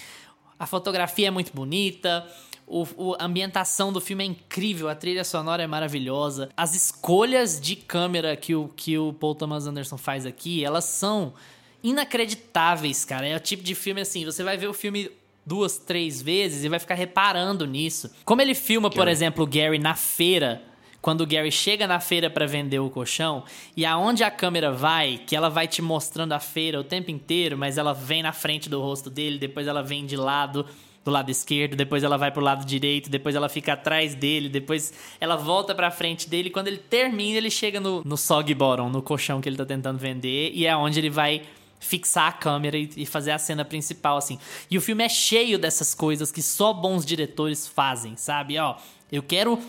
a 0.59 0.67
fotografia 0.67 1.29
é 1.29 1.31
muito 1.31 1.53
bonita, 1.55 2.27
o, 2.67 2.83
o- 2.97 3.15
a 3.19 3.25
ambientação 3.25 3.93
do 3.93 4.01
filme 4.01 4.25
é 4.25 4.27
incrível, 4.27 4.89
a 4.89 4.95
trilha 4.95 5.23
sonora 5.23 5.63
é 5.63 5.67
maravilhosa. 5.67 6.49
As 6.57 6.75
escolhas 6.75 7.61
de 7.61 7.77
câmera 7.77 8.35
que 8.37 8.55
o, 8.57 8.69
que 8.75 8.99
o 8.99 9.13
Paul 9.13 9.35
Thomas 9.37 9.67
Anderson 9.67 9.97
faz 9.97 10.27
aqui, 10.27 10.65
elas 10.65 10.85
são 10.85 11.35
inacreditáveis, 11.83 13.05
cara. 13.05 13.27
É 13.27 13.37
o 13.37 13.41
tipo 13.41 13.63
de 13.63 13.75
filme 13.75 14.01
assim, 14.01 14.25
você 14.25 14.43
vai 14.43 14.57
ver 14.57 14.69
o 14.69 14.75
filme 14.75 15.11
duas, 15.47 15.77
três 15.79 16.21
vezes 16.23 16.65
e 16.65 16.69
vai 16.69 16.79
ficar 16.79 16.95
reparando 16.95 17.67
nisso. 17.67 18.11
Como 18.25 18.41
ele 18.41 18.55
filma, 18.55 18.91
por 18.91 19.07
exemplo, 19.09 19.45
o 19.45 19.47
Gary 19.47 19.79
na 19.79 19.95
feira, 19.95 20.63
quando 21.05 21.21
o 21.21 21.27
Gary 21.27 21.53
chega 21.53 21.87
na 21.87 22.01
feira 22.01 22.31
pra 22.31 22.47
vender 22.47 22.79
o 22.79 22.89
colchão, 22.89 23.45
e 23.77 23.85
aonde 23.85 24.25
a 24.25 24.31
câmera 24.31 24.73
vai, 24.73 25.19
que 25.19 25.37
ela 25.37 25.51
vai 25.51 25.69
te 25.69 25.83
mostrando 25.83 26.33
a 26.33 26.41
feira 26.41 26.81
o 26.81 26.83
tempo 26.83 27.11
inteiro, 27.11 27.59
mas 27.59 27.77
ela 27.77 27.93
vem 27.93 28.23
na 28.23 28.33
frente 28.33 28.71
do 28.71 28.81
rosto 28.81 29.11
dele, 29.11 29.39
depois 29.39 29.67
ela 29.67 29.83
vem 29.83 30.07
de 30.07 30.17
lado, 30.17 30.65
do 31.05 31.11
lado 31.11 31.31
esquerdo, 31.31 31.77
depois 31.77 32.03
ela 32.03 32.17
vai 32.17 32.31
pro 32.31 32.41
lado 32.41 32.65
direito, 32.65 33.11
depois 33.11 33.35
ela 33.35 33.51
fica 33.51 33.75
atrás 33.75 34.15
dele, 34.15 34.49
depois 34.49 34.95
ela 35.21 35.37
volta 35.37 35.75
pra 35.75 35.91
frente 35.91 36.27
dele, 36.27 36.49
quando 36.49 36.69
ele 36.69 36.79
termina, 36.79 37.37
ele 37.37 37.51
chega 37.51 37.79
no, 37.79 38.03
no 38.03 38.17
sog 38.17 38.55
bottom, 38.55 38.89
no 38.89 39.03
colchão 39.03 39.43
que 39.43 39.49
ele 39.51 39.59
tá 39.59 39.67
tentando 39.67 39.99
vender, 39.99 40.53
e 40.55 40.67
é 40.67 40.75
onde 40.75 40.99
ele 40.99 41.11
vai 41.11 41.43
fixar 41.79 42.29
a 42.29 42.33
câmera 42.33 42.79
e 42.79 43.05
fazer 43.05 43.33
a 43.33 43.39
cena 43.39 43.63
principal, 43.63 44.17
assim. 44.17 44.39
E 44.71 44.79
o 44.79 44.81
filme 44.81 45.05
é 45.05 45.09
cheio 45.11 45.59
dessas 45.59 45.93
coisas 45.93 46.33
que 46.33 46.41
só 46.41 46.73
bons 46.73 47.05
diretores 47.05 47.69
fazem, 47.69 48.17
sabe? 48.17 48.59
Ó, 48.59 48.77
eu 49.13 49.23
quero 49.23 49.61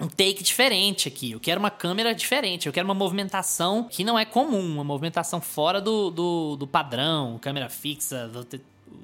um 0.00 0.08
take 0.08 0.42
diferente 0.42 1.06
aqui. 1.06 1.32
Eu 1.32 1.40
quero 1.40 1.60
uma 1.60 1.70
câmera 1.70 2.14
diferente. 2.14 2.66
Eu 2.66 2.72
quero 2.72 2.86
uma 2.86 2.94
movimentação 2.94 3.84
que 3.84 4.02
não 4.02 4.18
é 4.18 4.24
comum. 4.24 4.74
Uma 4.74 4.84
movimentação 4.84 5.40
fora 5.40 5.80
do, 5.80 6.10
do, 6.10 6.56
do 6.56 6.66
padrão. 6.66 7.38
Câmera 7.38 7.68
fixa, 7.68 8.30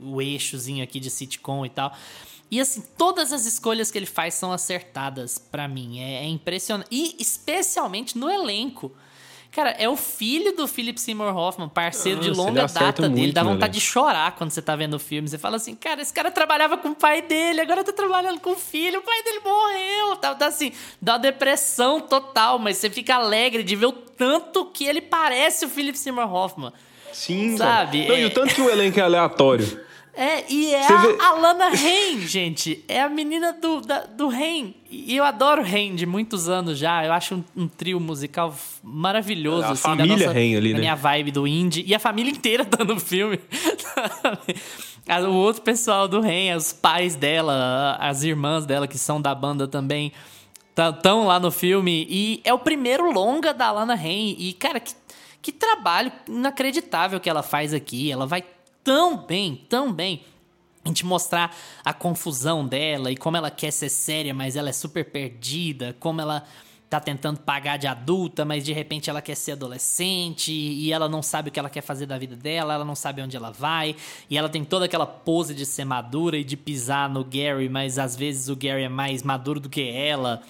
o 0.03 0.20
eixozinho 0.22 0.82
aqui 0.82 0.99
de 0.99 1.11
sitcom 1.11 1.66
e 1.66 1.68
tal. 1.68 1.94
E 2.51 2.61
assim, 2.61 2.82
todas 2.97 3.32
as 3.32 3.44
escolhas 3.44 3.90
que 3.90 3.99
ele 3.99 4.07
faz 4.07 4.34
são 4.34 4.53
acertadas 4.53 5.36
pra 5.38 5.68
mim. 5.68 6.01
É, 6.01 6.24
é 6.24 6.26
impressionante. 6.26 6.88
E 6.90 7.16
especialmente 7.18 8.16
no 8.16 8.30
elenco. 8.30 8.92
Cara, 9.57 9.70
é 9.70 9.88
o 9.88 9.96
filho 9.96 10.54
do 10.54 10.68
Philip 10.68 11.00
Seymour 11.00 11.34
Hoffman, 11.34 11.66
parceiro 11.66 12.20
de 12.20 12.28
Nossa, 12.28 12.40
ele 12.42 12.46
longa 12.50 12.66
data 12.66 13.09
dele. 13.09 13.20
muito, 13.22 13.32
Dá 13.34 13.42
né, 13.42 13.50
vontade 13.50 13.72
de 13.72 13.80
chorar 13.80 14.36
quando 14.36 14.50
você 14.50 14.61
tá 14.61 14.76
vendo 14.76 14.92
o 14.92 14.98
filme. 14.98 15.26
Você 15.26 15.38
fala 15.38 15.57
assim, 15.57 15.74
cara, 15.74 16.02
esse 16.02 16.12
cara 16.12 16.30
trabalhava 16.30 16.76
com 16.76 16.88
o 16.90 16.94
pai 16.94 17.22
dele, 17.22 17.62
agora 17.62 17.82
tá 17.82 17.90
trabalhando 17.90 18.38
com 18.38 18.50
o 18.50 18.54
filho, 18.54 18.98
o 18.98 19.02
pai 19.02 19.22
dele 19.22 19.40
morreu. 19.42 20.16
Tá, 20.16 20.34
tá 20.34 20.48
assim, 20.48 20.72
dá 21.00 21.14
uma 21.14 21.20
depressão 21.20 22.02
total, 22.02 22.59
mas 22.59 22.76
você 22.76 22.90
fica 22.90 23.14
alegre 23.14 23.62
de 23.62 23.74
ver 23.74 23.86
o 23.86 23.92
tanto 23.92 24.66
que 24.66 24.84
ele 24.84 25.00
parece 25.00 25.64
o 25.64 25.70
Philip 25.70 25.96
Seymour 25.96 26.30
Hoffman. 26.30 26.70
Sim, 27.11 27.57
Sabe. 27.57 28.07
Não, 28.07 28.14
é- 28.14 28.20
E 28.20 28.24
o 28.26 28.30
tanto 28.34 28.54
que 28.54 28.61
o 28.61 28.68
elenco 28.68 29.00
é 29.00 29.02
aleatório. 29.02 29.80
É, 30.17 30.51
e 30.51 30.75
é 30.75 30.87
a, 30.91 30.97
vê- 30.97 31.17
a 31.21 31.33
Lana 31.33 31.69
Rain, 31.69 32.21
gente. 32.27 32.83
É 32.89 33.03
a 33.03 33.09
menina 33.09 33.53
do, 33.53 33.83
da- 33.83 34.07
do 34.07 34.29
Rain. 34.29 34.75
E 34.91 35.14
eu 35.14 35.23
adoro 35.25 35.62
Rain 35.62 35.95
de 35.95 36.07
muitos 36.07 36.49
anos 36.49 36.79
já. 36.79 37.05
Eu 37.05 37.12
acho 37.12 37.35
um, 37.35 37.45
um 37.64 37.69
trio 37.69 38.01
musical 38.01 38.55
maravilhoso. 38.83 39.64
A 39.67 39.71
assim, 39.73 39.83
família 39.83 40.17
da 40.17 40.27
nossa, 40.27 40.39
ali, 40.39 40.73
né? 40.73 40.81
minha 40.81 40.95
vibe 40.95 41.31
do 41.33 41.47
indie. 41.47 41.85
E 41.87 41.95
a 41.95 41.99
família 41.99 42.31
inteira 42.31 42.64
tá 42.67 42.83
no 42.85 42.99
filme. 42.99 43.39
O 45.29 45.35
outro 45.35 45.62
pessoal 45.62 46.09
do 46.09 46.21
Rain, 46.21 46.53
os 46.57 46.73
pais 46.73 47.14
dela, 47.14 47.97
as 48.01 48.25
irmãs 48.25 48.67
dela 48.67 48.89
que 48.89 48.99
são 48.99 49.23
da 49.23 49.33
banda 49.37 49.69
também, 49.69 50.11
estão 50.77 51.27
lá 51.27 51.39
no 51.39 51.53
filme. 51.53 52.05
E 52.11 52.41
é 52.45 52.53
o 52.53 52.59
primeiro 52.59 53.12
longa 53.12 53.55
da 53.55 53.71
Lana 53.71 53.95
Rain. 53.95 54.35
E, 54.37 54.53
cara, 54.55 54.81
que, 54.81 54.95
que 55.41 55.53
trabalho 55.53 56.11
inacreditável 56.29 57.21
que 57.21 57.31
ela 57.31 57.45
faz 57.45 57.73
aqui. 57.73 58.11
Ela 58.11 58.27
vai 58.27 58.43
tão 58.87 59.16
bem, 59.16 59.66
tão 59.68 59.93
bem. 59.93 60.22
A 60.84 60.89
gente 60.89 61.05
mostrar 61.05 61.53
a 61.84 61.93
confusão 61.93 62.64
dela 62.64 63.11
e 63.11 63.16
como 63.16 63.37
ela 63.37 63.51
quer 63.51 63.72
ser 63.72 63.89
séria, 63.89 64.32
mas 64.32 64.55
ela 64.55 64.68
é 64.68 64.72
super 64.72 65.05
perdida, 65.05 65.97
como 65.99 66.20
ela 66.20 66.45
tá 66.89 67.01
tentando 67.01 67.41
pagar 67.41 67.78
de 67.78 67.89
adulta, 67.89 68.45
mas 68.45 68.64
de 68.64 68.72
repente 68.72 69.11
ela 69.11 69.20
quer 69.20 69.34
ser 69.34 69.53
adolescente 69.53 70.53
e 70.53 70.93
ela 70.93 71.09
não 71.09 71.20
sabe 71.20 71.49
o 71.49 71.53
que 71.53 71.59
ela 71.59 71.68
quer 71.68 71.80
fazer 71.80 72.07
da 72.07 72.16
vida 72.16 72.37
dela, 72.37 72.74
ela 72.74 72.84
não 72.84 72.95
sabe 72.95 73.20
onde 73.20 73.37
ela 73.37 73.51
vai, 73.51 73.97
e 74.30 74.39
ela 74.39 74.49
tem 74.49 74.64
toda 74.64 74.84
aquela 74.84 75.05
pose 75.05 75.53
de 75.53 75.66
ser 75.66 75.84
madura 75.84 76.39
e 76.39 76.45
de 76.45 76.57
pisar 76.57 77.11
no 77.11 77.24
Gary, 77.24 77.68
mas 77.68 77.99
às 77.99 78.14
vezes 78.14 78.49
o 78.49 78.55
Gary 78.55 78.84
é 78.84 78.89
mais 78.89 79.24
maduro 79.24 79.59
do 79.59 79.68
que 79.68 79.82
ela 79.82 80.41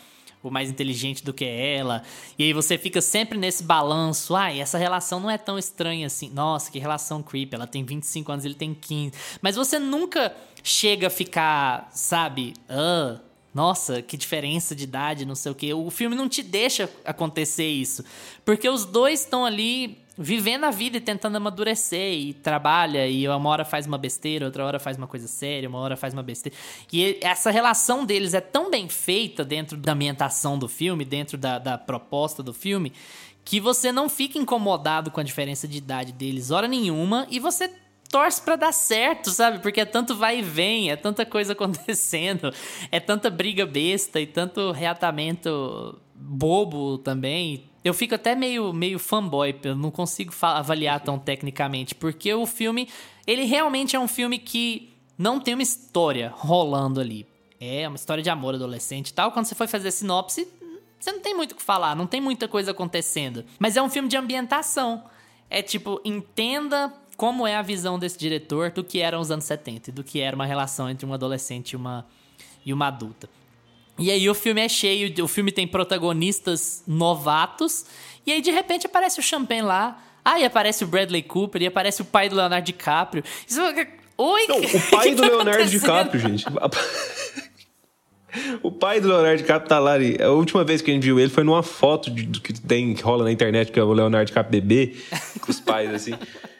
ou 0.46 0.52
mais 0.52 0.70
inteligente 0.70 1.24
do 1.24 1.32
que 1.32 1.44
ela. 1.44 2.02
E 2.38 2.44
aí 2.44 2.52
você 2.52 2.78
fica 2.78 3.00
sempre 3.00 3.38
nesse 3.38 3.62
balanço. 3.62 4.34
Ai, 4.34 4.60
essa 4.60 4.78
relação 4.78 5.20
não 5.20 5.30
é 5.30 5.38
tão 5.38 5.58
estranha 5.58 6.06
assim. 6.06 6.30
Nossa, 6.30 6.70
que 6.70 6.78
relação 6.78 7.22
creepy. 7.22 7.54
Ela 7.54 7.66
tem 7.66 7.84
25 7.84 8.32
anos, 8.32 8.44
ele 8.44 8.54
tem 8.54 8.74
15. 8.74 9.12
Mas 9.40 9.56
você 9.56 9.78
nunca 9.78 10.34
chega 10.62 11.06
a 11.06 11.10
ficar, 11.10 11.88
sabe? 11.92 12.54
Ah, 12.68 13.20
nossa, 13.54 14.02
que 14.02 14.16
diferença 14.16 14.74
de 14.74 14.84
idade, 14.84 15.24
não 15.24 15.34
sei 15.34 15.52
o 15.52 15.54
quê. 15.54 15.72
O 15.72 15.90
filme 15.90 16.14
não 16.14 16.28
te 16.28 16.42
deixa 16.42 16.90
acontecer 17.04 17.66
isso. 17.66 18.04
Porque 18.44 18.68
os 18.68 18.84
dois 18.84 19.20
estão 19.20 19.46
ali 19.46 19.98
vivendo 20.18 20.64
a 20.64 20.70
vida 20.70 20.96
e 20.96 21.00
tentando 21.00 21.36
amadurecer 21.36 22.14
e 22.14 22.32
trabalha 22.32 23.06
e 23.06 23.28
uma 23.28 23.50
hora 23.50 23.64
faz 23.64 23.86
uma 23.86 23.98
besteira, 23.98 24.46
outra 24.46 24.64
hora 24.64 24.78
faz 24.78 24.96
uma 24.96 25.06
coisa 25.06 25.28
séria, 25.28 25.68
uma 25.68 25.78
hora 25.78 25.96
faz 25.96 26.14
uma 26.14 26.22
besteira. 26.22 26.56
E 26.92 27.18
essa 27.20 27.50
relação 27.50 28.04
deles 28.04 28.34
é 28.34 28.40
tão 28.40 28.70
bem 28.70 28.88
feita 28.88 29.44
dentro 29.44 29.76
da 29.76 29.92
ambientação 29.92 30.58
do 30.58 30.68
filme, 30.68 31.04
dentro 31.04 31.36
da, 31.36 31.58
da 31.58 31.76
proposta 31.76 32.42
do 32.42 32.54
filme, 32.54 32.92
que 33.44 33.60
você 33.60 33.92
não 33.92 34.08
fica 34.08 34.38
incomodado 34.38 35.10
com 35.10 35.20
a 35.20 35.22
diferença 35.22 35.68
de 35.68 35.78
idade 35.78 36.12
deles 36.12 36.50
hora 36.50 36.66
nenhuma 36.66 37.26
e 37.30 37.38
você 37.38 37.70
torce 38.10 38.40
pra 38.40 38.56
dar 38.56 38.72
certo, 38.72 39.30
sabe? 39.30 39.58
Porque 39.58 39.80
é 39.80 39.84
tanto 39.84 40.16
vai 40.16 40.38
e 40.38 40.42
vem, 40.42 40.90
é 40.90 40.96
tanta 40.96 41.26
coisa 41.26 41.52
acontecendo, 41.54 42.52
é 42.90 42.98
tanta 42.98 43.28
briga 43.30 43.66
besta 43.66 44.20
e 44.20 44.26
tanto 44.26 44.72
reatamento 44.72 46.00
bobo 46.14 46.98
também. 46.98 47.70
Eu 47.86 47.94
fico 47.94 48.16
até 48.16 48.34
meio, 48.34 48.72
meio 48.72 48.98
fanboy, 48.98 49.54
eu 49.62 49.76
não 49.76 49.92
consigo 49.92 50.34
avaliar 50.42 50.98
tão 50.98 51.20
tecnicamente, 51.20 51.94
porque 51.94 52.34
o 52.34 52.44
filme, 52.44 52.88
ele 53.24 53.44
realmente 53.44 53.94
é 53.94 54.00
um 54.00 54.08
filme 54.08 54.40
que 54.40 54.92
não 55.16 55.38
tem 55.38 55.54
uma 55.54 55.62
história 55.62 56.32
rolando 56.34 57.00
ali. 57.00 57.24
É 57.60 57.86
uma 57.86 57.94
história 57.94 58.24
de 58.24 58.28
amor 58.28 58.56
adolescente 58.56 59.10
e 59.10 59.12
tal. 59.12 59.30
Quando 59.30 59.46
você 59.46 59.54
foi 59.54 59.68
fazer 59.68 59.86
a 59.86 59.92
sinopse, 59.92 60.48
você 60.98 61.12
não 61.12 61.20
tem 61.20 61.32
muito 61.32 61.52
o 61.52 61.54
que 61.54 61.62
falar, 61.62 61.94
não 61.94 62.08
tem 62.08 62.20
muita 62.20 62.48
coisa 62.48 62.72
acontecendo. 62.72 63.44
Mas 63.56 63.76
é 63.76 63.82
um 63.82 63.88
filme 63.88 64.08
de 64.08 64.16
ambientação. 64.16 65.04
É 65.48 65.62
tipo, 65.62 66.00
entenda 66.04 66.92
como 67.16 67.46
é 67.46 67.54
a 67.54 67.62
visão 67.62 68.00
desse 68.00 68.18
diretor 68.18 68.72
do 68.72 68.82
que 68.82 68.98
eram 68.98 69.20
os 69.20 69.30
anos 69.30 69.44
70 69.44 69.90
e 69.90 69.92
do 69.92 70.02
que 70.02 70.18
era 70.18 70.34
uma 70.34 70.44
relação 70.44 70.90
entre 70.90 71.06
um 71.06 71.14
adolescente 71.14 71.74
e 71.74 71.76
uma, 71.76 72.04
e 72.64 72.72
uma 72.72 72.88
adulta. 72.88 73.30
E 73.98 74.10
aí 74.10 74.28
o 74.28 74.34
filme 74.34 74.60
é 74.60 74.68
cheio, 74.68 75.12
o 75.24 75.28
filme 75.28 75.50
tem 75.50 75.66
protagonistas 75.66 76.82
novatos, 76.86 77.86
e 78.26 78.32
aí 78.32 78.40
de 78.42 78.50
repente 78.50 78.86
aparece 78.86 79.18
o 79.18 79.22
Champagne 79.22 79.62
lá, 79.62 80.02
aí 80.24 80.44
aparece 80.44 80.84
o 80.84 80.86
Bradley 80.86 81.22
Cooper, 81.22 81.62
e 81.62 81.66
aparece 81.66 82.02
o 82.02 82.04
pai 82.04 82.28
do 82.28 82.36
Leonardo 82.36 82.64
DiCaprio. 82.66 83.24
Isso, 83.48 83.60
oi, 84.18 84.46
Não, 84.48 84.58
o 84.58 84.80
pai 84.90 85.14
do 85.14 85.22
tá 85.22 85.28
Leonardo? 85.28 85.64
DiCaprio, 85.70 86.20
gente. 86.20 86.44
O 88.62 88.70
pai 88.70 89.00
do 89.00 89.08
Leonardo 89.08 89.38
DiCaprio 89.38 89.66
tá 89.68 89.78
lá. 89.78 89.92
ali. 89.94 90.18
A 90.20 90.28
última 90.30 90.62
vez 90.62 90.82
que 90.82 90.90
a 90.90 90.94
gente 90.94 91.04
viu 91.04 91.18
ele 91.18 91.30
foi 91.30 91.42
numa 91.42 91.62
foto 91.62 92.10
de- 92.10 92.24
do 92.26 92.38
que 92.38 92.52
tem, 92.52 92.92
que 92.92 93.02
rola 93.02 93.24
na 93.24 93.32
internet, 93.32 93.72
que 93.72 93.80
é 93.80 93.82
o 93.82 93.90
Leonardo 93.92 94.26
DiCaprio 94.26 94.60
bebê, 94.60 94.94
com 95.40 95.50
os 95.50 95.58
pais, 95.58 95.94
assim. 95.94 96.12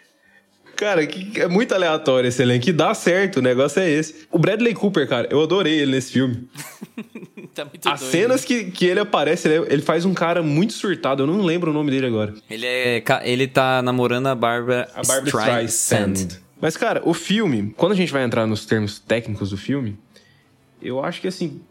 Cara, 0.76 1.06
que- 1.06 1.40
é 1.40 1.48
muito 1.48 1.74
aleatório 1.74 2.28
esse 2.28 2.42
elenco. 2.42 2.64
Que 2.64 2.72
dá 2.72 2.92
certo, 2.94 3.38
o 3.38 3.42
negócio 3.42 3.80
é 3.80 3.90
esse. 3.90 4.26
O 4.30 4.38
Bradley 4.38 4.74
Cooper, 4.74 5.08
cara, 5.08 5.26
eu 5.30 5.42
adorei 5.42 5.78
ele 5.80 5.92
nesse 5.92 6.12
filme. 6.12 6.48
Tá 7.56 7.64
muito 7.64 7.88
As 7.88 8.00
doido. 8.00 8.12
cenas 8.12 8.44
que, 8.44 8.64
que 8.64 8.84
ele 8.84 9.00
aparece, 9.00 9.48
ele, 9.48 9.66
ele 9.72 9.80
faz 9.80 10.04
um 10.04 10.12
cara 10.12 10.42
muito 10.42 10.74
surtado. 10.74 11.22
Eu 11.22 11.26
não 11.26 11.40
lembro 11.42 11.70
o 11.70 11.74
nome 11.74 11.90
dele 11.90 12.04
agora. 12.06 12.34
Ele, 12.50 12.66
é, 12.66 13.02
ele 13.24 13.46
tá 13.48 13.80
namorando 13.80 14.26
a 14.26 14.34
Barbara, 14.34 14.86
A 14.94 15.00
Barbara 15.02 15.24
Streisand. 15.24 16.12
Streisand. 16.12 16.40
Mas, 16.60 16.76
cara, 16.76 17.00
o 17.02 17.14
filme, 17.14 17.72
quando 17.74 17.92
a 17.92 17.94
gente 17.94 18.12
vai 18.12 18.24
entrar 18.24 18.46
nos 18.46 18.66
termos 18.66 18.98
técnicos 18.98 19.48
do 19.48 19.56
filme, 19.56 19.96
eu 20.82 21.02
acho 21.02 21.18
que, 21.22 21.28
assim, 21.28 21.62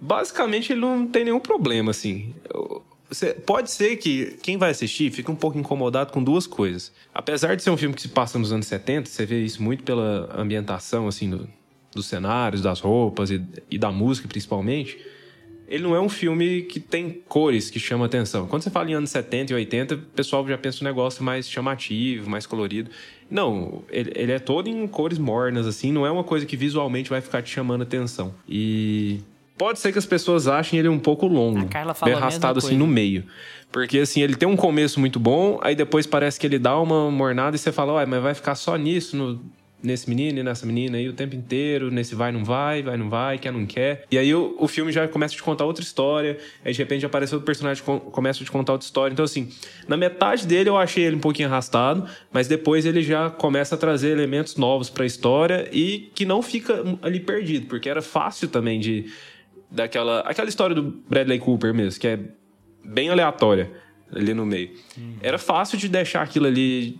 basicamente 0.00 0.72
ele 0.72 0.80
não 0.80 1.06
tem 1.06 1.24
nenhum 1.24 1.40
problema, 1.40 1.90
assim. 1.90 2.34
Eu- 2.52 2.82
você- 3.08 3.34
pode 3.34 3.70
ser 3.70 3.96
que 3.96 4.36
quem 4.42 4.56
vai 4.56 4.70
assistir 4.70 5.10
fique 5.10 5.30
um 5.30 5.36
pouco 5.36 5.58
incomodado 5.58 6.12
com 6.12 6.22
duas 6.22 6.46
coisas. 6.46 6.92
Apesar 7.14 7.54
de 7.56 7.62
ser 7.62 7.70
um 7.70 7.76
filme 7.76 7.94
que 7.94 8.02
se 8.02 8.08
passa 8.08 8.38
nos 8.38 8.52
anos 8.52 8.66
70, 8.66 9.08
você 9.08 9.24
vê 9.26 9.42
isso 9.44 9.62
muito 9.62 9.82
pela 9.84 10.28
ambientação, 10.36 11.06
assim, 11.08 11.30
do- 11.30 11.48
dos 11.94 12.06
cenários, 12.06 12.60
das 12.62 12.80
roupas 12.80 13.30
e, 13.30 13.42
e 13.70 13.78
da 13.78 13.90
música, 13.90 14.28
principalmente 14.28 14.98
ele 15.68 15.82
não 15.82 15.96
é 15.96 16.00
um 16.00 16.08
filme 16.08 16.62
que 16.62 16.78
tem 16.78 17.10
cores 17.28 17.68
que 17.70 17.80
chamam 17.80 18.04
atenção. 18.06 18.46
Quando 18.46 18.62
você 18.62 18.70
fala 18.70 18.88
em 18.88 18.94
anos 18.94 19.10
70 19.10 19.50
e 19.52 19.56
80, 19.56 19.96
o 19.96 19.98
pessoal 19.98 20.46
já 20.46 20.56
pensa 20.56 20.84
um 20.84 20.86
negócio 20.86 21.24
mais 21.24 21.50
chamativo, 21.50 22.30
mais 22.30 22.46
colorido. 22.46 22.88
Não, 23.28 23.82
ele, 23.90 24.12
ele 24.14 24.30
é 24.30 24.38
todo 24.38 24.68
em 24.68 24.86
cores 24.86 25.18
mornas, 25.18 25.66
assim, 25.66 25.90
não 25.90 26.06
é 26.06 26.10
uma 26.10 26.22
coisa 26.22 26.46
que 26.46 26.56
visualmente 26.56 27.10
vai 27.10 27.20
ficar 27.20 27.42
te 27.42 27.50
chamando 27.50 27.82
atenção. 27.82 28.32
E 28.48 29.18
pode 29.58 29.78
ser 29.78 29.92
que 29.92 29.98
as 29.98 30.06
pessoas 30.06 30.46
achem 30.48 30.78
ele 30.78 30.88
um 30.88 30.98
pouco 30.98 31.26
longo, 31.26 31.60
A 31.60 31.64
Carla 31.64 31.94
falou 31.94 32.14
bem 32.14 32.22
a 32.22 32.26
arrastado 32.26 32.58
assim 32.58 32.76
no 32.76 32.86
meio. 32.86 33.24
Porque 33.72 33.98
assim, 33.98 34.22
ele 34.22 34.34
tem 34.36 34.48
um 34.48 34.56
começo 34.56 34.98
muito 35.00 35.18
bom, 35.18 35.58
aí 35.62 35.74
depois 35.74 36.06
parece 36.06 36.38
que 36.38 36.46
ele 36.46 36.58
dá 36.58 36.78
uma 36.80 37.10
mornada 37.10 37.56
e 37.56 37.58
você 37.58 37.72
fala, 37.72 37.94
ué, 37.94 38.06
mas 38.06 38.22
vai 38.22 38.32
ficar 38.34 38.54
só 38.54 38.76
nisso, 38.76 39.16
no- 39.16 39.40
nesse 39.82 40.08
menino 40.08 40.38
e 40.38 40.42
nessa 40.42 40.64
menina 40.64 40.96
aí 40.96 41.08
o 41.08 41.12
tempo 41.12 41.36
inteiro, 41.36 41.90
nesse 41.90 42.14
vai, 42.14 42.32
não 42.32 42.42
vai, 42.44 42.82
vai, 42.82 42.96
não 42.96 43.10
vai, 43.10 43.38
quer, 43.38 43.52
não 43.52 43.66
quer. 43.66 44.04
E 44.10 44.16
aí 44.18 44.34
o, 44.34 44.56
o 44.58 44.66
filme 44.66 44.90
já 44.90 45.06
começa 45.06 45.34
a 45.34 45.36
te 45.36 45.42
contar 45.42 45.64
outra 45.64 45.82
história, 45.84 46.38
aí 46.64 46.72
de 46.72 46.78
repente 46.78 47.04
aparece 47.04 47.34
outro 47.34 47.44
personagem 47.44 47.82
que 47.82 47.86
com- 47.86 48.00
começa 48.00 48.42
a 48.42 48.44
te 48.44 48.50
contar 48.50 48.72
outra 48.72 48.86
história. 48.86 49.12
Então 49.12 49.24
assim, 49.24 49.50
na 49.86 49.96
metade 49.96 50.46
dele 50.46 50.70
eu 50.70 50.76
achei 50.76 51.04
ele 51.04 51.16
um 51.16 51.20
pouquinho 51.20 51.48
arrastado, 51.48 52.08
mas 52.32 52.48
depois 52.48 52.86
ele 52.86 53.02
já 53.02 53.28
começa 53.30 53.74
a 53.74 53.78
trazer 53.78 54.08
elementos 54.10 54.56
novos 54.56 54.88
pra 54.88 55.04
história 55.04 55.68
e 55.70 56.10
que 56.14 56.24
não 56.24 56.40
fica 56.40 56.82
ali 57.02 57.20
perdido, 57.20 57.66
porque 57.66 57.88
era 57.88 58.00
fácil 58.00 58.48
também 58.48 58.80
de 58.80 59.04
daquela 59.76 60.20
aquela 60.20 60.48
história 60.48 60.74
do 60.74 60.82
Bradley 61.08 61.38
Cooper 61.38 61.72
mesmo, 61.74 62.00
que 62.00 62.08
é 62.08 62.18
bem 62.84 63.08
aleatória 63.10 63.70
ali 64.12 64.32
no 64.34 64.44
meio. 64.46 64.70
Era 65.20 65.38
fácil 65.38 65.78
de 65.78 65.88
deixar 65.88 66.22
aquilo 66.22 66.46
ali 66.46 66.98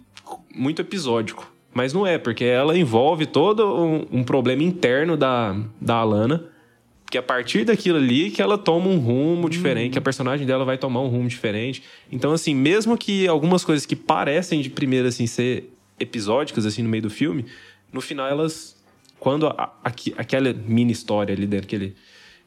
muito 0.54 0.80
episódico, 0.82 1.50
mas 1.72 1.92
não 1.92 2.06
é, 2.06 2.18
porque 2.18 2.44
ela 2.44 2.76
envolve 2.76 3.26
todo 3.26 3.64
um, 3.76 4.06
um 4.20 4.24
problema 4.24 4.62
interno 4.62 5.16
da, 5.16 5.56
da 5.80 5.96
Alana, 5.96 6.44
que 7.10 7.16
a 7.16 7.22
partir 7.22 7.64
daquilo 7.64 7.98
ali 7.98 8.30
que 8.30 8.42
ela 8.42 8.58
toma 8.58 8.88
um 8.88 8.98
rumo 8.98 9.48
diferente, 9.48 9.92
que 9.92 9.98
a 9.98 10.02
personagem 10.02 10.44
dela 10.46 10.64
vai 10.64 10.76
tomar 10.76 11.00
um 11.02 11.06
rumo 11.08 11.28
diferente. 11.28 11.82
Então, 12.10 12.32
assim, 12.32 12.54
mesmo 12.54 12.98
que 12.98 13.28
algumas 13.28 13.64
coisas 13.64 13.86
que 13.86 13.94
parecem 13.94 14.60
de 14.60 14.68
primeira, 14.70 15.08
assim, 15.08 15.26
ser 15.28 15.72
episódicas, 16.00 16.66
assim, 16.66 16.82
no 16.82 16.88
meio 16.88 17.02
do 17.04 17.10
filme, 17.10 17.46
no 17.92 18.00
final 18.00 18.28
elas... 18.28 18.74
Quando 19.20 19.46
a- 19.46 19.72
aqui- 19.84 20.12
aquela 20.18 20.52
mini 20.52 20.92
história 20.92 21.34
ali 21.34 21.46
dentro 21.46 21.66
que 21.68 21.74
ele 21.76 21.96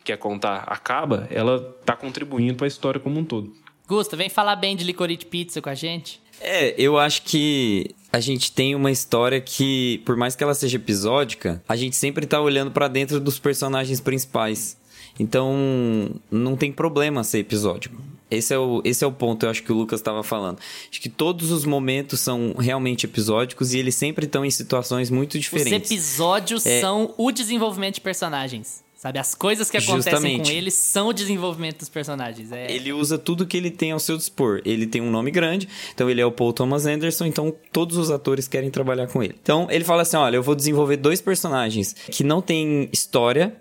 quer 0.04 0.18
contar 0.18 0.64
acaba, 0.68 1.28
ela 1.32 1.60
tá 1.86 1.95
contribuindo 1.95 2.56
para 2.56 2.66
a 2.66 2.68
história 2.68 3.00
como 3.00 3.20
um 3.20 3.26
todo. 3.26 3.54
Gusta, 3.88 4.16
vem 4.16 4.30
falar 4.30 4.56
bem 4.56 4.76
de 4.76 4.84
Licorice 4.84 5.26
Pizza 5.26 5.62
com 5.62 5.70
a 5.70 5.76
gente. 5.76 6.22
É, 6.41 6.74
eu 6.78 6.97
acho 6.97 7.24
que 7.24 7.89
a 8.14 8.20
gente 8.20 8.52
tem 8.52 8.74
uma 8.76 8.91
história 8.91 9.41
que, 9.41 10.02
por 10.06 10.16
mais 10.16 10.36
que 10.36 10.43
ela 10.43 10.54
seja 10.54 10.78
episódica, 10.78 11.62
a 11.68 11.76
gente 11.76 11.95
sempre 11.95 12.26
tá 12.26 12.39
olhando 12.39 12.72
pra 12.72 12.88
dentro 12.88 13.20
dos 13.20 13.39
personagens 13.39 14.00
principais. 14.00 14.78
Então, 15.20 16.10
não 16.32 16.56
tem 16.56 16.72
problema 16.72 17.24
ser 17.24 17.39
episódico. 17.39 18.02
Esse 18.32 18.54
é, 18.54 18.58
o, 18.60 18.82
esse 18.86 19.04
é 19.04 19.08
o 19.08 19.12
ponto, 19.12 19.45
eu 19.45 19.50
acho 19.50 19.64
que 19.64 19.72
o 19.72 19.76
Lucas 19.76 20.00
estava 20.00 20.22
falando. 20.24 20.60
Acho 20.89 21.02
que 21.02 21.10
todos 21.10 21.52
os 21.52 21.66
momentos 21.66 22.20
são 22.20 22.54
realmente 22.60 23.06
episódicos 23.06 23.74
e 23.74 23.80
eles 23.80 23.95
sempre 23.95 24.26
estão 24.28 24.45
em 24.45 24.52
situações 24.52 25.10
muito 25.10 25.34
Os 25.34 25.41
diferentes. 25.41 25.91
episódios 25.91 26.66
É. 26.66 26.80
são 26.80 27.14
o 27.18 27.32
desenvolvimento 27.32 27.95
de 27.95 28.02
personagens. 28.02 28.84
Sabe? 29.00 29.18
As 29.18 29.34
coisas 29.34 29.72
que 29.72 29.78
acontecem 29.78 30.12
Justamente. 30.12 30.52
com 30.52 30.58
eles 30.58 30.74
são 30.74 31.08
o 31.08 31.14
desenvolvimento 31.14 31.80
dos 31.80 31.88
personagens. 31.88 32.52
É... 32.52 32.70
Ele 32.70 32.91
usa 32.91 33.18
tudo 33.18 33.47
que 33.47 33.56
ele 33.56 33.72
tem 33.72 33.93
ao 33.93 34.00
seu 34.00 34.18
dispor. 34.18 34.62
Ele 34.66 34.86
tem 34.86 35.02
um 35.02 35.10
nome 35.10 35.32
grande, 35.32 35.70
então 35.93 36.10
ele 36.10 36.20
é 36.20 36.26
o 36.26 36.32
Paul 36.34 36.52
Thomas 36.52 36.86
Anderson, 36.86 37.26
então 37.26 37.56
todos 37.72 37.95
os 37.95 38.12
atores 38.12 38.45
querem 38.45 38.70
trabalhar 38.70 39.08
com 39.08 39.24
ele. 39.24 39.36
Então 39.41 39.70
ele 39.72 39.86
fala 39.86 40.02
assim: 40.02 40.18
olha, 40.18 40.36
eu 40.36 40.43
vou 40.43 40.54
desenvolver 40.54 40.97
dois 40.97 41.22
personagens 41.22 41.93
que 42.12 42.26
não 42.26 42.41
têm 42.41 42.89
história 42.91 43.56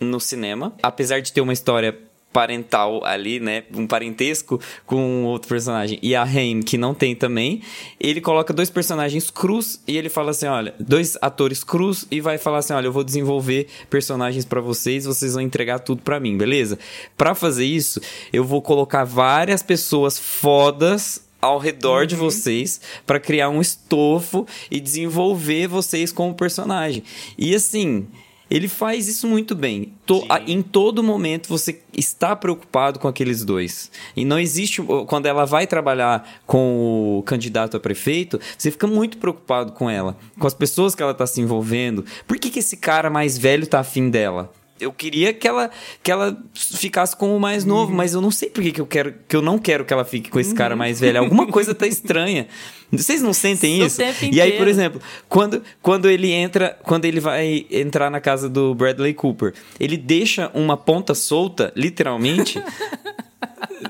no 0.00 0.18
cinema, 0.18 0.74
apesar 0.82 1.20
de 1.20 1.32
ter 1.32 1.40
uma 1.40 1.52
história 1.52 1.96
parental 2.32 3.04
ali, 3.04 3.40
né, 3.40 3.64
um 3.74 3.86
parentesco 3.86 4.60
com 4.86 5.24
outro 5.24 5.48
personagem 5.48 5.98
e 6.02 6.14
a 6.14 6.22
Haim 6.22 6.60
que 6.60 6.78
não 6.78 6.94
tem 6.94 7.14
também, 7.14 7.62
ele 7.98 8.20
coloca 8.20 8.52
dois 8.52 8.70
personagens 8.70 9.30
crus 9.30 9.80
e 9.86 9.96
ele 9.96 10.08
fala 10.08 10.30
assim, 10.30 10.46
olha, 10.46 10.74
dois 10.78 11.16
atores 11.20 11.64
crus 11.64 12.06
e 12.10 12.20
vai 12.20 12.38
falar 12.38 12.58
assim, 12.58 12.72
olha, 12.72 12.86
eu 12.86 12.92
vou 12.92 13.04
desenvolver 13.04 13.66
personagens 13.88 14.44
pra 14.44 14.60
vocês, 14.60 15.04
vocês 15.04 15.34
vão 15.34 15.42
entregar 15.42 15.80
tudo 15.80 16.02
pra 16.02 16.20
mim, 16.20 16.36
beleza? 16.36 16.78
Pra 17.16 17.34
fazer 17.34 17.64
isso, 17.64 18.00
eu 18.32 18.44
vou 18.44 18.62
colocar 18.62 19.04
várias 19.04 19.62
pessoas 19.62 20.18
fodas 20.18 21.28
ao 21.40 21.58
redor 21.58 22.06
de 22.06 22.14
vocês 22.14 22.80
pra 23.06 23.18
criar 23.18 23.48
um 23.48 23.60
estofo 23.60 24.46
e 24.70 24.78
desenvolver 24.78 25.66
vocês 25.66 26.12
como 26.12 26.34
personagem. 26.34 27.02
E 27.38 27.54
assim, 27.54 28.06
ele 28.50 28.66
faz 28.68 29.06
isso 29.06 29.26
muito 29.28 29.54
bem. 29.54 29.92
To- 30.04 30.24
a- 30.28 30.40
em 30.40 30.60
todo 30.60 31.02
momento 31.02 31.48
você 31.48 31.80
está 31.96 32.34
preocupado 32.34 32.98
com 32.98 33.06
aqueles 33.08 33.44
dois. 33.44 33.90
E 34.16 34.24
não 34.24 34.38
existe. 34.38 34.82
Quando 35.06 35.26
ela 35.26 35.44
vai 35.46 35.66
trabalhar 35.66 36.40
com 36.46 37.18
o 37.18 37.22
candidato 37.22 37.76
a 37.76 37.80
prefeito, 37.80 38.40
você 38.58 38.70
fica 38.70 38.86
muito 38.86 39.18
preocupado 39.18 39.72
com 39.72 39.88
ela, 39.88 40.16
com 40.38 40.46
as 40.46 40.54
pessoas 40.54 40.94
que 40.94 41.02
ela 41.02 41.12
está 41.12 41.26
se 41.26 41.40
envolvendo. 41.40 42.04
Por 42.26 42.38
que, 42.38 42.50
que 42.50 42.58
esse 42.58 42.76
cara 42.76 43.08
mais 43.08 43.38
velho 43.38 43.66
tá 43.66 43.80
afim 43.80 44.10
dela? 44.10 44.52
Eu 44.80 44.92
queria 44.92 45.32
que 45.32 45.46
ela, 45.46 45.70
que 46.02 46.10
ela 46.10 46.36
ficasse 46.54 47.14
com 47.16 47.36
o 47.36 47.40
mais 47.40 47.64
novo, 47.64 47.92
mas 47.92 48.14
eu 48.14 48.20
não 48.20 48.30
sei 48.30 48.48
por 48.50 48.62
que, 48.62 48.72
que 48.72 48.80
eu 48.80 48.86
quero 48.86 49.14
que 49.28 49.36
eu 49.36 49.42
não 49.42 49.58
quero 49.58 49.84
que 49.84 49.92
ela 49.92 50.04
fique 50.04 50.30
com 50.30 50.40
esse 50.40 50.54
cara 50.54 50.74
mais 50.74 51.00
velho. 51.00 51.18
Alguma 51.18 51.46
coisa 51.46 51.74
tá 51.74 51.86
estranha. 51.86 52.46
Vocês 52.92 53.22
não 53.22 53.32
sentem 53.32 53.84
isso? 53.84 54.00
E 54.32 54.40
aí, 54.40 54.52
por 54.52 54.66
exemplo, 54.66 55.00
quando, 55.28 55.62
quando 55.80 56.10
ele 56.10 56.32
entra, 56.32 56.76
quando 56.82 57.04
ele 57.04 57.20
vai 57.20 57.66
entrar 57.70 58.10
na 58.10 58.20
casa 58.20 58.48
do 58.48 58.74
Bradley 58.74 59.14
Cooper, 59.14 59.54
ele 59.78 59.96
deixa 59.96 60.50
uma 60.54 60.76
ponta 60.76 61.14
solta, 61.14 61.72
literalmente, 61.76 62.62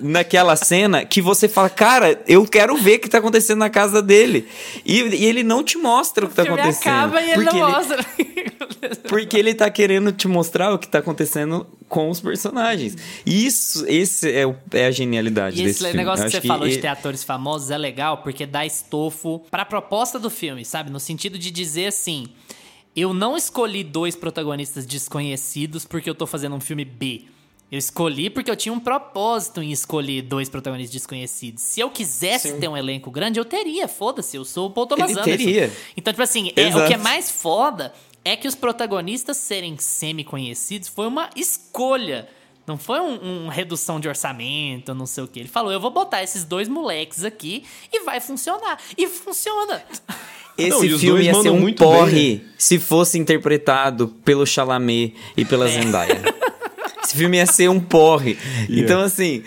naquela 0.01 0.57
cena 0.57 1.05
que 1.05 1.20
você 1.22 1.49
fala, 1.49 1.68
cara, 1.70 2.22
eu 2.26 2.47
quero 2.47 2.76
ver 2.76 2.97
o 2.97 3.01
que 3.01 3.09
tá 3.09 3.18
acontecendo 3.18 3.59
na 3.59 3.70
casa 3.70 4.01
dele. 4.03 4.47
E, 4.84 5.01
e 5.01 5.24
ele 5.24 5.43
não 5.43 5.62
te 5.64 5.76
mostra 5.78 6.24
o 6.24 6.28
que 6.28 6.34
tá 6.34 6.43
O 6.43 6.47
filme 6.47 6.61
acontecendo. 6.61 6.93
acaba 6.93 7.22
e 7.22 7.30
ele 7.30 7.45
não 7.45 7.55
mostra. 7.59 8.07
porque 9.09 9.36
ele 9.36 9.55
tá 9.55 9.70
querendo 9.70 10.12
te 10.12 10.28
mostrar 10.28 10.72
o 10.72 10.78
que 10.78 10.88
tá 10.88 10.99
acontecendo 10.99 11.66
com 11.88 12.09
os 12.09 12.20
personagens. 12.20 12.97
E 13.26 13.47
Isso, 13.47 13.84
esse 13.88 14.30
é, 14.30 14.47
o- 14.47 14.55
é 14.72 14.86
a 14.86 14.91
genialidade 14.91 15.61
E 15.61 15.64
desse 15.64 15.70
esse 15.70 15.84
filme. 15.84 15.97
negócio 15.97 16.24
que 16.26 16.30
você 16.32 16.41
falou 16.41 16.66
de 16.66 16.74
ele- 16.74 16.82
ter 16.82 16.88
atores 16.88 17.24
famosos 17.24 17.70
é 17.70 17.78
legal 17.78 18.18
porque 18.18 18.47
dá 18.47 18.64
estofo 18.64 19.41
pra 19.51 19.64
proposta 19.64 20.18
do 20.18 20.30
filme, 20.30 20.64
sabe? 20.64 20.91
No 20.91 21.01
sentido 21.01 21.36
de 21.38 21.51
dizer 21.51 21.86
assim: 21.86 22.28
eu 22.95 23.12
não 23.12 23.36
escolhi 23.36 23.82
dois 23.82 24.14
protagonistas 24.14 24.86
desconhecidos 24.86 25.84
porque 25.84 26.09
eu 26.09 26.14
tô 26.14 26.26
fazendo 26.26 26.55
um 26.55 26.61
filme 26.61 26.84
B. 26.84 27.22
Eu 27.70 27.78
escolhi 27.78 28.28
porque 28.28 28.50
eu 28.50 28.56
tinha 28.56 28.72
um 28.72 28.80
propósito 28.80 29.62
em 29.62 29.70
escolher 29.70 30.22
dois 30.22 30.48
protagonistas 30.48 30.92
desconhecidos. 30.92 31.62
Se 31.62 31.78
eu 31.80 31.88
quisesse 31.90 32.54
ter 32.54 32.66
um 32.68 32.76
elenco 32.76 33.10
grande, 33.12 33.38
eu 33.38 33.44
teria. 33.44 33.86
Foda-se, 33.86 34.36
eu 34.36 34.44
sou 34.44 34.66
o 34.66 34.70
Paul 34.70 34.86
Thomas 34.88 35.10
Ele 35.10 35.20
Anderson. 35.20 35.36
teria. 35.38 35.72
Então, 35.96 36.12
tipo 36.12 36.22
assim, 36.22 36.50
é, 36.56 36.76
o 36.76 36.86
que 36.86 36.94
é 36.94 36.96
mais 36.96 37.30
foda 37.30 37.92
é 38.24 38.34
que 38.34 38.48
os 38.48 38.56
protagonistas 38.56 39.36
serem 39.36 39.76
semi-conhecidos 39.78 40.88
foi 40.88 41.06
uma 41.06 41.30
escolha. 41.36 42.28
Não 42.66 42.76
foi 42.76 43.00
um, 43.00 43.44
um 43.44 43.48
redução 43.48 44.00
de 44.00 44.08
orçamento, 44.08 44.92
não 44.92 45.06
sei 45.06 45.22
o 45.24 45.28
que. 45.28 45.38
Ele 45.38 45.48
falou: 45.48 45.72
eu 45.72 45.80
vou 45.80 45.90
botar 45.92 46.22
esses 46.24 46.44
dois 46.44 46.68
moleques 46.68 47.24
aqui 47.24 47.64
e 47.92 48.00
vai 48.04 48.20
funcionar. 48.20 48.78
E 48.98 49.06
funciona. 49.08 49.82
Esse 50.58 50.70
Não, 50.70 50.80
filme 50.80 51.06
dois 51.06 51.26
ia 51.26 51.34
ser 51.34 51.50
um 51.50 51.58
muito 51.60 51.82
bem, 51.84 51.88
porre 51.98 52.44
se 52.58 52.78
fosse 52.80 53.16
interpretado 53.18 54.08
pelo 54.24 54.44
Chalamet 54.44 55.14
e 55.36 55.44
pela 55.44 55.68
É. 55.68 55.80
Zendaya. 55.80 56.20
Esse 57.03 57.16
filme 57.16 57.38
ia 57.38 57.46
ser 57.46 57.68
um 57.68 57.80
porre. 57.80 58.38
Então, 58.68 59.01
assim, 59.01 59.42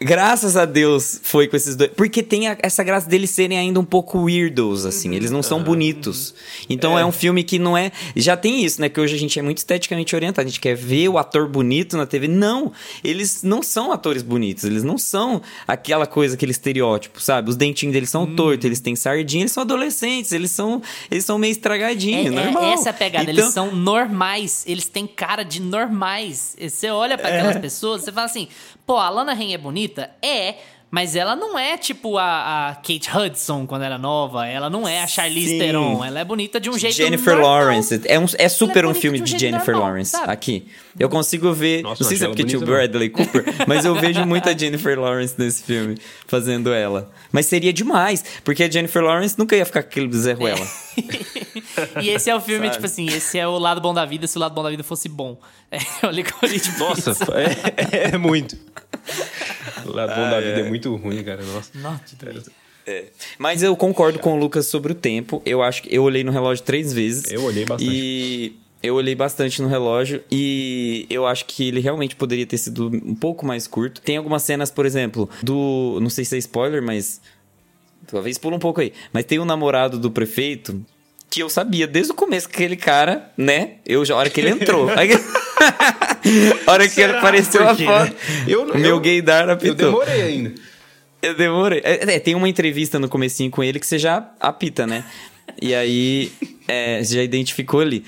graças 0.00 0.56
a 0.56 0.64
Deus 0.64 1.20
foi 1.22 1.48
com 1.48 1.56
esses 1.56 1.74
dois. 1.76 1.90
Porque 1.96 2.22
tem 2.22 2.48
a- 2.48 2.56
essa 2.62 2.82
graça 2.84 3.08
deles 3.08 3.30
serem 3.30 3.58
ainda 3.58 3.80
um 3.80 3.84
pouco 3.84 4.18
weirdos, 4.22 4.86
assim. 4.86 5.14
Eles 5.14 5.30
não 5.30 5.42
são 5.42 5.62
bonitos. 5.62 6.34
Então 6.68 6.98
é. 6.98 7.04
um 7.04 7.12
filme 7.12 7.42
que 7.42 7.58
não 7.58 7.76
é. 7.76 7.90
Já 8.14 8.36
tem 8.36 8.64
isso, 8.64 8.80
né? 8.80 8.88
Que 8.88 9.00
hoje 9.00 9.14
a 9.14 9.18
gente 9.18 9.38
é 9.38 9.42
muito 9.42 9.58
esteticamente 9.58 10.14
orientado. 10.14 10.46
A 10.46 10.48
gente 10.50 10.60
quer 10.60 10.74
ver 10.76 11.08
o 11.08 11.18
ator 11.18 11.48
bonito 11.48 11.96
na 11.96 12.06
TV. 12.06 12.28
Não! 12.28 12.72
Eles 13.02 13.42
não 13.42 13.62
são 13.62 13.92
atores 13.92 14.22
bonitos. 14.22 14.64
Eles 14.64 14.82
não 14.84 14.98
são 14.98 15.42
aquela 15.66 16.06
coisa, 16.06 16.34
aquele 16.34 16.52
estereótipo, 16.52 17.20
sabe? 17.20 17.50
Os 17.50 17.56
dentinhos 17.56 17.92
deles 17.92 18.10
são 18.10 18.26
tortos, 18.34 18.64
eles 18.64 18.80
têm 18.80 18.94
sardinha, 18.94 19.42
eles 19.42 19.52
são 19.52 19.62
adolescentes, 19.62 20.32
eles 20.32 20.50
são, 20.50 20.80
eles 21.10 21.24
são 21.24 21.38
meio 21.38 21.50
É, 21.50 21.52
estragadinhos, 21.52 22.26
é- 22.26 22.44
normal. 22.44 22.72
essa 22.74 22.88
é 22.88 22.90
a 22.90 22.94
pegada. 22.94 23.30
Então- 23.30 23.44
Eles 23.44 23.54
são 23.54 23.74
normais. 23.74 24.64
Eles 24.66 24.86
têm 24.86 25.06
cara 25.06 25.42
de 25.42 25.60
normais. 25.60 26.56
Você 26.60 26.90
olha 26.90 27.16
pra 27.18 27.30
É. 27.30 27.38
aquelas 27.38 27.58
pessoas, 27.58 28.02
você 28.04 28.12
fala 28.12 28.26
assim: 28.26 28.48
pô, 28.88 28.96
a 28.96 29.10
Lana 29.10 29.34
Ren 29.34 29.52
é 29.52 29.58
bonita? 29.58 30.10
É. 30.22 30.54
Mas 30.90 31.14
ela 31.14 31.36
não 31.36 31.58
é 31.58 31.76
tipo 31.76 32.16
a, 32.16 32.68
a 32.70 32.74
Kate 32.76 33.10
Hudson 33.14 33.66
quando 33.66 33.82
era 33.82 33.98
nova. 33.98 34.46
Ela 34.46 34.70
não 34.70 34.88
é 34.88 35.02
a 35.02 35.06
Charlize 35.06 35.50
Sim. 35.50 35.58
Theron. 35.58 36.04
Ela 36.04 36.20
é 36.20 36.24
bonita 36.24 36.58
de 36.58 36.70
um 36.70 36.78
jeito 36.78 36.96
Jennifer 36.96 37.34
normal. 37.34 37.64
Lawrence. 37.64 38.00
É, 38.06 38.18
um, 38.18 38.24
é 38.38 38.48
super 38.48 38.84
Ela 38.84 38.88
é 38.88 38.90
um 38.90 38.94
filme 38.94 39.18
de 39.18 39.24
de 39.24 39.34
um 39.34 39.38
jeito 39.38 39.52
Jennifer 39.52 39.74
normal, 39.74 39.90
Lawrence 39.90 40.10
sabe? 40.12 40.32
aqui. 40.32 40.66
Eu 40.98 41.08
consigo 41.08 41.52
ver. 41.52 41.82
Nossa, 41.82 42.02
não 42.02 42.08
sei 42.08 42.16
se 42.16 42.24
é 42.24 42.28
porque 42.28 42.44
tinha 42.44 42.58
o 42.58 42.64
Bradley 42.64 43.10
Cooper, 43.10 43.44
mas 43.66 43.84
eu 43.84 43.94
vejo 43.94 44.24
muita 44.24 44.56
Jennifer 44.58 44.98
Lawrence 44.98 45.34
nesse 45.36 45.62
filme 45.62 45.96
fazendo 46.26 46.72
ela. 46.72 47.10
Mas 47.30 47.46
seria 47.46 47.72
demais, 47.72 48.24
porque 48.42 48.64
a 48.64 48.70
Jennifer 48.70 49.02
Lawrence 49.02 49.38
nunca 49.38 49.54
ia 49.54 49.66
ficar 49.66 49.82
com 49.82 49.88
aquele 49.90 50.12
Zé 50.16 50.32
Ruela. 50.32 50.66
E 52.02 52.08
esse 52.08 52.28
é 52.28 52.34
o 52.34 52.40
filme, 52.40 52.66
Sabe? 52.66 52.76
tipo 52.76 52.86
assim, 52.86 53.06
esse 53.06 53.38
é 53.38 53.46
o 53.46 53.56
lado 53.56 53.80
bom 53.80 53.94
da 53.94 54.04
vida 54.04 54.26
se 54.26 54.36
o 54.36 54.40
lado 54.40 54.52
bom 54.52 54.64
da 54.64 54.70
vida 54.70 54.82
fosse 54.82 55.08
bom. 55.08 55.38
É 55.70 56.06
o 56.06 56.10
Licorice 56.10 56.78
Nossa, 56.78 57.12
é, 57.34 58.14
é 58.14 58.18
muito. 58.18 58.56
O 59.86 59.92
lado 59.92 60.14
bom 60.14 60.30
da 60.30 60.40
vida 60.40 60.60
é 60.60 60.68
muito 60.68 60.94
ruim, 60.96 61.22
cara. 61.22 61.42
Nossa. 61.42 61.70
Nossa, 61.78 62.02
que 62.04 62.24
delícia. 62.24 62.52
Mas 63.38 63.62
eu 63.62 63.76
concordo 63.76 64.18
com 64.18 64.34
o 64.34 64.36
Lucas 64.38 64.66
sobre 64.66 64.92
o 64.92 64.94
tempo. 64.94 65.42
Eu 65.44 65.62
acho 65.62 65.82
que 65.82 65.94
eu 65.94 66.02
olhei 66.02 66.24
no 66.24 66.32
relógio 66.32 66.64
três 66.64 66.92
vezes. 66.92 67.30
Eu 67.30 67.44
olhei 67.44 67.64
bastante. 67.64 67.90
E 67.90 68.56
eu 68.82 68.94
olhei 68.94 69.14
bastante 69.14 69.60
no 69.60 69.68
relógio 69.68 70.22
e 70.30 71.06
eu 71.10 71.26
acho 71.26 71.44
que 71.46 71.66
ele 71.68 71.80
realmente 71.80 72.14
poderia 72.14 72.46
ter 72.46 72.58
sido 72.58 72.88
um 72.88 73.14
pouco 73.14 73.44
mais 73.44 73.66
curto. 73.66 74.00
Tem 74.00 74.16
algumas 74.16 74.42
cenas, 74.42 74.70
por 74.70 74.86
exemplo, 74.86 75.28
do. 75.42 75.98
Não 76.00 76.10
sei 76.10 76.24
se 76.24 76.36
é 76.36 76.38
spoiler, 76.38 76.82
mas. 76.82 77.20
Talvez 78.06 78.38
pula 78.38 78.56
um 78.56 78.60
pouco 78.60 78.80
aí. 78.80 78.92
Mas 79.12 79.24
tem 79.24 79.38
um 79.38 79.44
namorado 79.44 79.98
do 79.98 80.10
prefeito 80.10 80.84
que 81.28 81.42
eu 81.42 81.50
sabia 81.50 81.86
desde 81.86 82.12
o 82.12 82.14
começo 82.14 82.48
que 82.48 82.54
aquele 82.54 82.76
cara, 82.76 83.30
né? 83.36 83.76
Eu 83.84 84.04
já, 84.04 84.14
a 84.14 84.18
hora 84.18 84.30
que 84.30 84.40
ele 84.40 84.50
entrou. 84.50 84.88
a 86.66 86.72
hora 86.72 86.88
que 86.88 87.00
ele 87.00 87.06
Será? 87.08 87.18
apareceu 87.18 87.68
a 87.68 87.74
foto. 87.74 88.04
né? 88.04 88.12
Eu- 88.46 88.66
meu 88.66 88.84
eu- 88.90 89.00
gaydar 89.00 89.44
Eu 89.46 89.54
apitou. 89.54 89.76
demorei 89.76 90.22
ainda. 90.22 90.54
Eu 91.20 91.34
demorei. 91.34 91.80
É, 91.84 92.14
é, 92.14 92.18
tem 92.20 92.34
uma 92.34 92.48
entrevista 92.48 92.98
no 92.98 93.08
comecinho 93.08 93.50
com 93.50 93.62
ele 93.62 93.80
que 93.80 93.86
você 93.86 93.98
já 93.98 94.30
apita, 94.40 94.86
né? 94.86 95.04
E 95.60 95.74
aí, 95.74 96.30
é, 96.68 97.02
você 97.02 97.14
já 97.16 97.22
identificou 97.22 97.80
ali. 97.80 98.04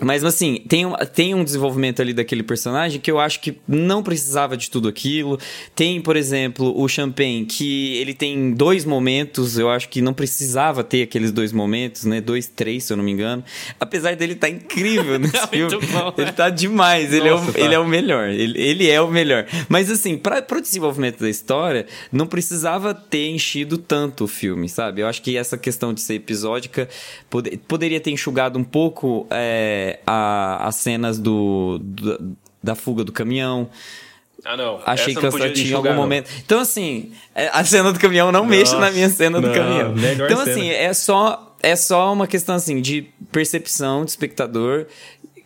Mas 0.00 0.24
assim, 0.24 0.62
tem 0.68 0.86
um, 0.86 0.94
tem 1.14 1.34
um 1.34 1.44
desenvolvimento 1.44 2.00
ali 2.00 2.12
daquele 2.12 2.42
personagem 2.42 3.00
que 3.00 3.10
eu 3.10 3.18
acho 3.20 3.40
que 3.40 3.58
não 3.68 4.02
precisava 4.02 4.56
de 4.56 4.70
tudo 4.70 4.88
aquilo. 4.88 5.38
Tem, 5.74 6.00
por 6.00 6.16
exemplo, 6.16 6.72
o 6.80 6.88
Champagne, 6.88 7.44
que 7.44 7.96
ele 7.98 8.14
tem 8.14 8.52
dois 8.52 8.84
momentos, 8.84 9.58
eu 9.58 9.68
acho 9.68 9.88
que 9.88 10.00
não 10.00 10.14
precisava 10.14 10.82
ter 10.82 11.02
aqueles 11.02 11.32
dois 11.32 11.52
momentos, 11.52 12.04
né? 12.04 12.20
Dois, 12.20 12.46
três, 12.46 12.84
se 12.84 12.92
eu 12.92 12.96
não 12.96 13.04
me 13.04 13.10
engano. 13.12 13.44
Apesar 13.78 14.16
dele 14.16 14.32
estar 14.32 14.48
incrível 14.48 15.18
nesse 15.20 15.36
É 15.36 15.46
filme. 15.46 15.76
bom, 15.86 16.14
ele 16.16 16.26
né? 16.26 16.32
tá 16.32 16.48
demais, 16.50 17.12
ele, 17.12 17.28
é 17.28 17.32
o, 17.34 17.36
Nossa, 17.38 17.52
tá. 17.52 17.60
ele 17.60 17.74
é 17.74 17.78
o 17.78 17.86
melhor. 17.86 18.28
Ele, 18.28 18.60
ele 18.60 18.88
é 18.90 19.00
o 19.00 19.08
melhor. 19.10 19.46
Mas 19.68 19.90
assim, 19.90 20.16
para 20.16 20.40
pro 20.40 20.60
desenvolvimento 20.60 21.20
da 21.20 21.28
história, 21.28 21.86
não 22.10 22.26
precisava 22.26 22.94
ter 22.94 23.28
enchido 23.28 23.76
tanto 23.76 24.24
o 24.24 24.28
filme, 24.28 24.68
sabe? 24.68 25.02
Eu 25.02 25.06
acho 25.06 25.20
que 25.22 25.36
essa 25.36 25.58
questão 25.58 25.92
de 25.92 26.00
ser 26.00 26.14
episódica 26.14 26.88
pode- 27.28 27.56
poderia 27.68 28.00
ter 28.00 28.10
enxugado 28.10 28.58
um 28.58 28.64
pouco 28.64 29.26
é, 29.30 29.89
a- 30.06 30.66
as 30.66 30.76
cenas 30.76 31.18
do, 31.18 31.78
do- 31.82 32.36
da 32.62 32.74
fuga 32.74 33.02
do 33.04 33.12
caminhão. 33.12 33.68
Ah, 34.44 34.56
não. 34.56 34.80
Achei 34.86 35.12
Essa 35.12 35.20
cansativo 35.20 35.48
em 35.58 35.62
enxugar, 35.62 35.76
algum 35.76 35.88
não. 35.90 35.96
momento. 35.96 36.30
Então, 36.44 36.60
assim, 36.60 37.12
é, 37.34 37.48
a 37.52 37.62
cena 37.64 37.92
do 37.92 37.98
caminhão 37.98 38.32
não 38.32 38.44
mexe 38.46 38.74
na 38.76 38.90
minha 38.90 39.08
cena 39.10 39.40
do 39.40 39.46
não, 39.48 39.54
caminhão. 39.54 39.94
Então, 39.96 40.38
cena. 40.38 40.50
assim, 40.50 40.68
é 40.70 40.92
só, 40.94 41.54
é 41.62 41.76
só 41.76 42.12
uma 42.12 42.26
questão 42.26 42.54
assim 42.54 42.80
de 42.80 43.02
percepção 43.30 44.04
de 44.04 44.10
espectador. 44.12 44.86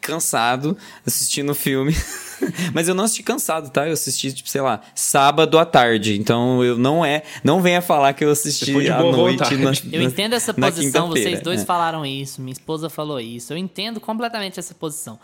Cansado 0.05 0.77
assistindo 1.07 1.51
o 1.51 1.55
filme. 1.55 1.97
Mas 2.75 2.89
eu 2.89 2.95
não 2.95 3.05
assisti 3.05 3.23
cansado, 3.23 3.71
tá? 3.71 3.87
Eu 3.87 3.95
assisti, 3.95 4.33
tipo, 4.33 4.49
sei 4.49 4.61
lá, 4.61 4.83
sábado 4.95 5.59
à 5.59 5.65
tarde. 5.65 6.19
Então 6.19 6.63
eu 6.63 6.77
não 6.77 7.05
é. 7.05 7.23
Não 7.43 7.63
venha 7.63 7.81
falar 7.81 8.13
que 8.13 8.25
eu 8.25 8.31
assisti 8.31 8.91
à 8.91 9.01
noite. 9.01 9.57
Na, 9.57 9.73
eu 9.91 10.03
entendo 10.03 10.35
essa 10.35 10.53
posição, 10.53 11.09
vocês 11.09 11.41
dois 11.41 11.63
é. 11.63 11.65
falaram 11.65 12.05
isso, 12.05 12.43
minha 12.43 12.53
esposa 12.53 12.91
falou 12.91 13.19
isso. 13.19 13.53
Eu 13.53 13.57
entendo 13.57 14.01
completamente 14.01 14.61
essa 14.61 14.75
posição. 14.75 15.19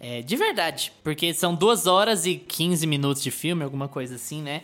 É, 0.00 0.20
de 0.20 0.36
verdade, 0.36 0.92
porque 1.02 1.32
são 1.32 1.54
duas 1.54 1.86
horas 1.86 2.26
e 2.26 2.34
15 2.34 2.86
minutos 2.86 3.22
de 3.22 3.30
filme, 3.30 3.62
alguma 3.62 3.88
coisa 3.88 4.16
assim, 4.16 4.42
né? 4.42 4.62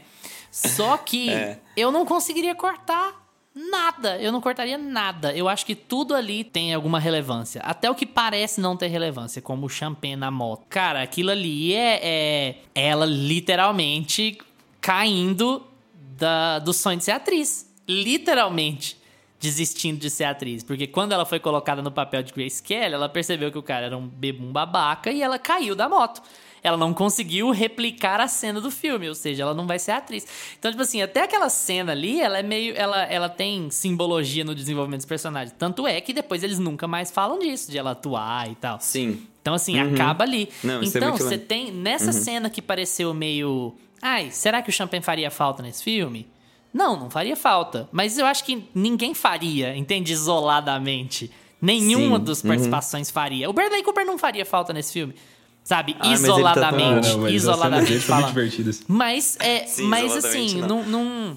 Só 0.51 0.97
que 0.99 1.31
é. 1.31 1.59
eu 1.77 1.93
não 1.93 2.05
conseguiria 2.05 2.55
cortar 2.55 3.15
nada. 3.55 4.19
Eu 4.19 4.33
não 4.33 4.41
cortaria 4.41 4.79
nada. 4.79 5.35
Eu 5.35 5.49
acho 5.49 5.67
que 5.67 5.75
tudo 5.75 6.15
ali 6.15 6.45
tem 6.45 6.75
alguma 6.75 6.99
relevância. 6.99 7.61
Até 7.63 7.91
o 7.91 7.95
que 7.95 8.07
parece 8.07 8.61
não 8.61 8.77
ter 8.77 8.89
relevância, 8.89 9.43
como 9.43 9.67
o 9.67 9.69
champanhe 9.69 10.17
na 10.17 10.31
moto. 10.31 10.65
Cara, 10.69 11.03
aquilo 11.03 11.31
ali 11.31 11.75
é, 11.75 12.01
é 12.03 12.57
ela 12.75 13.07
literalmente 13.07 14.39
caindo 14.81 15.67
da, 16.17 16.59
do 16.59 16.73
sonho 16.73 16.99
de 16.99 17.05
ser 17.05 17.13
atriz. 17.13 17.71
Literalmente 17.89 18.99
desistindo 19.41 19.99
de 19.99 20.11
ser 20.11 20.25
atriz. 20.25 20.63
Porque 20.63 20.87
quando 20.87 21.13
ela 21.13 21.25
foi 21.25 21.41
colocada 21.41 21.81
no 21.81 21.91
papel 21.91 22.23
de 22.23 22.33
Grace 22.33 22.63
Kelly, 22.63 22.95
ela 22.95 23.09
percebeu 23.09 23.51
que 23.51 23.57
o 23.57 23.63
cara 23.63 23.87
era 23.87 23.97
um 23.97 24.07
bebum 24.07 24.53
babaca 24.53 25.11
e 25.11 25.23
ela 25.23 25.39
caiu 25.39 25.75
da 25.75 25.89
moto 25.89 26.23
ela 26.63 26.77
não 26.77 26.93
conseguiu 26.93 27.51
replicar 27.51 28.21
a 28.21 28.29
cena 28.29 28.61
do 28.61 28.71
filme, 28.71 29.09
ou 29.09 29.15
seja, 29.15 29.43
ela 29.43 29.55
não 29.55 29.67
vai 29.67 29.79
ser 29.79 29.93
atriz. 29.93 30.27
Então, 30.59 30.71
tipo 30.71 30.83
assim, 30.83 31.01
até 31.03 31.23
aquela 31.23 31.49
cena 31.49 31.93
ali, 31.93 32.21
ela 32.21 32.39
é 32.39 32.43
meio. 32.43 32.75
Ela, 32.77 33.05
ela 33.05 33.29
tem 33.29 33.71
simbologia 33.71 34.45
no 34.45 34.55
desenvolvimento 34.55 35.01
dos 35.01 35.07
personagens. 35.07 35.55
Tanto 35.59 35.87
é 35.87 36.01
que 36.01 36.13
depois 36.13 36.43
eles 36.43 36.59
nunca 36.59 36.87
mais 36.87 37.11
falam 37.11 37.39
disso, 37.39 37.71
de 37.71 37.79
ela 37.79 37.93
atuar 37.93 38.51
e 38.51 38.55
tal. 38.55 38.79
Sim. 38.81 39.27
Então, 39.41 39.55
assim, 39.55 39.81
uhum. 39.81 39.95
acaba 39.95 40.25
ali. 40.25 40.49
Não, 40.63 40.81
é 40.81 40.85
então, 40.85 41.17
você 41.17 41.39
tem. 41.39 41.73
Nessa 41.73 42.07
uhum. 42.07 42.13
cena 42.13 42.51
que 42.51 42.61
pareceu 42.61 43.15
meio. 43.15 43.75
Ai, 44.03 44.31
será 44.31 44.63
que 44.63 44.71
o 44.71 44.73
Champagne 44.73 45.03
faria 45.03 45.31
falta 45.31 45.63
nesse 45.63 45.83
filme? 45.83 46.29
Não, 46.73 46.99
não 46.99 47.11
faria 47.11 47.37
falta. 47.37 47.89
Mas 47.91 48.19
eu 48.19 48.27
acho 48.27 48.45
que 48.45 48.65
ninguém 48.75 49.15
faria, 49.15 49.77
entende? 49.77 50.13
Isoladamente. 50.13 51.31
Nenhuma 51.61 52.19
Sim. 52.19 52.25
das 52.25 52.43
uhum. 52.43 52.49
participações 52.49 53.09
uhum. 53.09 53.15
faria. 53.15 53.51
O 53.51 53.53
Bradley 53.53 53.83
Cooper 53.83 54.07
não 54.07 54.17
faria 54.17 54.47
falta 54.47 54.73
nesse 54.73 54.93
filme. 54.93 55.15
Sabe? 55.63 55.97
Ah, 56.01 56.13
isoladamente. 56.13 57.09
Tá... 57.11 57.17
Não, 57.17 57.29
isoladamente. 57.29 58.01
Falando. 58.01 58.71
Mas, 58.89 59.37
é, 59.41 59.67
Sim, 59.67 59.83
mas 59.85 60.17
assim, 60.17 60.61
não. 60.63 60.83
não, 60.85 61.37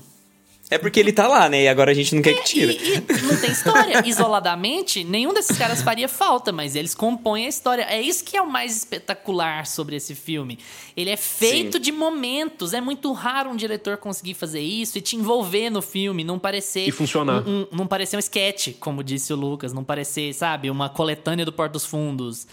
É 0.74 0.78
porque 0.80 1.00
ele 1.00 1.14
tá 1.14 1.28
lá, 1.28 1.48
né? 1.48 1.64
E 1.64 1.68
agora 1.68 1.92
a 1.92 1.94
gente 1.94 2.16
não 2.16 2.22
quer 2.22 2.32
é, 2.32 2.34
que 2.34 2.44
tire. 2.46 2.74
E, 2.82 2.96
e 2.96 3.22
não 3.22 3.40
tem 3.40 3.52
história. 3.52 4.04
Isoladamente, 4.08 5.04
nenhum 5.04 5.32
desses 5.34 5.56
caras 5.56 5.84
faria 5.84 6.08
falta, 6.08 6.52
mas 6.52 6.76
eles 6.76 6.96
compõem 6.96 7.46
a 7.46 7.50
história. 7.50 7.84
É 7.84 8.02
isso 8.02 8.24
que 8.24 8.36
é 8.36 8.42
o 8.42 8.50
mais 8.50 8.76
espetacular 8.76 9.68
sobre 9.68 9.96
esse 9.96 10.16
filme. 10.16 10.58
Ele 10.98 11.12
é 11.12 11.18
feito 11.18 11.78
Sim. 11.78 11.84
de 11.84 11.92
momentos. 11.92 12.74
É 12.74 12.82
muito 12.82 13.12
raro 13.12 13.52
um 13.52 13.56
diretor 13.56 13.98
conseguir 13.98 14.34
fazer 14.34 14.62
isso 14.62 14.98
e 14.98 15.02
te 15.02 15.16
envolver 15.16 15.70
no 15.70 15.82
filme, 15.82 16.24
não 16.24 16.40
parecer. 16.40 16.88
E 16.88 16.92
funcionar. 16.92 17.48
Um, 17.48 17.62
um, 17.62 17.68
não 17.72 17.86
parecer 17.86 18.18
um 18.18 18.20
sketch, 18.20 18.70
como 18.80 19.04
disse 19.04 19.32
o 19.32 19.36
Lucas. 19.36 19.74
Não 19.74 19.84
parecer, 19.84 20.34
sabe, 20.34 20.72
uma 20.72 20.90
coletânea 20.90 21.46
do 21.46 21.54
Porto 21.54 21.74
dos 21.74 21.86
Fundos. 21.86 22.48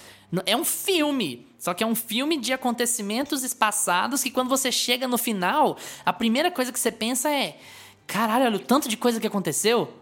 É 0.45 0.55
um 0.55 0.65
filme. 0.65 1.47
Só 1.59 1.75
que 1.75 1.85
é 1.85 1.87
um 1.87 1.95
filme 1.95 2.39
de 2.39 2.53
acontecimentos 2.53 3.43
espaçados 3.45 4.23
que 4.23 4.31
quando 4.31 4.49
você 4.49 4.73
chega 4.73 5.07
no 5.07 5.19
final, 5.19 5.77
a 6.07 6.13
primeira 6.13 6.51
coisa 6.51 6.73
que 6.73 6.81
você 6.81 6.91
pensa 6.91 7.31
é: 7.31 7.59
caralho, 8.11 8.47
olha 8.47 8.57
o 8.57 8.61
tanto 8.61 8.89
de 8.89 8.97
coisa 8.97 9.21
que 9.21 9.27
aconteceu. 9.27 9.95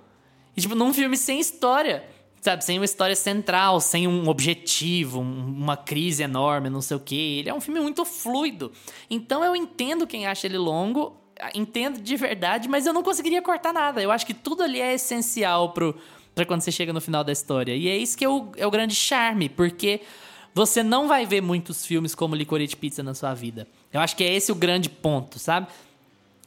E, 0.57 0.61
tipo, 0.61 0.75
num 0.75 0.93
filme 0.95 1.17
sem 1.17 1.39
história. 1.39 2.05
Sabe, 2.41 2.65
sem 2.65 2.79
uma 2.79 2.85
história 2.85 3.17
central, 3.17 3.81
sem 3.81 4.07
um 4.07 4.29
objetivo, 4.29 5.21
uma 5.21 5.77
crise 5.77 6.23
enorme, 6.23 6.71
não 6.71 6.81
sei 6.81 6.97
o 6.97 7.01
quê. 7.01 7.39
Ele 7.41 7.51
é 7.51 7.55
um 7.55 7.61
filme 7.61 7.81
muito 7.81 8.05
fluido. 8.05 8.71
Então 9.11 9.45
eu 9.45 9.57
entendo 9.57 10.07
quem 10.07 10.25
acha 10.25 10.47
ele 10.47 10.57
longo, 10.57 11.17
entendo 11.53 12.01
de 12.01 12.17
verdade, 12.17 12.69
mas 12.69 12.87
eu 12.87 12.93
não 12.93 13.03
conseguiria 13.03 13.43
cortar 13.43 13.73
nada. 13.73 14.01
Eu 14.01 14.13
acho 14.13 14.25
que 14.25 14.33
tudo 14.33 14.63
ali 14.63 14.81
é 14.81 14.95
essencial 14.95 15.73
pro, 15.73 15.97
pra 16.33 16.47
quando 16.47 16.61
você 16.61 16.71
chega 16.71 16.93
no 16.93 17.01
final 17.01 17.25
da 17.25 17.33
história. 17.33 17.75
E 17.75 17.89
é 17.89 17.97
isso 17.97 18.17
que 18.17 18.25
é 18.25 18.29
o, 18.29 18.53
é 18.57 18.65
o 18.65 18.71
grande 18.71 18.95
charme, 18.95 19.49
porque 19.49 20.01
você 20.55 20.81
não 20.81 21.09
vai 21.09 21.27
ver 21.27 21.41
muitos 21.41 21.85
filmes 21.85 22.15
como 22.15 22.37
Licorice 22.37 22.77
Pizza 22.77 23.03
na 23.03 23.15
sua 23.15 23.35
vida. 23.35 23.67
Eu 23.93 24.01
acho 24.01 24.15
que 24.15 24.23
é 24.23 24.33
esse 24.33 24.53
o 24.53 24.55
grande 24.55 24.89
ponto, 24.89 25.41
sabe? 25.41 25.67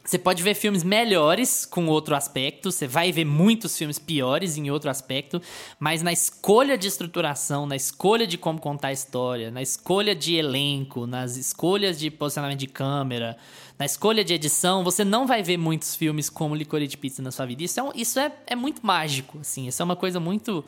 Você 0.04 0.18
pode 0.18 0.42
ver 0.42 0.54
filmes 0.54 0.82
melhores 0.82 1.64
com 1.64 1.86
outro 1.86 2.16
aspecto, 2.16 2.72
você 2.72 2.88
vai 2.88 3.12
ver 3.12 3.24
muitos 3.24 3.78
filmes 3.78 4.00
piores 4.00 4.56
em 4.56 4.68
outro 4.68 4.90
aspecto, 4.90 5.40
mas 5.78 6.02
na 6.02 6.12
escolha 6.12 6.76
de 6.76 6.88
estruturação, 6.88 7.66
na 7.66 7.76
escolha 7.76 8.26
de 8.26 8.36
como 8.36 8.60
contar 8.60 8.88
a 8.88 8.92
história, 8.92 9.50
na 9.52 9.62
escolha 9.62 10.12
de 10.12 10.34
elenco, 10.34 11.06
nas 11.06 11.36
escolhas 11.36 12.00
de 12.00 12.10
posicionamento 12.10 12.58
de 12.58 12.66
câmera, 12.66 13.36
na 13.78 13.86
escolha 13.86 14.24
de 14.24 14.34
edição, 14.34 14.82
você 14.82 15.04
não 15.04 15.24
vai 15.24 15.40
ver 15.40 15.56
muitos 15.56 15.94
filmes 15.94 16.28
como 16.28 16.54
Licorice 16.54 16.96
Pizza 16.96 17.22
na 17.22 17.30
sua 17.30 17.46
vida. 17.46 17.62
Isso 17.62 17.80
é, 17.80 17.84
isso 17.94 18.18
é, 18.18 18.32
é 18.48 18.56
muito 18.56 18.84
mágico, 18.84 19.38
assim, 19.40 19.68
isso 19.68 19.80
é 19.80 19.84
uma 19.84 19.96
coisa 19.96 20.18
muito, 20.18 20.64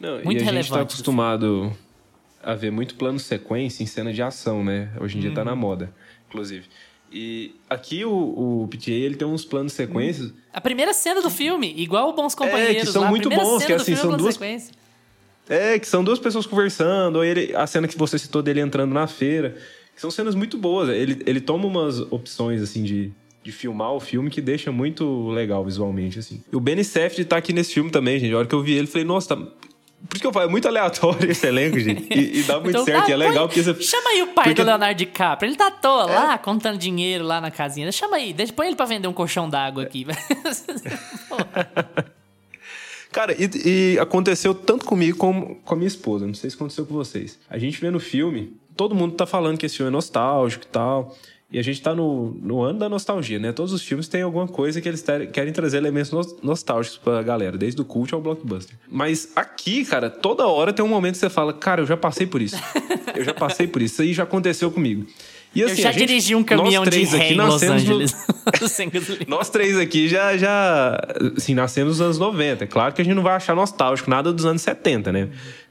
não, 0.00 0.22
muito 0.24 0.38
e 0.38 0.42
a 0.42 0.44
relevante. 0.44 0.62
gente 0.62 0.72
tá 0.72 0.80
acostumado 0.80 1.76
a 2.42 2.54
ver 2.54 2.70
muito 2.70 2.94
plano 2.94 3.18
sequência 3.18 3.82
em 3.82 3.86
cena 3.86 4.14
de 4.14 4.22
ação, 4.22 4.64
né? 4.64 4.90
Hoje 4.98 5.18
em 5.18 5.20
dia 5.20 5.34
tá 5.34 5.44
na 5.44 5.52
uhum. 5.52 5.58
moda, 5.58 5.94
inclusive. 6.28 6.66
E 7.10 7.54
aqui 7.68 8.04
o, 8.04 8.12
o 8.62 8.68
PTA, 8.68 8.90
ele 8.90 9.16
tem 9.16 9.26
uns 9.26 9.44
planos 9.44 9.72
sequências. 9.72 10.32
A 10.52 10.60
primeira 10.60 10.92
cena 10.92 11.22
do 11.22 11.30
filme, 11.30 11.72
igual 11.76 12.10
o 12.10 12.12
Bons 12.12 12.34
Companheiros. 12.34 12.82
É, 12.82 12.86
que 12.86 12.92
são 12.92 13.02
lá, 13.02 13.10
muito 13.10 13.30
bons, 13.30 13.64
que 13.64 13.72
assim, 13.72 13.92
é 13.92 13.96
são 13.96 14.16
duas. 14.16 14.34
Sequência. 14.34 14.74
É, 15.48 15.78
que 15.78 15.88
são 15.88 16.04
duas 16.04 16.18
pessoas 16.18 16.46
conversando, 16.46 17.16
ou 17.16 17.24
ele, 17.24 17.56
a 17.56 17.66
cena 17.66 17.88
que 17.88 17.96
você 17.96 18.18
citou 18.18 18.42
dele 18.42 18.60
entrando 18.60 18.92
na 18.92 19.06
feira. 19.06 19.56
São 19.96 20.10
cenas 20.10 20.34
muito 20.34 20.58
boas. 20.58 20.90
Ele, 20.90 21.22
ele 21.26 21.40
toma 21.40 21.66
umas 21.66 22.00
opções, 22.12 22.62
assim, 22.62 22.84
de, 22.84 23.10
de 23.42 23.50
filmar 23.50 23.92
o 23.92 24.00
filme 24.00 24.30
que 24.30 24.40
deixa 24.40 24.70
muito 24.70 25.30
legal 25.30 25.64
visualmente, 25.64 26.18
assim. 26.18 26.42
E 26.52 26.54
o 26.54 26.60
Benny 26.60 26.84
Safdie 26.84 27.24
tá 27.24 27.38
aqui 27.38 27.52
nesse 27.52 27.72
filme 27.72 27.90
também, 27.90 28.18
gente. 28.20 28.34
A 28.34 28.38
hora 28.38 28.46
que 28.46 28.54
eu 28.54 28.62
vi 28.62 28.74
ele, 28.74 28.86
falei, 28.86 29.06
nossa, 29.06 29.34
tá 29.34 29.48
por 30.06 30.16
isso 30.16 30.20
que 30.20 30.26
eu 30.26 30.32
falo, 30.32 30.46
é 30.46 30.48
muito 30.48 30.68
aleatório 30.68 31.30
esse 31.30 31.46
elenco, 31.46 31.78
gente. 31.78 32.06
E, 32.14 32.40
e 32.40 32.42
dá 32.44 32.54
muito 32.54 32.70
então, 32.70 32.84
certo. 32.84 33.08
E 33.08 33.12
é 33.12 33.16
legal 33.16 33.48
porque 33.48 33.62
você. 33.62 33.82
Chama 33.82 34.10
aí 34.10 34.22
o 34.22 34.28
pai 34.28 34.44
porque... 34.44 34.62
do 34.62 34.66
Leonardo 34.66 34.96
DiCaprio. 34.96 35.48
Ele 35.48 35.56
tá 35.56 35.66
à 35.66 35.70
toa 35.70 36.04
é. 36.04 36.14
lá, 36.14 36.38
contando 36.38 36.78
dinheiro 36.78 37.24
lá 37.24 37.40
na 37.40 37.50
casinha. 37.50 37.90
Chama 37.90 38.16
aí, 38.16 38.32
deixa, 38.32 38.52
põe 38.52 38.68
ele 38.68 38.76
pra 38.76 38.86
vender 38.86 39.08
um 39.08 39.12
colchão 39.12 39.48
d'água 39.48 39.82
aqui. 39.82 40.06
Cara, 43.10 43.34
e, 43.34 43.94
e, 43.94 43.98
aconteceu 43.98 44.54
tanto 44.54 44.84
comigo 44.84 45.18
como 45.18 45.56
com 45.64 45.74
a 45.74 45.76
minha 45.76 45.88
esposa. 45.88 46.26
Não 46.26 46.34
sei 46.34 46.50
se 46.50 46.56
aconteceu 46.56 46.86
com 46.86 46.94
vocês. 46.94 47.38
A 47.50 47.58
gente 47.58 47.80
vê 47.80 47.90
no 47.90 47.98
filme, 47.98 48.56
todo 48.76 48.94
mundo 48.94 49.14
tá 49.14 49.26
falando 49.26 49.58
que 49.58 49.66
esse 49.66 49.76
filme 49.76 49.88
é 49.88 49.92
nostálgico 49.92 50.64
e 50.64 50.68
tal. 50.68 51.16
E 51.50 51.58
a 51.58 51.62
gente 51.62 51.80
tá 51.80 51.94
no, 51.94 52.36
no 52.42 52.60
ano 52.62 52.78
da 52.78 52.90
nostalgia, 52.90 53.38
né? 53.38 53.52
Todos 53.52 53.72
os 53.72 53.80
filmes 53.80 54.06
têm 54.06 54.20
alguma 54.20 54.46
coisa 54.46 54.82
que 54.82 54.88
eles 54.88 55.00
ter, 55.00 55.30
querem 55.30 55.50
trazer 55.50 55.78
elementos 55.78 56.10
no, 56.10 56.20
nostálgicos 56.42 56.98
pra 56.98 57.22
galera, 57.22 57.56
desde 57.56 57.80
o 57.80 57.86
cult 57.86 58.12
ao 58.12 58.20
blockbuster. 58.20 58.76
Mas 58.86 59.32
aqui, 59.34 59.82
cara, 59.86 60.10
toda 60.10 60.46
hora 60.46 60.74
tem 60.74 60.84
um 60.84 60.88
momento 60.88 61.14
que 61.14 61.20
você 61.20 61.30
fala, 61.30 61.54
cara, 61.54 61.80
eu 61.80 61.86
já 61.86 61.96
passei 61.96 62.26
por 62.26 62.42
isso. 62.42 62.56
eu 63.16 63.24
já 63.24 63.32
passei 63.32 63.66
por 63.66 63.80
isso. 63.80 63.94
Isso 63.94 64.02
aí 64.02 64.12
já 64.12 64.24
aconteceu 64.24 64.70
comigo. 64.70 65.06
E, 65.54 65.62
assim, 65.62 65.72
eu 65.72 65.82
já 65.84 65.92
gente, 65.92 66.06
dirigi 66.06 66.34
um 66.34 66.44
caminhão 66.44 66.84
de 66.84 67.04
ré 67.04 67.32
em 67.32 67.36
Los 67.36 67.62
Angeles. 67.62 68.14
No... 68.48 69.36
nós 69.36 69.50
três 69.50 69.78
aqui 69.78 70.08
já, 70.08 70.36
já 70.36 70.98
assim, 71.36 71.54
nascemos 71.54 71.98
nos 71.98 72.00
anos 72.00 72.18
90. 72.18 72.64
É 72.64 72.66
claro 72.66 72.94
que 72.94 73.02
a 73.02 73.04
gente 73.04 73.14
não 73.14 73.22
vai 73.22 73.34
achar 73.34 73.54
nostálgico 73.54 74.08
nada 74.08 74.32
dos 74.32 74.46
anos 74.46 74.62
70, 74.62 75.12
né? 75.12 75.28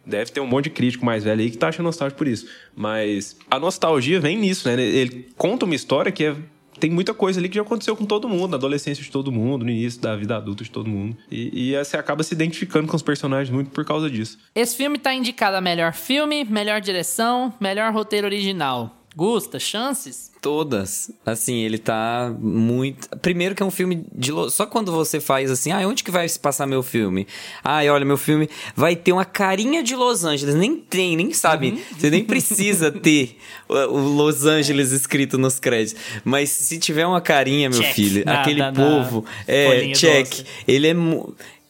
Deve 0.08 0.32
ter 0.32 0.39
um 0.39 0.47
monte 0.47 0.66
de 0.66 0.70
crítico 0.72 1.05
mais 1.05 1.24
velho 1.24 1.41
aí 1.41 1.51
que 1.51 1.58
tá 1.58 1.68
achando 1.68 1.86
nostálgico 1.86 2.18
por 2.18 2.28
isso. 2.28 2.47
Mas 2.76 3.36
a 3.51 3.60
nostalgia 3.60 4.20
vem 4.20 4.38
nisso, 4.38 4.68
né? 4.68 4.82
Ele 4.82 5.28
conta 5.38 5.66
uma 5.66 5.76
história 5.76 6.12
que 6.12 6.24
é 6.24 6.36
tem 6.80 6.91
muita 6.91 7.14
coisa 7.14 7.39
ali 7.39 7.49
que 7.49 7.55
já 7.55 7.62
aconteceu 7.62 7.95
com 7.95 8.05
todo 8.05 8.30
mundo, 8.30 8.51
na 8.51 8.58
adolescência 8.58 9.03
de 9.03 9.12
todo 9.12 9.32
mundo, 9.32 9.66
no 9.66 9.72
início 9.72 9.99
da 9.99 10.16
vida 10.16 10.38
adulta 10.38 10.64
de 10.64 10.70
todo 10.70 10.88
mundo. 10.88 11.18
E, 11.30 11.72
e 11.72 11.78
você 11.84 11.97
acaba 11.97 12.24
se 12.24 12.34
identificando 12.34 12.88
com 12.88 12.95
os 12.95 13.01
personagens 13.01 13.49
muito 13.49 13.72
por 13.72 13.84
causa 13.84 14.10
disso. 14.10 14.38
Esse 14.53 14.78
filme 14.78 14.99
tá 14.99 15.14
indicado 15.14 15.58
a 15.58 15.62
melhor 15.62 15.93
filme, 15.93 16.45
melhor 16.45 16.80
direção, 16.80 17.53
melhor 17.60 17.91
roteiro 17.91 18.28
original. 18.28 18.96
Gusta, 19.18 19.57
chances? 19.57 20.32
Todas. 20.39 21.09
Assim, 21.26 21.63
ele 21.63 21.80
tá 21.80 22.32
muito. 22.39 23.09
Primeiro 23.18 23.55
que 23.55 23.63
é 23.63 23.65
um 23.65 23.72
filme 23.72 24.05
de. 24.13 24.32
Só 24.51 24.68
quando 24.68 24.91
você 24.91 25.20
faz 25.20 25.49
assim, 25.49 25.72
ah, 25.72 25.80
onde 25.88 26.03
que 26.03 26.11
vai 26.11 26.30
se 26.30 26.39
passar 26.39 26.68
meu 26.68 26.84
filme? 26.84 27.26
Ah, 27.63 27.80
olha, 27.91 28.05
meu 28.05 28.15
filme 28.15 28.47
vai 28.76 28.95
ter 28.95 29.13
uma 29.13 29.26
carinha 29.26 29.82
de 29.82 29.95
Los 29.95 30.24
Angeles. 30.24 30.53
Nem 30.53 30.78
tem, 30.78 31.15
nem 31.15 31.34
sabe. 31.34 31.72
Uhum. 31.72 31.80
Você 31.97 32.11
nem 32.11 32.24
precisa 32.24 32.91
ter 32.91 33.39
o 33.68 33.97
Los 33.97 34.45
Angeles 34.45 34.91
escrito 34.91 35.36
nos 35.36 35.57
créditos. 35.57 35.99
Mas 36.24 36.51
se 36.51 36.78
tiver 36.78 37.07
uma 37.07 37.20
carinha, 37.20 37.72
meu 37.72 37.82
check. 37.82 37.95
filho, 37.95 38.24
na, 38.24 38.41
aquele 38.41 38.59
na, 38.59 38.72
povo. 38.72 39.26
Na 39.47 39.51
é, 39.51 39.93
check. 39.93 40.30
Doce. 40.30 40.45
Ele 40.68 40.88
é. 40.89 40.95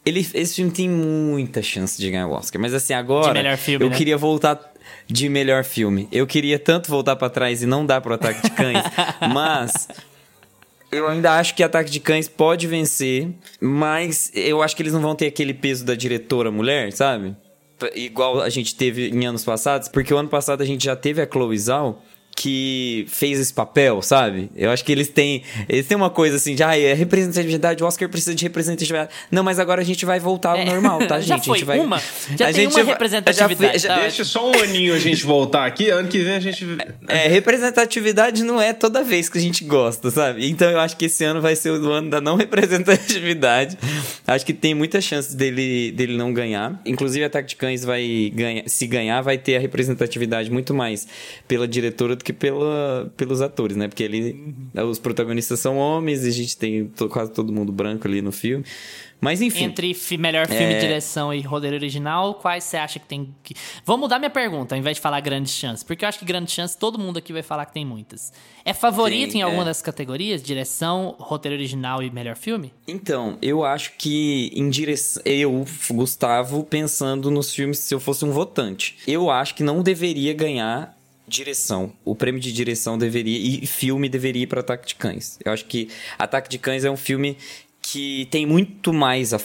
Ele, 0.06 0.20
esse 0.20 0.56
filme 0.56 0.72
tem 0.72 0.89
muita 0.89 1.62
chance 1.62 1.98
de 1.98 2.12
ganhar 2.12 2.28
o 2.28 2.32
Oscar. 2.32 2.62
Mas 2.62 2.74
assim, 2.74 2.93
agora. 2.93 3.56
Filme, 3.56 3.86
eu 3.86 3.89
né? 3.89 3.95
queria 3.95 4.18
voltar 4.18 4.74
de 5.08 5.30
melhor 5.30 5.64
filme. 5.64 6.08
Eu 6.12 6.28
queria 6.28 6.60
tanto 6.60 6.90
voltar 6.90 7.16
para 7.16 7.30
trás 7.30 7.62
e 7.62 7.66
não 7.66 7.86
dar 7.86 8.02
pro 8.02 8.14
Ataque 8.14 8.42
de 8.42 8.50
Cães, 8.52 8.84
mas 9.34 9.88
eu 10.92 11.08
ainda 11.08 11.38
acho 11.38 11.56
que 11.56 11.64
Ataque 11.64 11.92
de 11.92 12.00
Cães 12.00 12.28
pode 12.28 12.68
vencer, 12.68 13.30
mas 13.60 14.32
eu 14.34 14.62
acho 14.62 14.76
que 14.76 14.82
eles 14.82 14.94
não 14.94 15.02
vão 15.02 15.16
ter 15.16 15.28
aquele 15.28 15.54
peso 15.54 15.86
da 15.86 15.96
diretora 15.96 16.52
mulher, 16.52 16.92
sabe? 16.92 17.36
igual 17.96 18.42
a 18.42 18.50
gente 18.50 18.76
teve 18.76 19.10
em 19.10 19.26
anos 19.26 19.44
passados, 19.44 19.88
porque 19.88 20.14
o 20.14 20.18
ano 20.18 20.30
passado 20.30 20.62
a 20.62 20.66
gente 20.66 20.86
já 20.86 20.96
teve 20.96 21.22
a 21.22 21.28
Chloe 21.30 21.58
Zhao, 21.58 22.02
que 22.40 23.08
fez 23.10 23.40
esse 23.40 23.52
papel, 23.52 24.00
sabe? 24.04 24.52
Eu 24.56 24.70
acho 24.70 24.86
que 24.86 24.92
eles 24.92 25.08
têm, 25.08 25.42
eles 25.68 25.88
têm 25.88 25.98
uma 25.98 26.12
coisa 26.12 26.36
assim 26.36 26.54
de, 26.54 26.62
ah, 26.62 26.78
é 26.78 26.94
representatividade, 26.94 27.84
o 27.84 27.88
Oscar 27.88 28.08
precisa 28.08 28.36
de 28.36 28.44
representatividade. 28.44 29.10
Não, 29.32 29.44
mas 29.44 29.58
agora 29.58 29.82
a 29.82 29.84
gente 29.84 30.06
vai 30.06 30.20
voltar 30.20 30.52
ao 30.52 30.58
É. 30.58 30.66
normal, 30.66 31.00
tá, 31.08 31.20
Já 31.20 31.36
gente? 31.38 31.46
foi 31.48 31.56
a 31.56 31.58
gente 31.58 31.66
vai 31.66 31.80
uma? 31.80 31.98
Já 32.38 32.50
a 32.50 32.54
tem 32.54 32.66
gente 32.66 32.76
uma 32.76 32.84
vai- 32.84 32.94
representatividade, 32.94 33.58
já 33.58 33.70
foi- 33.70 33.80
já- 33.80 33.96
tá? 33.96 34.02
Deixa 34.02 34.24
só 34.24 34.52
um 34.52 34.54
aninho 34.62 34.94
a 34.94 35.00
gente 35.00 35.26
voltar 35.26 35.66
aqui, 35.66 35.90
ano 35.90 36.08
que 36.08 36.20
vem 36.20 36.34
a 36.36 36.40
gente. 36.40 36.64
É, 37.10 37.28
representatividade 37.28 38.44
não 38.44 38.62
é 38.62 38.72
toda 38.74 39.04
vez 39.04 39.30
que 39.30 39.38
a 39.40 39.42
gente 39.42 39.64
gosta, 39.64 40.12
sabe? 40.12 40.48
Então 40.48 40.70
eu 40.70 40.80
acho 40.80 40.96
que 40.96 41.06
esse 41.06 41.24
ano 41.24 41.42
vai 41.42 41.56
ser 41.56 41.72
o 41.72 41.92
ano 41.92 42.10
da 42.12 42.22
não 42.22 42.36
representatividade. 42.36 43.78
acho 44.28 44.46
que 44.46 44.54
tem 44.54 44.76
muitas 44.76 45.04
chances 45.04 45.34
dele, 45.34 45.92
dele 45.92 46.16
não 46.18 46.32
ganhar. 46.34 46.80
Inclusive, 46.86 47.26
Ataque 47.26 47.50
de 47.50 47.56
Cães 47.56 47.84
vai 47.84 48.32
ganhar. 48.36 48.64
Se 48.68 48.86
ganhar, 48.86 49.22
vai 49.22 49.38
ter 49.38 49.56
a 49.56 49.60
representatividade 49.60 50.52
muito 50.52 50.74
mais 50.74 51.08
pela 51.48 51.68
diretora 51.68 52.16
do 52.16 52.24
que 52.28 52.34
pela, 52.34 53.09
pelos 53.15 53.41
atores, 53.41 53.78
né? 53.78 53.88
Porque 53.88 54.03
ele, 54.03 54.53
os 54.89 54.99
protagonistas 54.99 55.61
são 55.61 55.78
homens 55.78 56.25
e 56.25 56.28
a 56.28 56.32
gente 56.32 56.57
tem 56.57 56.86
to- 56.88 57.07
quase 57.07 57.32
todo 57.32 57.53
mundo 57.53 57.71
branco 57.71 58.05
ali 58.05 58.21
no 58.21 58.34
filme. 58.34 58.65
Mas 59.19 59.41
enfim. 59.41 59.63
Entre 59.63 59.93
fi- 59.95 60.17
melhor 60.17 60.45
filme, 60.45 60.73
É. 60.73 60.80
direção 60.80 61.34
e 61.34 61.41
roteiro 61.41 61.75
original, 61.75 62.36
quais 62.36 62.65
você 62.65 62.78
acha 62.78 62.99
que 62.99 63.07
tem 63.07 63.34
que. 63.41 63.55
Vou 63.84 63.97
mudar 63.97 64.19
minha 64.19 64.30
pergunta, 64.30 64.75
ao 64.75 64.80
invés 64.80 64.97
de 64.97 65.01
falar 65.01 65.19
grandes 65.21 65.53
chances. 65.53 65.84
Porque 65.84 66.03
eu 66.05 66.09
acho 66.09 66.19
que 66.19 66.25
grandes 66.25 66.53
chances 66.53 66.75
todo 66.75 66.99
mundo 66.99 67.17
aqui 67.17 67.32
vai 67.34 67.41
falar 67.41 67.65
que 67.65 67.73
tem 67.73 67.84
muitas. 67.86 68.32
É 68.63 68.73
favorito 68.73 69.32
Sim, 69.32 69.39
em 69.39 69.41
alguma 69.41 69.63
é. 69.63 69.65
das 69.65 69.82
categorias? 69.82 70.43
Direção, 70.43 71.15
roteiro 71.17 71.55
original 71.55 72.03
e 72.03 72.11
melhor 72.11 72.36
filme? 72.36 72.71
Então, 72.88 73.38
eu 73.41 73.63
acho 73.63 73.93
que 73.97 74.51
em 74.53 74.69
direção. 74.69 75.23
Eu, 75.25 75.65
Gustavo, 75.91 76.63
pensando 76.65 77.32
nos 77.32 77.51
filmes 77.53 77.80
se 77.80 77.95
eu 77.95 77.99
fosse 77.99 78.23
um 78.25 78.32
votante. 78.32 78.97
Eu 79.07 79.32
acho 79.32 79.55
que 79.55 79.63
não 79.63 79.82
deveria 79.82 80.34
ganhar 80.34 80.95
direção. 81.28 81.91
O 82.05 82.15
prêmio 82.15 82.39
de 82.39 82.51
direção 82.51 82.97
deveria. 82.97 83.38
E 83.38 83.65
filme 83.67 84.07
deveria 84.07 84.43
ir 84.43 84.47
para 84.47 84.61
Ataque 84.61 84.88
de 84.88 84.95
Cães. 84.95 85.38
Eu 85.43 85.51
acho 85.51 85.65
que 85.65 85.89
Ataque 86.17 86.49
de 86.49 86.57
Cães 86.57 86.86
é 86.86 86.89
um 86.89 86.97
filme 86.97 87.38
que 87.89 88.28
tem 88.30 88.45
muito 88.45 88.91
mais 88.91 89.34
a, 89.34 89.39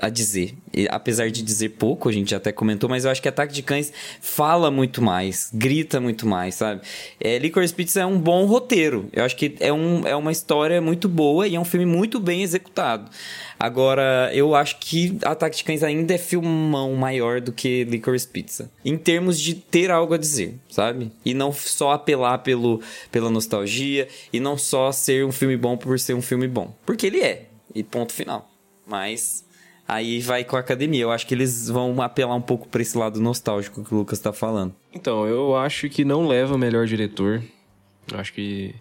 a 0.00 0.08
dizer. 0.08 0.54
E, 0.72 0.86
apesar 0.88 1.30
de 1.32 1.42
dizer 1.42 1.70
pouco, 1.70 2.08
a 2.08 2.12
gente 2.12 2.32
até 2.32 2.52
comentou, 2.52 2.88
mas 2.88 3.04
eu 3.04 3.10
acho 3.10 3.20
que 3.20 3.28
Ataque 3.28 3.52
de 3.52 3.60
Cães 3.60 3.92
fala 4.20 4.70
muito 4.70 5.02
mais, 5.02 5.50
grita 5.52 6.00
muito 6.00 6.24
mais, 6.24 6.54
sabe? 6.54 6.82
É, 7.18 7.38
Licorice 7.38 7.74
Pizza 7.74 8.00
é 8.00 8.06
um 8.06 8.20
bom 8.20 8.46
roteiro. 8.46 9.08
Eu 9.12 9.24
acho 9.24 9.34
que 9.34 9.56
é, 9.58 9.72
um, 9.72 10.06
é 10.06 10.14
uma 10.14 10.30
história 10.30 10.80
muito 10.80 11.08
boa 11.08 11.48
e 11.48 11.56
é 11.56 11.60
um 11.60 11.64
filme 11.64 11.84
muito 11.84 12.20
bem 12.20 12.42
executado. 12.42 13.10
Agora, 13.62 14.28
eu 14.34 14.56
acho 14.56 14.76
que 14.80 15.16
Ataque 15.24 15.58
de 15.58 15.62
Cães 15.62 15.84
ainda 15.84 16.12
é 16.12 16.18
filmão 16.18 16.94
maior 16.96 17.40
do 17.40 17.52
que 17.52 17.84
Licorice 17.84 18.26
Pizza. 18.26 18.68
Em 18.84 18.98
termos 18.98 19.38
de 19.38 19.54
ter 19.54 19.88
algo 19.88 20.14
a 20.14 20.18
dizer, 20.18 20.58
sabe? 20.68 21.12
E 21.24 21.32
não 21.32 21.52
só 21.52 21.92
apelar 21.92 22.38
pelo, 22.38 22.82
pela 23.12 23.30
nostalgia 23.30 24.08
e 24.32 24.40
não 24.40 24.58
só 24.58 24.90
ser 24.90 25.24
um 25.24 25.30
filme 25.30 25.56
bom 25.56 25.76
por 25.76 25.96
ser 26.00 26.14
um 26.14 26.20
filme 26.20 26.48
bom. 26.48 26.74
Porque 26.84 27.06
ele 27.06 27.20
é. 27.20 27.46
E 27.72 27.84
ponto 27.84 28.12
final. 28.12 28.50
Mas 28.84 29.44
aí 29.86 30.18
vai 30.18 30.42
com 30.42 30.56
a 30.56 30.58
academia. 30.58 31.02
Eu 31.02 31.12
acho 31.12 31.24
que 31.24 31.32
eles 31.32 31.68
vão 31.68 32.02
apelar 32.02 32.34
um 32.34 32.42
pouco 32.42 32.66
pra 32.66 32.82
esse 32.82 32.98
lado 32.98 33.20
nostálgico 33.20 33.84
que 33.84 33.94
o 33.94 33.98
Lucas 33.98 34.18
tá 34.18 34.32
falando. 34.32 34.74
Então, 34.92 35.24
eu 35.24 35.54
acho 35.54 35.88
que 35.88 36.04
não 36.04 36.26
leva 36.26 36.58
melhor 36.58 36.84
diretor. 36.84 37.40
Eu 38.12 38.18
acho 38.18 38.32
que. 38.32 38.74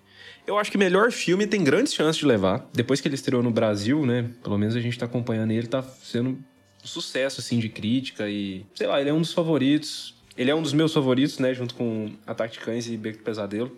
Eu 0.46 0.58
acho 0.58 0.72
que 0.72 0.78
melhor 0.78 1.12
filme 1.12 1.46
tem 1.46 1.64
grandes 1.64 1.94
chances 1.94 2.18
de 2.18 2.26
levar. 2.26 2.68
Depois 2.74 3.00
que 3.00 3.08
ele 3.08 3.16
estreou 3.16 3.44
no 3.44 3.52
Brasil, 3.52 4.06
né? 4.06 4.30
Pelo 4.44 4.58
menos 4.58 4.76
a 4.76 4.80
gente 4.80 4.98
tá 4.98 5.06
acompanhando 5.06 5.52
ele, 5.52 5.68
tá 5.68 5.82
sendo 5.82 6.30
um 6.30 6.38
sucesso, 6.84 7.40
assim, 7.40 7.60
de 7.60 7.70
crítica 7.70 8.28
e. 8.30 8.66
Sei 8.74 8.88
lá, 8.88 9.00
ele 9.00 9.10
é 9.10 9.14
um 9.14 9.22
dos 9.22 9.34
favoritos. 9.34 10.16
Ele 10.38 10.50
é 10.50 10.56
um 10.56 10.62
dos 10.62 10.74
meus 10.74 10.94
favoritos, 10.94 11.40
né? 11.40 11.54
Junto 11.54 11.76
com 11.76 12.12
Ataque 12.26 12.54
de 12.54 12.60
Cães 12.60 12.88
e 12.88 12.98
Beco 12.98 13.20
do 13.20 13.24
Pesadelo. 13.24 13.76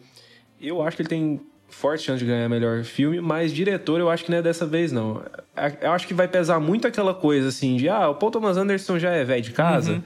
Eu 0.61 0.81
acho 0.81 0.95
que 0.95 1.01
ele 1.01 1.09
tem 1.09 1.41
forte 1.73 2.03
chance 2.03 2.19
de 2.19 2.25
ganhar 2.25 2.47
melhor 2.47 2.83
filme, 2.83 3.19
mas 3.19 3.51
diretor 3.51 3.99
eu 3.99 4.09
acho 4.09 4.23
que 4.23 4.31
não 4.31 4.37
é 4.37 4.41
dessa 4.41 4.65
vez, 4.65 4.91
não. 4.91 5.23
Eu 5.81 5.91
acho 5.91 6.07
que 6.07 6.13
vai 6.13 6.27
pesar 6.27 6.59
muito 6.59 6.87
aquela 6.87 7.13
coisa 7.13 7.49
assim 7.49 7.75
de, 7.75 7.89
ah, 7.89 8.09
o 8.09 8.15
Paul 8.15 8.31
Thomas 8.31 8.57
Anderson 8.57 8.99
já 8.99 9.11
é 9.11 9.23
velho 9.23 9.41
de 9.41 9.51
casa, 9.51 10.03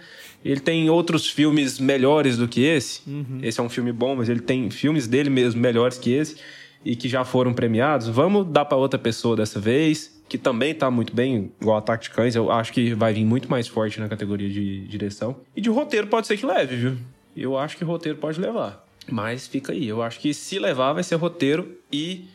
ele 0.52 0.60
tem 0.60 0.90
outros 0.90 1.30
filmes 1.30 1.80
melhores 1.80 2.38
do 2.38 2.48
que 2.48 2.62
esse. 2.64 3.02
Esse 3.42 3.60
é 3.60 3.64
um 3.64 3.70
filme 3.70 3.92
bom, 3.92 4.16
mas 4.16 4.30
ele 4.30 4.40
tem 4.40 4.70
filmes 4.70 5.08
dele 5.08 5.30
mesmo 5.30 5.60
melhores 5.62 5.98
que 5.98 6.12
esse 6.12 6.38
e 6.86 6.96
que 6.96 7.10
já 7.10 7.26
foram 7.26 7.54
premiados. 7.54 8.08
Vamos 8.08 8.48
dar 8.48 8.66
para 8.66 8.78
outra 8.78 8.98
pessoa 9.00 9.36
dessa 9.36 9.60
vez, 9.60 10.22
que 10.30 10.38
também 10.38 10.74
tá 10.74 10.90
muito 10.90 11.14
bem, 11.14 11.52
igual 11.60 11.78
Ataque 11.78 12.06
de 12.06 12.10
Cães, 12.12 12.36
eu 12.36 12.52
acho 12.52 12.72
que 12.72 12.94
vai 12.94 13.14
vir 13.14 13.26
muito 13.26 13.50
mais 13.50 13.68
forte 13.68 14.00
na 14.00 14.08
categoria 14.08 14.50
de 14.50 14.88
direção. 14.88 15.36
E 15.56 15.62
de 15.62 15.70
roteiro 15.70 16.08
pode 16.08 16.28
ser 16.28 16.38
que 16.38 16.46
leve, 16.46 16.76
viu? 16.76 16.98
Eu 17.36 17.58
acho 17.58 17.76
que 17.78 17.84
roteiro 17.84 18.18
pode 18.18 18.40
levar. 18.40 18.86
Mas 19.10 19.48
fica 19.48 19.72
aí. 19.72 19.88
Eu 19.88 20.02
acho 20.02 20.20
que 20.20 20.34
se 20.34 20.60
levar 20.60 20.94
vai 20.94 21.04
ser 21.04 21.16
roteiro 21.16 21.78
e 21.92 22.26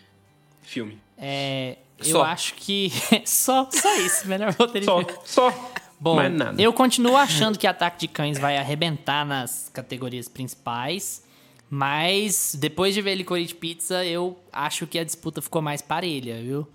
filme. 0.62 0.98
É, 1.18 1.76
eu 1.98 2.06
Só. 2.06 2.22
acho 2.24 2.54
que. 2.54 2.90
só, 3.24 3.68
só 3.70 3.96
isso, 4.00 4.26
melhor 4.28 4.54
roteiro. 4.58 4.84
e 4.84 4.86
Só, 4.86 5.50
só. 5.50 5.72
Bom, 6.02 6.16
Mais 6.16 6.32
nada. 6.32 6.60
eu 6.60 6.72
continuo 6.72 7.16
achando 7.16 7.56
que 7.56 7.64
Ataque 7.64 8.00
de 8.00 8.08
Cães 8.08 8.36
vai 8.36 8.58
arrebentar 8.58 9.24
nas 9.24 9.70
categorias 9.72 10.28
principais, 10.28 11.22
mas 11.70 12.56
depois 12.58 12.92
de 12.92 13.00
ver 13.00 13.14
Licorice 13.14 13.54
Pizza, 13.54 14.04
eu 14.04 14.36
acho 14.52 14.84
que 14.84 14.98
a 14.98 15.04
disputa 15.04 15.40
ficou 15.40 15.62
mais 15.62 15.80
parelha, 15.80 16.42
viu? 16.42 16.66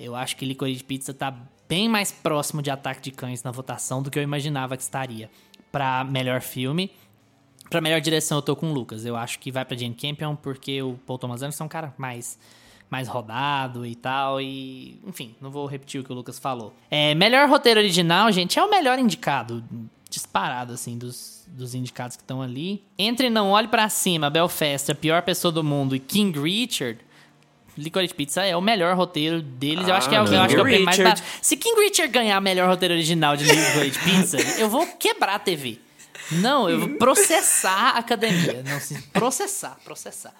Eu 0.00 0.16
acho 0.16 0.36
que 0.36 0.44
Licorice 0.44 0.82
Pizza 0.82 1.14
tá 1.14 1.32
bem 1.68 1.88
mais 1.88 2.10
próximo 2.10 2.60
de 2.60 2.72
Ataque 2.72 3.00
de 3.02 3.12
Cães 3.12 3.44
na 3.44 3.52
votação 3.52 4.02
do 4.02 4.10
que 4.10 4.18
eu 4.18 4.22
imaginava 4.24 4.76
que 4.76 4.82
estaria. 4.82 5.30
Pra 5.70 6.02
melhor 6.02 6.40
filme, 6.40 6.90
pra 7.70 7.80
melhor 7.80 8.00
direção 8.00 8.38
eu 8.38 8.42
tô 8.42 8.56
com 8.56 8.72
o 8.72 8.74
Lucas. 8.74 9.04
Eu 9.06 9.14
acho 9.14 9.38
que 9.38 9.52
vai 9.52 9.64
pra 9.64 9.76
Jane 9.76 9.94
Campion 9.94 10.34
porque 10.34 10.82
o 10.82 10.94
Paul 11.06 11.20
Thomas 11.20 11.40
Anderson 11.40 11.62
é 11.62 11.66
um 11.66 11.68
cara 11.68 11.94
mais 11.96 12.36
mais 12.92 13.08
rodado 13.08 13.86
e 13.86 13.94
tal. 13.94 14.38
E, 14.38 15.00
enfim, 15.06 15.34
não 15.40 15.50
vou 15.50 15.64
repetir 15.66 15.98
o 16.00 16.04
que 16.04 16.12
o 16.12 16.14
Lucas 16.14 16.38
falou. 16.38 16.74
É, 16.90 17.14
melhor 17.14 17.48
roteiro 17.48 17.80
original, 17.80 18.30
gente, 18.30 18.58
é 18.58 18.62
o 18.62 18.68
melhor 18.70 18.98
indicado. 18.98 19.64
Disparado, 20.10 20.74
assim, 20.74 20.98
dos, 20.98 21.44
dos 21.48 21.74
indicados 21.74 22.16
que 22.18 22.22
estão 22.22 22.42
ali. 22.42 22.84
Entre 22.98 23.30
Não 23.30 23.50
Olhe 23.52 23.66
Pra 23.66 23.88
Cima, 23.88 24.28
Belfast, 24.28 24.90
A 24.92 24.94
Pior 24.94 25.22
Pessoa 25.22 25.50
do 25.50 25.64
Mundo 25.64 25.96
e 25.96 25.98
King 25.98 26.38
Richard. 26.38 27.00
Licorice 27.78 28.12
Pizza 28.14 28.44
é 28.44 28.54
o 28.54 28.60
melhor 28.60 28.94
roteiro 28.94 29.40
deles. 29.40 29.88
eu 29.88 29.94
acho 29.94 30.06
que 30.06 30.14
é, 30.14 30.20
o- 30.20 30.24
eu 30.24 30.26
King 30.26 30.36
acho 30.36 30.48
que 30.54 30.56
é 30.56 30.60
o 30.60 30.64
prêmio 30.64 30.84
mais 30.84 30.98
barato. 30.98 31.22
Se 31.40 31.56
King 31.56 31.80
Richard 31.80 32.12
ganhar 32.12 32.38
melhor 32.42 32.68
roteiro 32.68 32.92
original 32.92 33.34
de 33.38 33.44
Licorice 33.44 33.98
Pizza, 34.00 34.36
eu 34.60 34.68
vou 34.68 34.86
quebrar 34.98 35.36
a 35.36 35.38
TV. 35.38 35.78
Não, 36.32 36.68
eu 36.68 36.78
vou 36.80 36.88
processar 36.98 37.92
a 37.96 37.98
academia. 38.00 38.62
Não, 38.62 38.78
processar, 39.14 39.78
processar. 39.82 40.34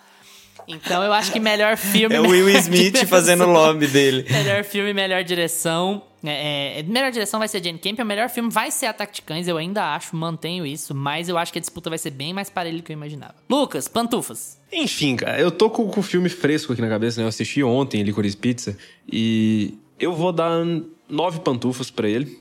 Então 0.66 1.02
eu 1.02 1.12
acho 1.12 1.32
que 1.32 1.40
melhor 1.40 1.76
filme. 1.76 2.14
É 2.14 2.20
o 2.20 2.28
Will 2.28 2.48
Smith 2.50 2.94
direção. 2.94 3.08
fazendo 3.08 3.44
o 3.44 3.52
lobby 3.52 3.86
dele. 3.86 4.24
Melhor 4.30 4.64
filme, 4.64 4.92
melhor 4.92 5.22
direção. 5.24 6.02
É, 6.24 6.78
é, 6.78 6.82
melhor 6.84 7.10
direção 7.10 7.40
vai 7.40 7.48
ser 7.48 7.62
Jane 7.62 7.78
Campion. 7.78 8.04
Melhor 8.04 8.28
filme 8.28 8.50
vai 8.50 8.70
ser 8.70 8.86
Ataque 8.86 9.14
de 9.14 9.22
Cães. 9.22 9.48
Eu 9.48 9.56
ainda 9.56 9.94
acho, 9.94 10.14
mantenho 10.14 10.64
isso. 10.64 10.94
Mas 10.94 11.28
eu 11.28 11.36
acho 11.36 11.52
que 11.52 11.58
a 11.58 11.60
disputa 11.60 11.90
vai 11.90 11.98
ser 11.98 12.10
bem 12.10 12.32
mais 12.32 12.48
parelha 12.48 12.76
do 12.76 12.82
que 12.82 12.92
eu 12.92 12.96
imaginava. 12.96 13.34
Lucas, 13.50 13.88
pantufas. 13.88 14.60
Enfim, 14.72 15.16
cara, 15.16 15.38
eu 15.38 15.50
tô 15.50 15.68
com, 15.68 15.88
com 15.88 16.00
o 16.00 16.02
filme 16.02 16.28
fresco 16.28 16.72
aqui 16.72 16.80
na 16.80 16.88
cabeça, 16.88 17.20
né? 17.20 17.24
Eu 17.24 17.28
assisti 17.28 17.62
ontem 17.62 18.02
Licorice 18.02 18.36
Pizza 18.36 18.76
e 19.10 19.74
eu 19.98 20.12
vou 20.12 20.32
dar 20.32 20.64
nove 21.08 21.40
pantufas 21.40 21.90
pra 21.90 22.08
ele. 22.08 22.40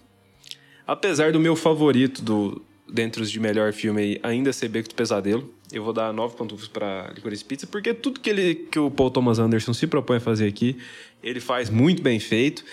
Apesar 0.85 1.31
do 1.31 1.39
meu 1.39 1.55
favorito 1.55 2.21
do 2.21 2.61
dentre 2.91 3.21
os 3.21 3.31
de 3.31 3.39
melhor 3.39 3.71
filme 3.71 4.19
ainda 4.21 4.51
ser 4.51 4.67
Beco 4.67 4.89
do 4.89 4.95
Pesadelo, 4.95 5.51
eu 5.71 5.83
vou 5.83 5.93
dar 5.93 6.11
nove 6.11 6.35
pantufas 6.35 6.67
pra 6.67 7.09
Licorice 7.15 7.45
Pizza, 7.45 7.65
porque 7.65 7.93
tudo 7.93 8.19
que, 8.19 8.29
ele, 8.29 8.55
que 8.55 8.77
o 8.77 8.91
Paul 8.91 9.09
Thomas 9.09 9.39
Anderson 9.39 9.73
se 9.73 9.87
propõe 9.87 10.17
a 10.17 10.19
fazer 10.19 10.47
aqui, 10.47 10.77
ele 11.23 11.39
faz 11.39 11.69
muito 11.69 12.01
bem 12.01 12.19
feito. 12.19 12.65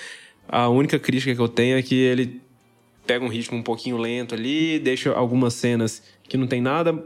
A 0.49 0.69
única 0.69 0.99
crítica 0.99 1.33
que 1.35 1.41
eu 1.41 1.49
tenho 1.49 1.79
é 1.79 1.83
que 1.83 1.95
ele 1.95 2.41
pega 3.07 3.25
um 3.25 3.29
ritmo 3.29 3.57
um 3.57 3.63
pouquinho 3.63 3.97
lento 3.97 4.35
ali, 4.35 4.79
deixa 4.81 5.13
algumas 5.13 5.55
cenas 5.55 6.03
que 6.25 6.37
não 6.37 6.47
tem 6.47 6.61
nada 6.61 7.03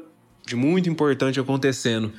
de 0.47 0.57
muito 0.57 0.89
importante 0.89 1.39
acontecendo. 1.39 2.13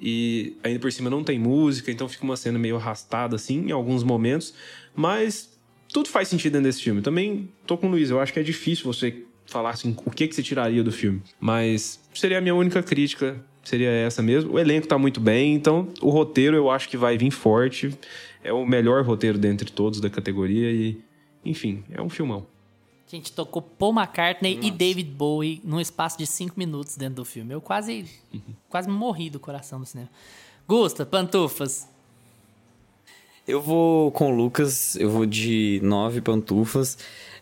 E 0.00 0.56
ainda 0.62 0.80
por 0.80 0.90
cima 0.90 1.10
não 1.10 1.22
tem 1.22 1.38
música, 1.38 1.90
então 1.90 2.08
fica 2.08 2.24
uma 2.24 2.36
cena 2.36 2.58
meio 2.58 2.76
arrastada 2.76 3.36
assim 3.36 3.66
em 3.66 3.72
alguns 3.72 4.02
momentos, 4.02 4.54
mas 4.94 5.58
tudo 5.92 6.08
faz 6.08 6.28
sentido 6.28 6.52
dentro 6.52 6.68
desse 6.68 6.82
filme. 6.82 7.02
Também 7.02 7.48
tô 7.66 7.76
com 7.76 7.88
o 7.88 7.90
Luiz, 7.90 8.08
eu 8.08 8.20
acho 8.20 8.32
que 8.32 8.40
é 8.40 8.42
difícil 8.42 8.84
você 8.84 9.24
falar 9.48 9.70
assim 9.70 9.96
o 10.04 10.10
que 10.10 10.28
que 10.28 10.34
você 10.34 10.42
tiraria 10.42 10.84
do 10.84 10.92
filme, 10.92 11.22
mas 11.40 11.98
seria 12.14 12.38
a 12.38 12.40
minha 12.40 12.54
única 12.54 12.82
crítica, 12.82 13.40
seria 13.64 13.90
essa 13.90 14.22
mesmo. 14.22 14.52
O 14.52 14.58
elenco 14.58 14.86
tá 14.86 14.98
muito 14.98 15.20
bem, 15.20 15.54
então 15.54 15.88
o 16.00 16.10
roteiro 16.10 16.56
eu 16.56 16.70
acho 16.70 16.88
que 16.88 16.96
vai 16.96 17.18
vir 17.18 17.30
forte. 17.30 17.98
É 18.44 18.52
o 18.52 18.64
melhor 18.64 19.04
roteiro 19.04 19.36
dentre 19.36 19.70
todos 19.70 20.00
da 20.00 20.08
categoria 20.08 20.70
e 20.70 21.00
enfim, 21.44 21.82
é 21.90 22.00
um 22.00 22.08
filmão. 22.08 22.46
Gente, 23.10 23.32
tocou 23.32 23.62
Paul 23.62 23.94
McCartney 23.94 24.60
e 24.62 24.70
David 24.70 25.10
Bowie 25.10 25.62
num 25.64 25.80
espaço 25.80 26.18
de 26.18 26.26
cinco 26.26 26.54
minutos 26.58 26.94
dentro 26.96 27.16
do 27.16 27.24
filme. 27.24 27.54
Eu 27.54 27.60
quase, 27.60 28.04
quase 28.68 28.88
morri 28.88 29.30
do 29.30 29.40
coração 29.40 29.80
do 29.80 29.86
cinema. 29.86 30.10
Gusta, 30.66 31.06
pantufas. 31.06 31.88
Eu 33.46 33.62
vou 33.62 34.12
com 34.12 34.30
o 34.30 34.36
Lucas, 34.36 34.94
eu 34.96 35.08
vou 35.08 35.24
de 35.24 35.80
nove 35.82 36.20
pantufas. 36.20 36.98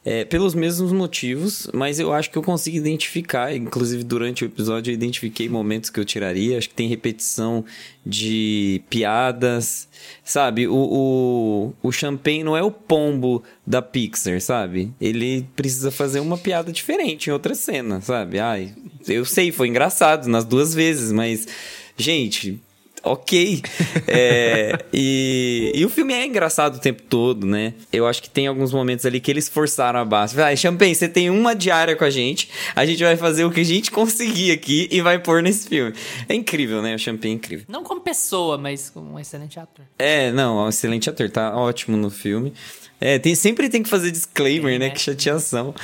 É, 0.09 0.25
pelos 0.25 0.55
mesmos 0.55 0.93
motivos, 0.93 1.69
mas 1.75 1.99
eu 1.99 2.13
acho 2.13 2.31
que 2.31 2.39
eu 2.39 2.43
consigo 2.43 2.77
identificar, 2.77 3.53
inclusive 3.53 4.05
durante 4.05 4.45
o 4.45 4.47
episódio 4.47 4.93
eu 4.93 4.95
identifiquei 4.95 5.49
momentos 5.49 5.91
que 5.91 5.99
eu 5.99 6.05
tiraria, 6.05 6.57
acho 6.57 6.69
que 6.69 6.77
tem 6.77 6.87
repetição 6.87 7.65
de 8.07 8.83
piadas, 8.89 9.89
sabe? 10.23 10.69
O, 10.69 10.77
o, 10.77 11.75
o 11.83 11.91
Champagne 11.91 12.45
não 12.45 12.57
é 12.57 12.63
o 12.63 12.71
pombo 12.71 13.43
da 13.67 13.83
Pixar, 13.83 14.41
sabe? 14.41 14.93
Ele 15.01 15.45
precisa 15.57 15.91
fazer 15.91 16.21
uma 16.21 16.39
piada 16.39 16.71
diferente 16.71 17.29
em 17.29 17.33
outra 17.33 17.57
cena, 17.57 18.01
sabe? 18.01 18.39
Ai, 18.39 18.77
eu 19.09 19.25
sei, 19.25 19.51
foi 19.51 19.67
engraçado 19.67 20.29
nas 20.29 20.45
duas 20.45 20.73
vezes, 20.73 21.11
mas, 21.11 21.49
gente, 21.97 22.61
ok. 23.07 23.63
É, 24.09 24.79
e, 24.93 25.73
e 25.75 25.85
o 25.85 25.89
filme 25.89 26.13
é 26.13 26.27
engraçado 26.27 26.77
o 26.77 26.79
tempo 26.79 27.03
todo, 27.03 27.47
né? 27.47 27.75
Eu 27.93 28.07
acho 28.07 28.23
que 28.23 28.29
tem 28.29 28.47
alguns 28.47 28.73
momentos 28.73 29.07
ali 29.07 29.21
que 29.21 29.31
eles 29.31 29.49
forçaram 29.49 30.01
a 30.01 30.05
base. 30.05 30.35
Vai, 30.35 30.53
ah, 30.53 30.57
Champagne, 30.57 30.95
você 30.95 31.09
tem 31.09 31.31
uma 31.31 31.55
diária 31.55 31.97
com 31.97 32.05
a 32.05 32.11
gente, 32.11 32.51
a 32.75 32.85
gente 32.85 33.03
vai 33.03 33.17
fazer 33.17 33.45
o 33.45 33.51
que 33.51 33.61
a 33.61 33.65
gente 33.65 33.91
conseguir 33.91 34.53
aqui 34.53 34.89
e 34.91 35.01
vai 35.01 35.19
pôr 35.19 35.43
nesse 35.43 35.69
filme. 35.69 35.93
É 36.29 36.35
incrível, 36.35 36.83
né? 36.83 36.95
O 36.95 36.99
Champagne 36.99 37.33
é 37.33 37.37
incrível. 37.37 37.67
Não 37.69 37.83
como 37.83 38.01
pessoa, 38.01 38.59
mas 38.59 38.91
como 38.91 39.15
um 39.15 39.19
excelente 39.19 39.59
ator. 39.59 39.85
É, 39.99 40.31
não, 40.33 40.61
é 40.61 40.65
um 40.65 40.69
excelente 40.69 41.09
ator, 41.09 41.31
tá 41.31 41.57
ótimo 41.57 41.97
no 41.97 42.11
filme. 42.11 42.53
É, 43.01 43.19
tem, 43.19 43.35
sempre 43.35 43.69
tem 43.69 43.83
que 43.83 43.89
fazer 43.89 44.11
disclaimer, 44.11 44.73
Tem, 44.73 44.79
né? 44.79 44.89
né? 44.89 44.91
Que 44.91 45.01
chateação. 45.01 45.75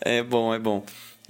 É 0.00 0.22
bom, 0.22 0.52
é 0.52 0.58
bom. 0.58 0.84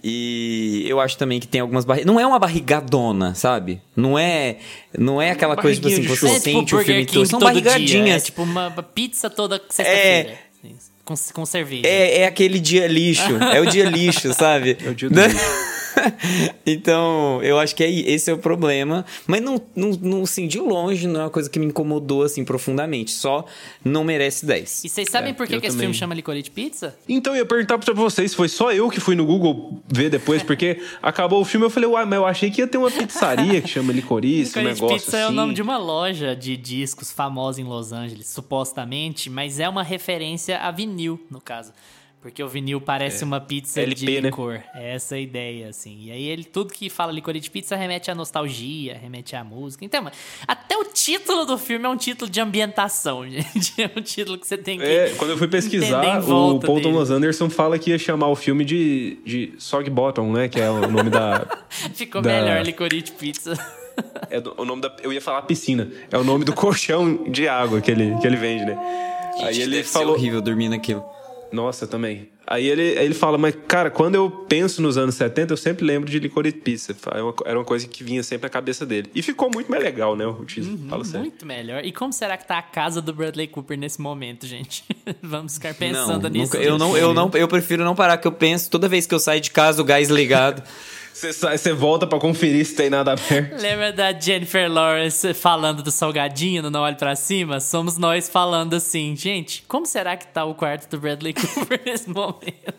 E 0.05 0.85
eu 0.89 1.01
acho 1.01 1.17
também 1.17 1.39
que 1.39 1.47
tem 1.47 1.61
algumas 1.61 1.85
barrigas. 1.85 2.07
Não 2.07 2.19
é 2.19 2.27
uma 2.27 2.39
barrigadona, 2.39 3.35
sabe? 3.35 3.81
Não 3.95 4.19
é, 4.19 4.57
não 4.99 5.23
é 5.23 5.31
aquela 5.31 5.57
coisa 5.57 5.81
tipo 5.81 5.89
assim, 5.93 6.03
que 6.03 6.09
você 6.09 6.27
é 6.27 6.31
tipo 6.31 6.41
sente 6.43 6.75
o 6.75 6.79
Burger 6.79 6.95
filme 6.97 7.07
todo. 7.07 7.27
São 7.27 7.39
todo 7.39 7.53
dia. 7.53 7.61
É 7.61 7.65
barrigadinhas. 7.65 8.25
tipo 8.25 8.43
uma 8.43 8.71
pizza 8.71 9.31
toda 9.31 9.61
sexta-feira. 9.69 10.39
Com, 11.05 11.15
com 11.33 11.47
cerveja. 11.47 11.87
É, 11.87 12.21
é 12.23 12.27
aquele 12.27 12.59
dia 12.59 12.87
lixo. 12.87 13.37
É 13.53 13.61
o 13.61 13.67
dia 13.67 13.85
lixo, 13.85 14.33
sabe? 14.35 14.77
É 14.85 14.89
o 14.89 14.95
dia 14.95 15.09
do 15.09 15.15
Né? 15.15 15.29
lixo. 15.29 15.45
então, 16.67 17.43
eu 17.43 17.59
acho 17.59 17.75
que 17.75 17.83
é, 17.83 17.91
esse 17.91 18.31
é 18.31 18.35
o 18.35 18.39
problema. 18.39 19.05
Mas 19.27 19.41
não, 19.41 19.61
não, 19.75 19.91
não, 20.01 20.23
assim, 20.23 20.47
de 20.47 20.59
longe, 20.59 21.07
não 21.07 21.21
é 21.21 21.25
uma 21.25 21.31
coisa 21.31 21.49
que 21.49 21.59
me 21.59 21.67
incomodou, 21.67 22.23
assim, 22.23 22.45
profundamente. 22.45 23.11
Só 23.11 23.45
não 23.85 24.05
merece 24.05 24.47
10. 24.47 24.85
E 24.85 24.89
vocês 24.89 25.09
sabem 25.09 25.31
É, 25.31 25.35
por 25.35 25.47
que, 25.47 25.55
eu 25.55 25.61
que 25.61 25.67
esse 25.67 25.79
filme 25.79 25.95
chama 25.95 26.15
Licorice 26.15 26.51
Pizza? 26.51 26.97
Então, 27.09 27.35
eu 27.35 27.39
ia 27.39 27.47
perguntar 27.47 27.79
pra 27.79 27.95
vocês 27.95 28.31
se 28.31 28.37
foi 28.37 28.49
só 28.49 28.73
eu 28.73 28.89
que 28.89 29.01
fui 29.01 29.15
no 29.15 29.25
Google 29.25 29.83
ver 29.89 30.11
depois, 30.11 30.43
porque 30.43 30.81
acabou 31.03 31.41
o 31.41 31.45
filme 31.45 31.67
eu 31.67 31.71
falei, 31.71 31.89
uai, 31.89 32.05
mas 32.05 32.17
eu 32.17 32.27
achei 32.27 32.51
que 32.51 32.61
ia 32.61 32.67
ter 32.67 32.79
uma 32.79 32.91
pizzaria 32.91 33.61
que 33.61 33.69
chama 33.69 33.93
Licorice, 33.93 34.59
um 34.59 34.63
negócio 34.63 34.97
Pizza 34.97 35.17
assim. 35.17 35.27
é 35.27 35.29
o 35.29 35.33
nome 35.33 35.55
de 35.55 35.63
uma 35.63 35.79
loja 35.79 36.35
de 36.35 36.57
discos 36.57 37.11
famosa 37.13 37.61
em 37.61 37.65
Los 37.65 37.93
Angeles, 37.93 38.29
supostamente, 38.29 39.29
mas 39.29 39.61
é 39.61 39.69
uma 39.69 39.83
referência 39.83 40.59
a 40.59 40.71
vinil, 40.71 41.21
no 41.31 41.41
caso. 41.41 41.73
Porque 42.23 42.41
o 42.41 42.47
vinil 42.47 42.81
parece 42.81 43.25
uma 43.25 43.41
pizza 43.41 43.81
LP, 43.83 44.01
de 44.07 44.07
né? 44.21 44.21
licor. 44.29 44.61
É 44.77 44.95
essa 44.95 45.17
a 45.17 45.19
ideia, 45.19 45.69
assim. 45.71 46.05
E 46.05 46.13
aí 46.13 46.23
ele, 46.23 46.45
tudo 46.45 46.73
que 46.73 46.89
fala 46.89 47.11
licorice 47.11 47.51
pizza 47.51 47.75
remete 47.75 48.13
à 48.13 48.15
nostalgia, 48.15 48.97
remete 48.97 49.35
à 49.35 49.43
música. 49.43 49.85
Então, 49.85 50.09
até 50.47 50.77
o 50.79 50.85
título 50.85 51.45
do 51.45 51.59
filme 51.59 51.85
é 51.85 51.89
um 51.89 51.97
título 51.97 52.31
de 52.31 52.41
ambientação, 52.41 53.27
gente. 53.29 53.83
É 53.83 53.91
um 53.97 54.01
título 54.01 54.39
que 54.39 54.47
você 54.47 54.57
tem 54.57 54.79
que. 54.79 54.85
É, 54.85 55.11
quando 55.19 55.33
eu 55.33 55.37
fui 55.37 55.49
pesquisar, 55.49 56.21
o 56.23 56.61
Paul 56.61 56.77
dele. 56.77 56.83
Thomas 56.93 57.11
Anderson 57.11 57.51
fala 57.51 57.77
que 57.77 57.91
ia 57.91 57.99
chamar 57.99 58.29
o 58.29 58.37
filme 58.37 58.65
de, 58.65 59.19
de 59.27 59.55
Sog 59.59 59.91
Bottom, 59.91 60.31
né? 60.33 60.49
Que 60.49 60.61
é 60.61 60.71
o 60.71 60.89
nome 60.89 61.11
da. 61.11 61.45
Ficou 61.93 62.23
da- 62.23 62.31
melhor 62.31 62.65
licorice 62.65 63.11
pizza. 63.11 63.55
É 64.31 64.41
do- 64.41 64.55
o 64.57 64.65
nome 64.65 64.81
da. 64.81 64.95
Eu 65.03 65.13
ia 65.13 65.21
falar 65.21 65.43
piscina. 65.43 65.91
É 66.09 66.17
o 66.17 66.23
nome 66.23 66.45
do 66.45 66.53
colchão 66.53 67.25
de 67.29 67.49
água 67.49 67.81
que 67.81 67.91
ele, 67.91 68.17
que 68.21 68.27
ele 68.29 68.37
vende, 68.37 68.65
né? 68.65 68.79
Aí 69.43 69.61
ele 69.61 69.77
Deve 69.79 69.89
ser 69.89 69.93
falou. 69.95 70.15
horrível 70.15 70.41
dormir 70.41 70.69
naquilo. 70.69 71.05
Nossa, 71.53 71.87
também. 71.87 72.29
Aí 72.47 72.67
ele, 72.67 72.83
ele 72.83 73.15
fala, 73.15 73.39
mas 73.39 73.55
cara, 73.69 73.91
quando 73.91 74.15
eu 74.17 74.29
penso 74.49 74.83
nos 74.83 74.97
anos 74.99 75.15
70, 75.15 75.53
eu 75.53 75.57
sempre 75.57 75.85
lembro 75.85 76.11
de 76.11 76.19
Licorice 76.19 76.57
Pizza. 76.57 76.95
Era 77.11 77.25
uma, 77.25 77.35
era 77.45 77.59
uma 77.59 77.65
coisa 77.65 77.87
que 77.87 78.03
vinha 78.03 78.23
sempre 78.23 78.47
na 78.47 78.51
cabeça 78.51 78.85
dele. 78.85 79.11
E 79.15 79.23
ficou 79.23 79.51
muito 79.53 79.71
mais 79.71 79.83
legal, 79.83 80.17
né, 80.17 80.27
o 80.27 80.45
título. 80.45 80.77
Fala 80.89 81.05
sério. 81.05 81.21
Muito 81.21 81.47
melhor. 81.47 81.85
E 81.85 81.93
como 81.93 82.13
será 82.13 82.37
que 82.37 82.47
tá 82.47 82.59
a 82.59 82.63
casa 82.63 83.01
do 83.01 83.13
Bradley 83.15 83.47
Cooper 83.47 83.79
nesse 83.79 84.01
momento, 84.01 84.47
gente? 84.47 84.85
Vamos 85.23 85.55
ficar 85.55 85.69
Não, 85.71 85.77
pensando 85.79 86.29
nisso. 86.29 86.55
nunca- 86.57 86.59
eu 86.67 86.77
não, 86.79 86.97
eu 86.97 87.15
não, 87.15 87.31
eu 87.35 87.47
prefiro 87.47 87.85
não 87.85 87.95
parar, 87.95 88.17
que 88.17 88.27
eu 88.27 88.33
penso 88.33 88.71
toda 88.71 88.89
vez 88.89 89.07
que 89.07 89.15
eu 89.15 89.21
saio 89.21 89.41
de 89.41 89.51
casa, 89.51 89.81
o 89.81 89.85
gás 89.85 90.09
ligado. 90.11 90.63
Você, 91.23 91.33
sai, 91.33 91.57
você 91.57 91.73
volta 91.73 92.05
pra 92.05 92.19
conferir 92.19 92.67
se 92.67 92.75
tem 92.75 92.91
nada 92.91 93.13
aberto. 93.13 93.55
Lembra 93.63 93.93
da 93.93 94.13
Jennifer 94.13 94.69
Lawrence 94.69 95.33
falando 95.33 95.81
do 95.81 95.93
salgadinho 95.93 96.61
no 96.65 96.69
Não 96.69 96.81
Olhe 96.81 96.97
Pra 96.97 97.15
Cima? 97.15 97.61
Somos 97.61 97.97
nós 97.97 98.29
falando 98.29 98.75
assim, 98.75 99.15
gente, 99.15 99.63
como 99.69 99.87
será 99.87 100.17
que 100.17 100.27
tá 100.27 100.45
o 100.45 100.53
quarto 100.53 100.91
do 100.91 100.99
Bradley 100.99 101.33
Cooper 101.39 101.81
nesse 101.87 102.11
momento? 102.11 102.75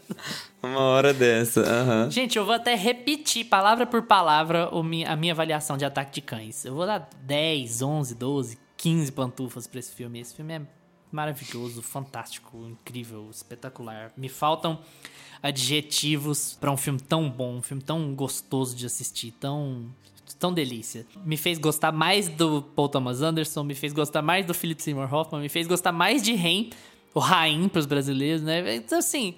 Uma 0.62 0.82
hora 0.82 1.14
dessa, 1.14 1.62
aham. 1.62 2.12
Gente, 2.12 2.38
eu 2.38 2.44
vou 2.44 2.54
até 2.54 2.76
repetir, 2.76 3.46
palavra 3.46 3.86
por 3.86 4.02
palavra, 4.02 4.70
a 5.08 5.16
minha 5.16 5.32
avaliação 5.32 5.78
de 5.78 5.86
Ataque 5.86 6.16
de 6.16 6.22
Cães. 6.22 6.66
Eu 6.66 6.76
vou 6.76 6.86
dar 6.86 7.08
10, 7.22 7.82
11, 7.82 8.14
12, 8.14 8.60
15 8.76 9.12
pantufas 9.14 9.68
pra 9.68 9.80
esse 9.80 9.96
filme. 9.96 10.20
Esse 10.20 10.36
filme 10.36 10.56
é 10.56 10.62
maravilhoso, 11.10 11.82
fantástico, 11.82 12.58
incrível, 12.68 13.30
espetacular. 13.32 14.12
Me 14.18 14.28
faltam 14.28 14.80
adjetivos 15.44 16.58
pra 16.60 16.72
um 16.72 16.78
filme 16.78 17.02
tão 17.02 17.30
bom, 17.30 17.58
um 17.58 17.62
filme 17.62 17.84
tão 17.84 18.16
gostoso 18.16 18.74
de 18.74 18.86
assistir, 18.86 19.32
tão 19.34 19.86
tão 20.40 20.54
delícia. 20.54 21.06
Me 21.24 21.38
fez 21.38 21.58
gostar 21.58 21.92
mais 21.92 22.28
do 22.28 22.62
Paul 22.62 22.90
Thomas 22.90 23.22
Anderson, 23.22 23.64
me 23.64 23.76
fez 23.76 23.94
gostar 23.94 24.22
mais 24.22 24.46
do 24.46 24.54
Philip 24.54 24.82
Seymour 24.82 25.14
Hoffman, 25.14 25.42
me 25.42 25.48
fez 25.48 25.68
gostar 25.68 25.92
mais 25.92 26.22
de 26.22 26.34
Rain, 26.34 26.70
o 27.14 27.20
Rain 27.20 27.70
pros 27.70 27.86
brasileiros, 27.86 28.42
né? 28.42 28.76
Então 28.76 29.00
assim, 29.00 29.36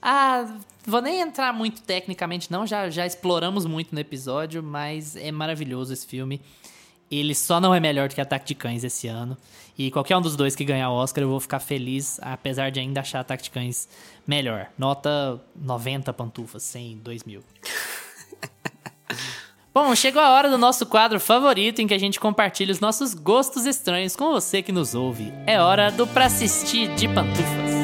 ah, 0.00 0.58
vou 0.86 1.02
nem 1.02 1.20
entrar 1.20 1.52
muito 1.52 1.82
tecnicamente, 1.82 2.50
não. 2.50 2.66
Já, 2.66 2.88
já 2.88 3.06
exploramos 3.06 3.66
muito 3.66 3.94
no 3.94 4.00
episódio, 4.00 4.62
mas 4.62 5.16
é 5.16 5.32
maravilhoso 5.32 5.92
esse 5.92 6.06
filme. 6.06 6.40
Ele 7.10 7.34
só 7.34 7.60
não 7.60 7.74
é 7.74 7.80
melhor 7.80 8.08
do 8.08 8.14
que 8.14 8.20
Ataque 8.20 8.46
de 8.46 8.54
Cães 8.54 8.84
esse 8.84 9.08
ano. 9.08 9.36
E 9.76 9.90
qualquer 9.90 10.16
um 10.16 10.20
dos 10.20 10.36
dois 10.36 10.54
que 10.54 10.64
ganhar 10.64 10.90
o 10.90 10.94
Oscar, 10.94 11.22
eu 11.22 11.28
vou 11.28 11.40
ficar 11.40 11.58
feliz, 11.58 12.20
apesar 12.22 12.70
de 12.70 12.78
ainda 12.78 13.00
achar 13.00 13.20
Ataque 13.20 13.44
de 13.44 13.50
Cães 13.50 13.88
melhor. 14.26 14.68
Nota 14.78 15.40
90 15.56 16.12
pantufas, 16.12 16.62
100, 16.62 16.98
2 16.98 17.24
mil. 17.24 17.42
Bom, 19.74 19.92
chegou 19.96 20.22
a 20.22 20.30
hora 20.30 20.48
do 20.48 20.56
nosso 20.56 20.86
quadro 20.86 21.18
favorito 21.18 21.82
em 21.82 21.88
que 21.88 21.94
a 21.94 21.98
gente 21.98 22.20
compartilha 22.20 22.70
os 22.70 22.78
nossos 22.78 23.12
gostos 23.12 23.66
estranhos 23.66 24.14
com 24.14 24.30
você 24.30 24.62
que 24.62 24.70
nos 24.70 24.94
ouve. 24.94 25.32
É 25.48 25.60
hora 25.60 25.90
do 25.90 26.06
Pra 26.06 26.26
Assistir 26.26 26.94
de 26.94 27.08
Pantufas. 27.08 27.74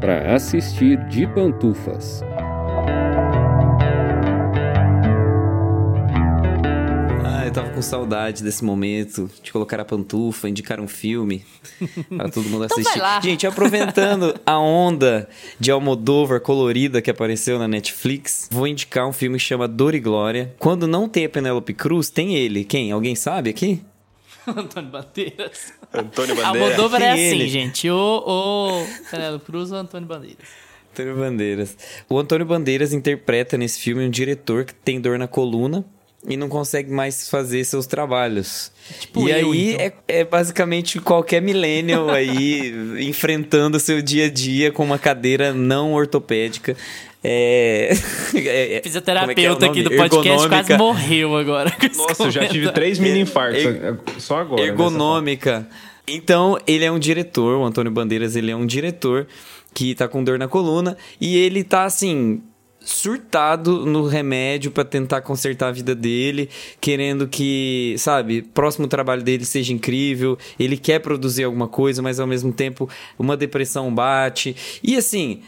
Para 0.00 0.34
assistir 0.34 0.96
de 1.08 1.26
pantufas. 1.26 2.22
Eu 7.52 7.54
tava 7.54 7.68
com 7.68 7.82
saudade 7.82 8.42
desse 8.42 8.64
momento 8.64 9.30
de 9.42 9.52
colocar 9.52 9.78
a 9.78 9.84
pantufa, 9.84 10.48
indicar 10.48 10.80
um 10.80 10.88
filme 10.88 11.44
pra 12.08 12.30
todo 12.30 12.48
mundo 12.48 12.64
Então 12.64 12.76
vai 12.78 12.80
assistir. 12.80 12.98
lá. 12.98 13.20
Gente, 13.20 13.46
aproveitando 13.46 14.34
a 14.46 14.58
onda 14.58 15.28
de 15.60 15.70
Almodóvar 15.70 16.40
colorida 16.40 17.02
que 17.02 17.10
apareceu 17.10 17.58
na 17.58 17.68
Netflix, 17.68 18.48
vou 18.50 18.66
indicar 18.66 19.06
um 19.06 19.12
filme 19.12 19.36
que 19.36 19.44
chama 19.44 19.68
Dor 19.68 19.94
e 19.94 20.00
Glória. 20.00 20.54
Quando 20.58 20.86
não 20.86 21.06
tem 21.06 21.26
a 21.26 21.28
Penélope 21.28 21.74
Cruz, 21.74 22.08
tem 22.08 22.34
ele. 22.34 22.64
Quem? 22.64 22.90
Alguém 22.90 23.14
sabe 23.14 23.50
aqui? 23.50 23.82
Antônio 24.48 24.90
Bandeiras. 24.90 25.74
Antônio 25.92 26.32
A 26.40 26.44
Bandeira. 26.46 26.68
Moldova 26.68 26.98
é 27.00 27.10
assim, 27.12 27.20
ele. 27.20 27.48
gente. 27.48 27.90
O, 27.90 27.94
o 28.26 28.86
Penélope 29.10 29.44
Cruz 29.44 29.70
ou 29.70 29.76
Antônio 29.76 30.08
Bandeiras? 30.08 30.48
Antônio 30.90 31.16
Bandeiras. 31.16 31.76
O 32.08 32.18
Antônio 32.18 32.46
Bandeiras 32.46 32.94
interpreta 32.94 33.58
nesse 33.58 33.78
filme 33.78 34.06
um 34.06 34.10
diretor 34.10 34.64
que 34.64 34.74
tem 34.74 34.98
dor 34.98 35.18
na 35.18 35.28
coluna 35.28 35.84
e 36.28 36.36
não 36.36 36.48
consegue 36.48 36.90
mais 36.90 37.28
fazer 37.28 37.64
seus 37.64 37.86
trabalhos. 37.86 38.70
Tipo 39.00 39.28
e 39.28 39.32
eu, 39.32 39.52
aí 39.52 39.72
então. 39.74 39.86
é, 39.86 40.20
é 40.20 40.24
basicamente 40.24 41.00
qualquer 41.00 41.42
millennial 41.42 42.08
aí 42.10 42.72
enfrentando 43.08 43.76
o 43.76 43.80
seu 43.80 44.00
dia 44.00 44.26
a 44.26 44.30
dia 44.30 44.70
com 44.70 44.84
uma 44.84 44.98
cadeira 44.98 45.52
não 45.52 45.92
ortopédica. 45.92 46.76
É... 47.24 47.92
é- 48.34 48.74
é- 48.76 48.82
Fisioterapeuta 48.82 49.32
como 49.32 49.32
é 49.32 49.34
que 49.34 49.64
é 49.64 49.68
aqui 49.68 49.82
do 49.82 49.96
podcast 49.96 50.48
quase 50.48 50.72
Ergonômica. 50.72 50.78
morreu 50.78 51.36
agora. 51.36 51.72
Nossa, 51.96 52.24
eu 52.24 52.30
já 52.30 52.46
tive 52.46 52.70
três 52.72 52.98
mini 52.98 53.20
infartos. 53.20 53.64
Er- 53.64 53.98
Só 54.18 54.38
agora. 54.38 54.62
ergonômica. 54.62 55.68
Então, 56.06 56.58
ele 56.66 56.84
é 56.84 56.90
um 56.90 56.98
diretor, 56.98 57.58
o 57.58 57.64
Antônio 57.64 57.92
Bandeiras, 57.92 58.34
ele 58.34 58.50
é 58.50 58.56
um 58.56 58.66
diretor 58.66 59.26
que 59.72 59.94
tá 59.94 60.08
com 60.08 60.22
dor 60.22 60.38
na 60.38 60.48
coluna 60.48 60.96
e 61.20 61.36
ele 61.36 61.62
tá 61.64 61.84
assim 61.84 62.42
surtado 62.84 63.86
no 63.86 64.06
remédio 64.06 64.70
pra 64.70 64.84
tentar 64.84 65.20
consertar 65.22 65.68
a 65.68 65.72
vida 65.72 65.94
dele, 65.94 66.48
querendo 66.80 67.28
que, 67.28 67.94
sabe, 67.98 68.42
próximo 68.42 68.86
trabalho 68.86 69.22
dele 69.22 69.44
seja 69.44 69.72
incrível, 69.72 70.38
ele 70.58 70.76
quer 70.76 70.98
produzir 71.00 71.44
alguma 71.44 71.68
coisa, 71.68 72.02
mas 72.02 72.20
ao 72.20 72.26
mesmo 72.26 72.52
tempo 72.52 72.88
uma 73.18 73.36
depressão 73.36 73.94
bate. 73.94 74.56
E 74.82 74.96
assim, 74.96 75.42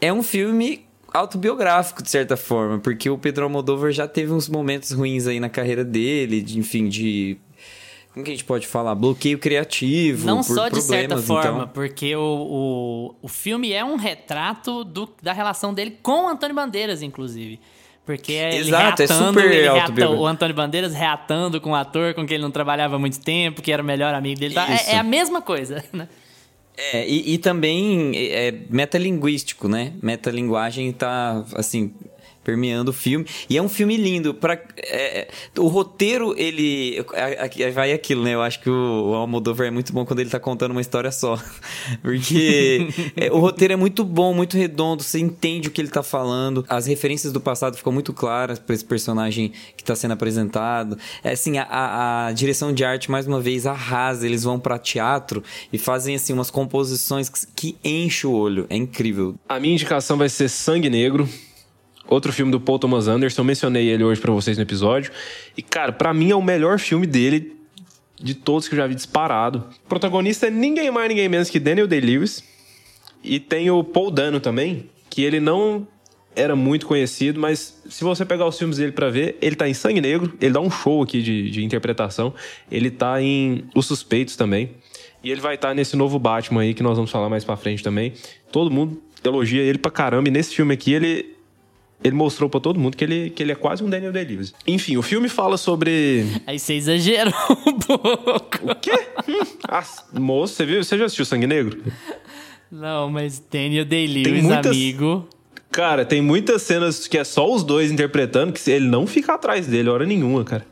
é 0.00 0.12
um 0.12 0.22
filme 0.22 0.84
autobiográfico, 1.12 2.02
de 2.02 2.10
certa 2.10 2.36
forma, 2.36 2.78
porque 2.78 3.08
o 3.08 3.16
Pedro 3.16 3.44
Almodóvar 3.44 3.90
já 3.90 4.06
teve 4.06 4.32
uns 4.32 4.48
momentos 4.48 4.90
ruins 4.90 5.26
aí 5.26 5.40
na 5.40 5.48
carreira 5.48 5.84
dele, 5.84 6.42
de, 6.42 6.58
enfim, 6.58 6.88
de 6.88 7.38
como 8.16 8.24
que 8.24 8.30
a 8.30 8.34
gente 8.34 8.46
pode 8.46 8.66
falar? 8.66 8.94
Bloqueio 8.94 9.38
criativo. 9.38 10.26
Não 10.26 10.42
só 10.42 10.70
de 10.70 10.80
certa 10.80 11.16
problemas, 11.16 11.26
forma, 11.26 11.62
então. 11.64 11.68
porque 11.68 12.16
o, 12.16 12.22
o, 12.22 13.14
o 13.20 13.28
filme 13.28 13.74
é 13.74 13.84
um 13.84 13.96
retrato 13.96 14.82
do, 14.84 15.06
da 15.22 15.34
relação 15.34 15.74
dele 15.74 15.98
com 16.02 16.24
o 16.24 16.28
Antônio 16.28 16.56
Bandeiras, 16.56 17.02
inclusive. 17.02 17.60
Porque 18.06 18.32
é 18.32 18.54
ele 18.54 18.68
Exato, 18.68 19.02
é 19.02 19.06
reatando, 19.06 19.38
super 19.38 19.52
ele 19.52 19.68
reata- 19.68 20.08
o 20.08 20.26
Antônio 20.26 20.56
Bandeiras 20.56 20.94
reatando 20.94 21.60
com 21.60 21.72
o 21.72 21.74
ator 21.74 22.14
com 22.14 22.24
quem 22.24 22.36
ele 22.36 22.42
não 22.42 22.50
trabalhava 22.50 22.96
há 22.96 22.98
muito 22.98 23.20
tempo, 23.20 23.60
que 23.60 23.70
era 23.70 23.82
o 23.82 23.84
melhor 23.84 24.14
amigo 24.14 24.40
dele. 24.40 24.54
Tá? 24.54 24.66
É, 24.66 24.92
é 24.92 24.98
a 24.98 25.02
mesma 25.02 25.42
coisa, 25.42 25.84
né? 25.92 26.08
É, 26.74 27.06
e, 27.06 27.34
e 27.34 27.38
também 27.38 28.12
é 28.16 28.50
metalinguístico, 28.70 29.68
né? 29.68 29.92
Metalinguagem 30.02 30.90
tá, 30.90 31.44
assim, 31.54 31.92
permeando 32.46 32.92
o 32.92 32.94
filme. 32.94 33.26
E 33.50 33.56
é 33.58 33.62
um 33.62 33.68
filme 33.68 33.96
lindo. 33.96 34.32
Pra, 34.32 34.56
é, 34.78 35.26
o 35.58 35.66
roteiro, 35.66 36.32
ele... 36.38 37.04
Vai 37.74 37.92
aquilo, 37.92 38.22
né? 38.22 38.34
Eu 38.34 38.40
acho 38.42 38.60
que 38.60 38.70
o, 38.70 39.08
o 39.10 39.14
Almodóvar 39.14 39.66
é 39.66 39.70
muito 39.72 39.92
bom 39.92 40.06
quando 40.06 40.20
ele 40.20 40.30
tá 40.30 40.38
contando 40.38 40.70
uma 40.70 40.80
história 40.80 41.10
só. 41.10 41.36
Porque 42.00 42.86
é, 43.16 43.32
o 43.32 43.38
roteiro 43.40 43.74
é 43.74 43.76
muito 43.76 44.04
bom, 44.04 44.32
muito 44.32 44.56
redondo. 44.56 45.02
Você 45.02 45.18
entende 45.18 45.66
o 45.66 45.70
que 45.72 45.80
ele 45.80 45.88
tá 45.88 46.04
falando. 46.04 46.64
As 46.68 46.86
referências 46.86 47.32
do 47.32 47.40
passado 47.40 47.76
ficam 47.76 47.92
muito 47.92 48.12
claras 48.12 48.60
pra 48.60 48.74
esse 48.76 48.84
personagem 48.84 49.50
que 49.76 49.82
tá 49.82 49.96
sendo 49.96 50.12
apresentado. 50.12 50.96
É, 51.24 51.32
assim, 51.32 51.58
a, 51.58 52.28
a- 52.28 52.32
direção 52.32 52.72
de 52.72 52.84
arte, 52.84 53.10
mais 53.10 53.26
uma 53.26 53.40
vez, 53.40 53.66
arrasa. 53.66 54.24
Eles 54.24 54.44
vão 54.44 54.60
pra 54.60 54.78
teatro 54.78 55.42
e 55.72 55.78
fazem, 55.78 56.14
assim, 56.14 56.32
umas 56.32 56.50
composições 56.50 57.28
que, 57.28 57.40
que 57.56 57.76
enchem 57.82 58.30
o 58.30 58.32
olho. 58.34 58.66
É 58.70 58.76
incrível. 58.76 59.34
A 59.48 59.58
minha 59.58 59.74
indicação 59.74 60.16
vai 60.16 60.28
ser 60.28 60.48
Sangue 60.48 60.88
Negro. 60.88 61.28
Outro 62.08 62.32
filme 62.32 62.52
do 62.52 62.60
Paul 62.60 62.78
Thomas 62.78 63.08
Anderson. 63.08 63.40
Eu 63.40 63.44
mencionei 63.44 63.88
ele 63.88 64.04
hoje 64.04 64.20
pra 64.20 64.32
vocês 64.32 64.56
no 64.56 64.62
episódio. 64.62 65.10
E, 65.56 65.62
cara, 65.62 65.92
pra 65.92 66.14
mim 66.14 66.30
é 66.30 66.36
o 66.36 66.42
melhor 66.42 66.78
filme 66.78 67.06
dele 67.06 67.56
de 68.20 68.34
todos 68.34 68.68
que 68.68 68.74
eu 68.74 68.78
já 68.78 68.86
vi 68.86 68.94
disparado. 68.94 69.64
O 69.84 69.88
protagonista 69.88 70.46
é 70.46 70.50
ninguém 70.50 70.90
mais, 70.90 71.08
ninguém 71.08 71.28
menos 71.28 71.50
que 71.50 71.58
Daniel 71.58 71.86
Day-Lewis. 71.86 72.44
E 73.22 73.40
tem 73.40 73.70
o 73.70 73.82
Paul 73.82 74.10
Dano 74.10 74.38
também, 74.38 74.88
que 75.10 75.22
ele 75.22 75.40
não 75.40 75.86
era 76.34 76.54
muito 76.54 76.86
conhecido, 76.86 77.40
mas 77.40 77.82
se 77.88 78.04
você 78.04 78.24
pegar 78.24 78.46
os 78.46 78.58
filmes 78.58 78.76
dele 78.76 78.92
pra 78.92 79.08
ver, 79.08 79.38
ele 79.40 79.56
tá 79.56 79.66
em 79.66 79.72
Sangue 79.72 80.02
Negro, 80.02 80.34
ele 80.38 80.52
dá 80.52 80.60
um 80.60 80.70
show 80.70 81.02
aqui 81.02 81.22
de, 81.22 81.50
de 81.50 81.64
interpretação. 81.64 82.34
Ele 82.70 82.90
tá 82.90 83.20
em 83.20 83.64
Os 83.74 83.86
Suspeitos 83.86 84.36
também. 84.36 84.70
E 85.24 85.30
ele 85.30 85.40
vai 85.40 85.54
estar 85.54 85.74
nesse 85.74 85.96
novo 85.96 86.18
Batman 86.18 86.60
aí, 86.60 86.74
que 86.74 86.82
nós 86.82 86.96
vamos 86.96 87.10
falar 87.10 87.28
mais 87.28 87.42
pra 87.42 87.56
frente 87.56 87.82
também. 87.82 88.12
Todo 88.52 88.70
mundo 88.70 89.02
elogia 89.24 89.62
ele 89.62 89.78
pra 89.78 89.90
caramba. 89.90 90.28
E 90.28 90.30
nesse 90.30 90.54
filme 90.54 90.74
aqui, 90.74 90.92
ele, 90.92 91.35
ele 92.04 92.14
mostrou 92.14 92.48
pra 92.48 92.60
todo 92.60 92.78
mundo 92.78 92.96
que 92.96 93.04
ele, 93.04 93.30
que 93.30 93.42
ele 93.42 93.52
é 93.52 93.54
quase 93.54 93.82
um 93.82 93.88
Daniel 93.90 94.12
Day-Lewis. 94.12 94.54
Enfim, 94.66 94.96
o 94.96 95.02
filme 95.02 95.28
fala 95.28 95.56
sobre... 95.56 96.24
Aí 96.46 96.58
você 96.58 96.74
exagerou 96.74 97.32
um 97.66 97.78
pouco. 97.78 98.70
O 98.70 98.74
quê? 98.76 98.92
Hum, 99.28 99.44
ah, 99.68 99.84
moço, 100.12 100.54
você 100.54 100.64
viu? 100.66 100.82
Você 100.84 100.96
já 100.98 101.06
assistiu 101.06 101.24
Sangue 101.24 101.46
Negro? 101.46 101.82
Não, 102.70 103.08
mas 103.10 103.42
Daniel 103.50 103.84
Day-Lewis, 103.84 104.42
muitas- 104.44 104.66
amigo... 104.72 105.28
Cara, 105.70 106.04
tem 106.06 106.22
muitas 106.22 106.62
cenas 106.62 107.06
que 107.06 107.18
é 107.18 107.24
só 107.24 107.52
os 107.52 107.62
dois 107.62 107.90
interpretando, 107.92 108.50
que 108.52 108.70
ele 108.70 108.86
não 108.86 109.06
fica 109.06 109.34
atrás 109.34 109.66
dele 109.66 109.90
hora 109.90 110.06
nenhuma, 110.06 110.42
cara. 110.42 110.64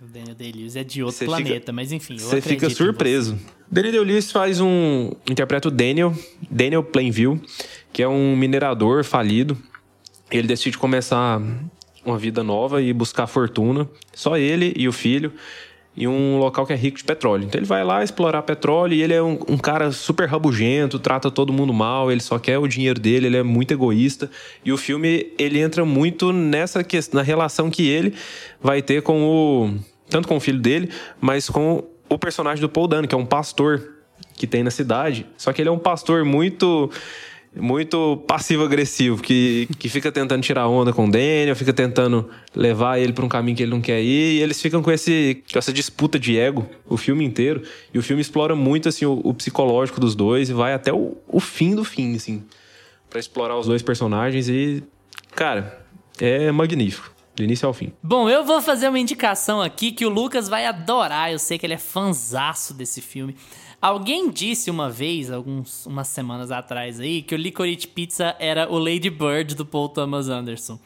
O 0.00 0.06
Daniel 0.06 0.34
Day-Lewis 0.36 0.76
é 0.76 0.84
de 0.84 1.02
outro 1.02 1.18
Você 1.18 1.24
planeta, 1.24 1.54
fica- 1.60 1.72
mas 1.72 1.90
enfim, 1.90 2.16
Você 2.16 2.40
fica 2.40 2.70
surpreso. 2.70 3.36
Daniel 3.68 4.02
Lewis 4.04 4.30
faz 4.30 4.60
um. 4.60 5.10
interpreta 5.28 5.66
o 5.68 5.70
Daniel, 5.70 6.14
Daniel 6.48 6.82
Plainville, 6.84 7.40
que 7.92 8.02
é 8.02 8.08
um 8.08 8.36
minerador 8.36 9.02
falido. 9.04 9.56
Ele 10.30 10.46
decide 10.46 10.78
começar 10.78 11.40
uma 12.04 12.18
vida 12.18 12.42
nova 12.42 12.80
e 12.82 12.92
buscar 12.92 13.26
fortuna. 13.26 13.88
Só 14.14 14.36
ele 14.36 14.72
e 14.76 14.88
o 14.88 14.92
filho. 14.92 15.32
Em 15.96 16.06
um 16.06 16.38
local 16.38 16.64
que 16.64 16.72
é 16.72 16.76
rico 16.76 16.98
de 16.98 17.04
petróleo. 17.04 17.44
Então 17.44 17.58
ele 17.58 17.66
vai 17.66 17.84
lá 17.84 18.02
explorar 18.02 18.42
petróleo 18.42 18.94
e 18.94 19.02
ele 19.02 19.12
é 19.12 19.20
um, 19.20 19.38
um 19.48 19.58
cara 19.58 19.90
super 19.90 20.28
rabugento, 20.28 21.00
trata 21.00 21.30
todo 21.32 21.52
mundo 21.52 21.74
mal, 21.74 22.12
ele 22.12 22.20
só 22.20 22.38
quer 22.38 22.58
o 22.58 22.68
dinheiro 22.68 22.98
dele, 22.98 23.26
ele 23.26 23.36
é 23.36 23.42
muito 23.42 23.72
egoísta. 23.72 24.30
E 24.64 24.72
o 24.72 24.76
filme 24.76 25.32
ele 25.36 25.58
entra 25.58 25.84
muito 25.84 26.32
nessa 26.32 26.84
questão, 26.84 27.18
na 27.18 27.24
relação 27.24 27.70
que 27.70 27.88
ele 27.88 28.14
vai 28.62 28.80
ter 28.80 29.02
com 29.02 29.24
o. 29.24 29.74
tanto 30.08 30.28
com 30.28 30.36
o 30.36 30.40
filho 30.40 30.60
dele, 30.60 30.90
mas 31.20 31.50
com 31.50 31.84
o 32.08 32.18
personagem 32.18 32.60
do 32.60 32.68
Paul 32.68 32.86
Dano, 32.86 33.08
que 33.08 33.14
é 33.14 33.18
um 33.18 33.26
pastor 33.26 33.96
que 34.36 34.46
tem 34.46 34.62
na 34.62 34.70
cidade. 34.70 35.26
Só 35.36 35.52
que 35.52 35.60
ele 35.60 35.68
é 35.68 35.72
um 35.72 35.78
pastor 35.78 36.24
muito 36.24 36.88
muito 37.54 38.16
passivo-agressivo, 38.28 39.20
que, 39.20 39.68
que 39.78 39.88
fica 39.88 40.12
tentando 40.12 40.42
tirar 40.42 40.68
onda 40.68 40.92
com 40.92 41.06
o 41.06 41.10
Daniel, 41.10 41.56
fica 41.56 41.72
tentando 41.72 42.30
levar 42.54 42.98
ele 42.98 43.12
para 43.12 43.24
um 43.24 43.28
caminho 43.28 43.56
que 43.56 43.62
ele 43.62 43.70
não 43.72 43.80
quer 43.80 44.00
ir, 44.00 44.38
e 44.38 44.42
eles 44.42 44.60
ficam 44.62 44.82
com, 44.82 44.90
esse, 44.90 45.42
com 45.52 45.58
essa 45.58 45.72
disputa 45.72 46.18
de 46.18 46.38
ego 46.38 46.68
o 46.86 46.96
filme 46.96 47.24
inteiro. 47.24 47.62
E 47.92 47.98
o 47.98 48.02
filme 48.02 48.20
explora 48.20 48.54
muito 48.54 48.88
assim 48.88 49.04
o, 49.04 49.20
o 49.24 49.34
psicológico 49.34 50.00
dos 50.00 50.14
dois 50.14 50.48
e 50.48 50.52
vai 50.52 50.74
até 50.74 50.92
o, 50.92 51.16
o 51.26 51.40
fim 51.40 51.74
do 51.74 51.84
fim, 51.84 52.14
assim, 52.14 52.44
para 53.08 53.18
explorar 53.18 53.58
os 53.58 53.66
dois 53.66 53.82
personagens 53.82 54.48
e, 54.48 54.84
cara, 55.34 55.84
é 56.20 56.52
magnífico, 56.52 57.10
do 57.34 57.42
início 57.42 57.66
ao 57.66 57.74
fim. 57.74 57.92
Bom, 58.00 58.28
eu 58.30 58.44
vou 58.44 58.62
fazer 58.62 58.88
uma 58.88 58.98
indicação 58.98 59.60
aqui 59.60 59.90
que 59.90 60.06
o 60.06 60.08
Lucas 60.08 60.48
vai 60.48 60.66
adorar. 60.66 61.32
Eu 61.32 61.38
sei 61.38 61.58
que 61.58 61.66
ele 61.66 61.74
é 61.74 61.78
fanzaço 61.78 62.74
desse 62.74 63.00
filme. 63.00 63.34
Alguém 63.80 64.30
disse 64.30 64.70
uma 64.70 64.90
vez, 64.90 65.30
algumas 65.30 65.86
umas 65.86 66.08
semanas 66.08 66.50
atrás 66.50 67.00
aí, 67.00 67.22
que 67.22 67.34
o 67.34 67.38
Licorice 67.38 67.86
Pizza 67.86 68.36
era 68.38 68.70
o 68.70 68.78
Lady 68.78 69.08
Bird 69.08 69.54
do 69.54 69.64
Paul 69.64 69.88
Thomas 69.88 70.28
Anderson. 70.28 70.78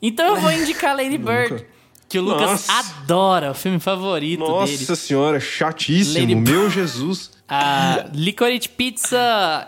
Então 0.00 0.26
eu 0.26 0.40
vou 0.40 0.50
indicar 0.52 0.94
Lady 0.96 1.18
Bird, 1.18 1.66
que 2.08 2.18
o 2.18 2.22
Lucas 2.22 2.42
Nossa. 2.68 2.72
adora, 2.72 3.50
o 3.50 3.54
filme 3.54 3.80
favorito 3.80 4.44
dele. 4.44 4.78
Nossa 4.78 4.94
senhora, 4.94 5.40
chatíssimo, 5.40 6.20
Lady- 6.20 6.34
meu 6.36 6.70
Jesus. 6.70 7.32
A 7.48 8.06
Licorice 8.12 8.68
Pizza 8.68 9.66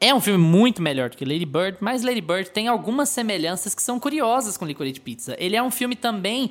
é 0.00 0.14
um 0.14 0.20
filme 0.20 0.42
muito 0.42 0.80
melhor 0.80 1.10
do 1.10 1.16
que 1.18 1.24
Lady 1.24 1.44
Bird, 1.46 1.78
mas 1.80 2.02
Lady 2.02 2.20
Bird 2.22 2.48
tem 2.50 2.68
algumas 2.68 3.08
semelhanças 3.10 3.74
que 3.74 3.82
são 3.82 4.00
curiosas 4.00 4.56
com 4.56 4.64
Licorice 4.64 5.00
Pizza. 5.00 5.36
Ele 5.38 5.54
é 5.56 5.62
um 5.62 5.70
filme 5.70 5.96
também 5.96 6.50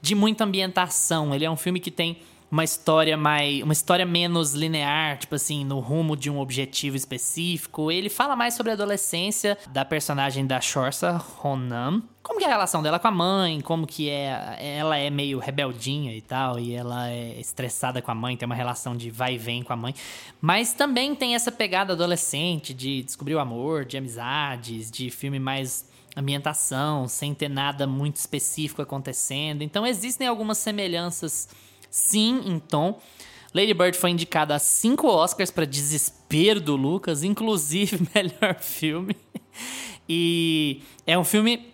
de 0.00 0.14
muita 0.14 0.44
ambientação. 0.44 1.34
Ele 1.34 1.44
é 1.44 1.50
um 1.50 1.56
filme 1.56 1.80
que 1.80 1.90
tem 1.90 2.18
uma 2.54 2.62
história 2.62 3.16
mais, 3.16 3.62
uma 3.64 3.72
história 3.72 4.06
menos 4.06 4.54
linear, 4.54 5.18
tipo 5.18 5.34
assim, 5.34 5.64
no 5.64 5.80
rumo 5.80 6.16
de 6.16 6.30
um 6.30 6.38
objetivo 6.38 6.96
específico. 6.96 7.90
Ele 7.90 8.08
fala 8.08 8.36
mais 8.36 8.54
sobre 8.54 8.70
a 8.70 8.74
adolescência 8.74 9.58
da 9.72 9.84
personagem 9.84 10.46
da 10.46 10.60
Shorsa 10.60 11.16
Ronan. 11.38 12.00
Como 12.22 12.38
que 12.38 12.44
é 12.44 12.46
a 12.46 12.50
relação 12.50 12.80
dela 12.80 13.00
com 13.00 13.08
a 13.08 13.10
mãe, 13.10 13.60
como 13.60 13.88
que 13.88 14.08
é, 14.08 14.56
ela 14.78 14.96
é 14.96 15.10
meio 15.10 15.40
rebeldinha 15.40 16.14
e 16.14 16.20
tal, 16.20 16.60
e 16.60 16.72
ela 16.72 17.10
é 17.10 17.40
estressada 17.40 18.00
com 18.00 18.12
a 18.12 18.14
mãe, 18.14 18.36
tem 18.36 18.46
uma 18.46 18.54
relação 18.54 18.96
de 18.96 19.10
vai 19.10 19.34
e 19.34 19.38
vem 19.38 19.64
com 19.64 19.72
a 19.72 19.76
mãe. 19.76 19.92
Mas 20.40 20.72
também 20.72 21.12
tem 21.12 21.34
essa 21.34 21.50
pegada 21.50 21.92
adolescente 21.92 22.72
de 22.72 23.02
descobrir 23.02 23.34
o 23.34 23.40
amor, 23.40 23.84
de 23.84 23.96
amizades, 23.96 24.92
de 24.92 25.10
filme 25.10 25.40
mais 25.40 25.86
ambientação, 26.16 27.08
sem 27.08 27.34
ter 27.34 27.48
nada 27.48 27.84
muito 27.84 28.14
específico 28.14 28.80
acontecendo. 28.80 29.62
Então 29.62 29.84
existem 29.84 30.28
algumas 30.28 30.58
semelhanças, 30.58 31.48
sim, 31.94 32.60
tom. 32.68 33.00
Lady 33.54 33.72
Bird 33.72 33.96
foi 33.96 34.10
indicada 34.10 34.56
a 34.56 34.58
cinco 34.58 35.06
Oscars 35.06 35.52
para 35.52 35.64
desespero 35.64 36.60
do 36.60 36.74
Lucas, 36.74 37.22
inclusive 37.22 38.08
melhor 38.12 38.58
filme. 38.58 39.16
E 40.08 40.82
é 41.06 41.16
um 41.16 41.22
filme 41.22 41.72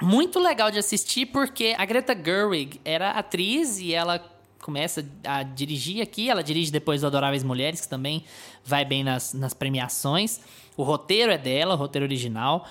muito 0.00 0.40
legal 0.40 0.70
de 0.70 0.78
assistir 0.78 1.26
porque 1.26 1.74
a 1.76 1.84
Greta 1.84 2.14
Gerwig 2.14 2.80
era 2.86 3.10
atriz 3.10 3.78
e 3.78 3.92
ela 3.92 4.18
começa 4.62 5.06
a 5.22 5.42
dirigir 5.42 6.00
aqui. 6.00 6.30
Ela 6.30 6.42
dirige 6.42 6.72
depois 6.72 7.02
o 7.02 7.06
Adoráveis 7.06 7.42
Mulheres, 7.42 7.82
que 7.82 7.88
também 7.88 8.24
vai 8.64 8.86
bem 8.86 9.04
nas, 9.04 9.34
nas 9.34 9.52
premiações. 9.52 10.40
O 10.74 10.82
roteiro 10.82 11.30
é 11.30 11.36
dela, 11.36 11.74
o 11.74 11.76
roteiro 11.76 12.06
original. 12.06 12.66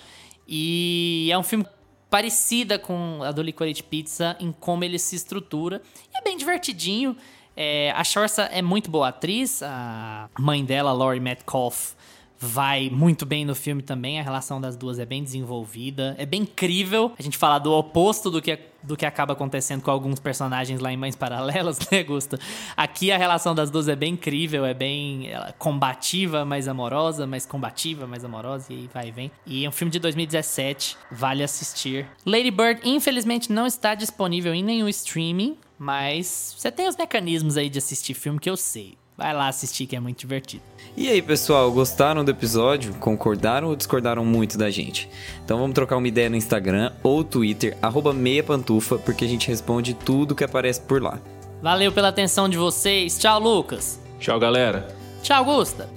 E 0.47 1.29
é 1.31 1.37
um 1.37 1.43
filme 1.43 1.67
parecida 2.10 2.80
com 2.80 3.22
a 3.24 3.32
do 3.32 3.41
Licorice 3.41 3.84
Pizza 3.84 4.36
em 4.39 4.51
como 4.51 4.84
ele 4.84 4.97
se 4.97 5.16
estrutura. 5.16 5.82
E 6.14 6.18
é 6.18 6.22
bem 6.22 6.38
divertidinho. 6.38 7.16
É, 7.55 7.91
a 7.95 8.03
Shorsa 8.03 8.43
é 8.43 8.62
muito 8.62 8.89
boa 8.89 9.10
atriz. 9.10 9.62
A 9.62 10.30
mãe 10.39 10.64
dela, 10.64 10.91
Laurie 10.91 11.20
Metcalf, 11.20 11.93
vai 12.39 12.89
muito 12.89 13.25
bem 13.25 13.43
no 13.43 13.53
filme 13.53 13.81
também. 13.81 14.19
A 14.19 14.23
relação 14.23 14.61
das 14.61 14.77
duas 14.77 14.97
é 14.97 15.05
bem 15.05 15.21
desenvolvida. 15.21 16.15
É 16.17 16.25
bem 16.25 16.43
incrível 16.43 17.11
a 17.19 17.21
gente 17.21 17.37
falar 17.37 17.59
do 17.59 17.73
oposto 17.73 18.31
do 18.31 18.41
que, 18.41 18.57
do 18.81 18.95
que 18.95 19.05
acaba 19.05 19.33
acontecendo 19.33 19.81
com 19.81 19.91
alguns 19.91 20.19
personagens 20.19 20.79
lá 20.79 20.91
em 20.91 20.97
Mães 20.97 21.15
Paralelas, 21.15 21.79
né, 21.91 22.01
Gusta? 22.01 22.39
Aqui 22.77 23.11
a 23.11 23.17
relação 23.17 23.53
das 23.53 23.69
duas 23.69 23.89
é 23.89 23.95
bem 23.95 24.13
incrível, 24.13 24.65
é 24.65 24.73
bem 24.73 25.29
ela, 25.29 25.53
combativa, 25.57 26.45
mais 26.45 26.67
amorosa, 26.67 27.27
mais 27.27 27.45
combativa, 27.45 28.07
mais 28.07 28.23
amorosa, 28.23 28.71
e 28.71 28.89
vai 28.93 29.09
e 29.09 29.11
vem. 29.11 29.31
E 29.45 29.65
é 29.65 29.69
um 29.69 29.73
filme 29.73 29.91
de 29.91 29.99
2017, 29.99 30.97
vale 31.11 31.43
assistir. 31.43 32.07
Lady 32.25 32.51
Bird, 32.51 32.81
infelizmente, 32.85 33.51
não 33.51 33.67
está 33.67 33.93
disponível 33.95 34.53
em 34.53 34.63
nenhum 34.63 34.87
streaming, 34.87 35.57
mas 35.77 36.55
você 36.57 36.71
tem 36.71 36.87
os 36.87 36.95
mecanismos 36.95 37.57
aí 37.57 37.69
de 37.69 37.79
assistir 37.79 38.13
filme 38.13 38.39
que 38.39 38.49
eu 38.49 38.55
sei. 38.55 38.97
Vai 39.20 39.34
lá 39.34 39.49
assistir 39.49 39.86
que 39.86 39.97
é 39.97 39.99
muito 39.99 40.17
divertido. 40.17 40.63
E 40.95 41.09
aí, 41.09 41.22
pessoal, 41.22 41.70
gostaram 41.74 42.24
do 42.24 42.32
episódio? 42.32 42.93
Concordaram 42.93 43.67
ou 43.67 43.76
discordaram 43.76 44.24
muito 44.24 44.57
da 44.57 44.70
gente? 44.70 45.09
Então 45.43 45.59
vamos 45.59 45.74
trocar 45.74 45.97
uma 45.97 46.07
ideia 46.07 46.30
no 46.30 46.38
Instagram 46.38 46.93
ou 47.03 47.22
Twitter, 47.22 47.78
arroba 47.82 48.13
meia 48.13 48.41
pantufa, 48.41 48.97
porque 48.97 49.26
a 49.26 49.28
gente 49.28 49.49
responde 49.49 49.93
tudo 49.93 50.34
que 50.34 50.43
aparece 50.43 50.80
por 50.80 51.01
lá. 51.01 51.20
Valeu 51.61 51.91
pela 51.91 52.07
atenção 52.07 52.47
de 52.47 52.57
vocês. 52.57 53.20
Tchau, 53.20 53.41
Lucas. 53.41 53.99
Tchau, 54.22 54.39
galera. 54.39 54.88
Tchau, 55.22 55.43
Gusta. 55.43 55.89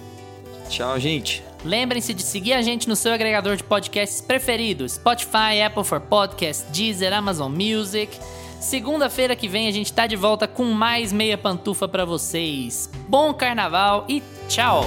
Tchau, 0.69 0.99
gente. 0.99 1.45
Lembrem-se 1.65 2.13
de 2.13 2.25
seguir 2.25 2.55
a 2.55 2.63
gente 2.63 2.89
no 2.89 2.97
seu 2.97 3.13
agregador 3.13 3.55
de 3.55 3.63
podcasts 3.63 4.21
preferido: 4.21 4.89
Spotify, 4.89 5.63
Apple 5.65 5.85
for 5.85 6.01
Podcasts, 6.01 6.67
Deezer, 6.73 7.13
Amazon 7.13 7.53
Music. 7.53 8.19
Segunda-feira 8.63 9.35
que 9.35 9.49
vem 9.49 9.67
a 9.67 9.73
gente 9.73 9.93
tá 9.93 10.07
de 10.07 10.15
volta 10.15 10.47
com 10.47 10.63
mais 10.67 11.13
meia 11.13 11.37
pantufa 11.37 11.89
para 11.89 12.05
vocês. 12.05 12.89
Bom 13.09 13.35
carnaval 13.35 14.05
e 14.09 14.23
tchau. 14.49 14.85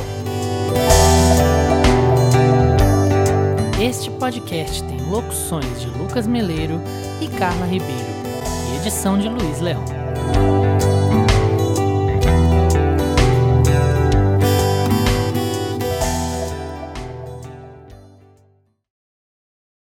Este 3.80 4.10
podcast 4.12 4.82
tem 4.82 5.02
locuções 5.10 5.82
de 5.82 5.88
Lucas 5.88 6.26
Meleiro 6.26 6.80
e 7.22 7.28
Carla 7.38 7.66
Ribeiro 7.66 8.16
e 8.72 8.78
edição 8.78 9.20
de 9.20 9.28
Luiz 9.28 9.60
Leão. 9.60 9.84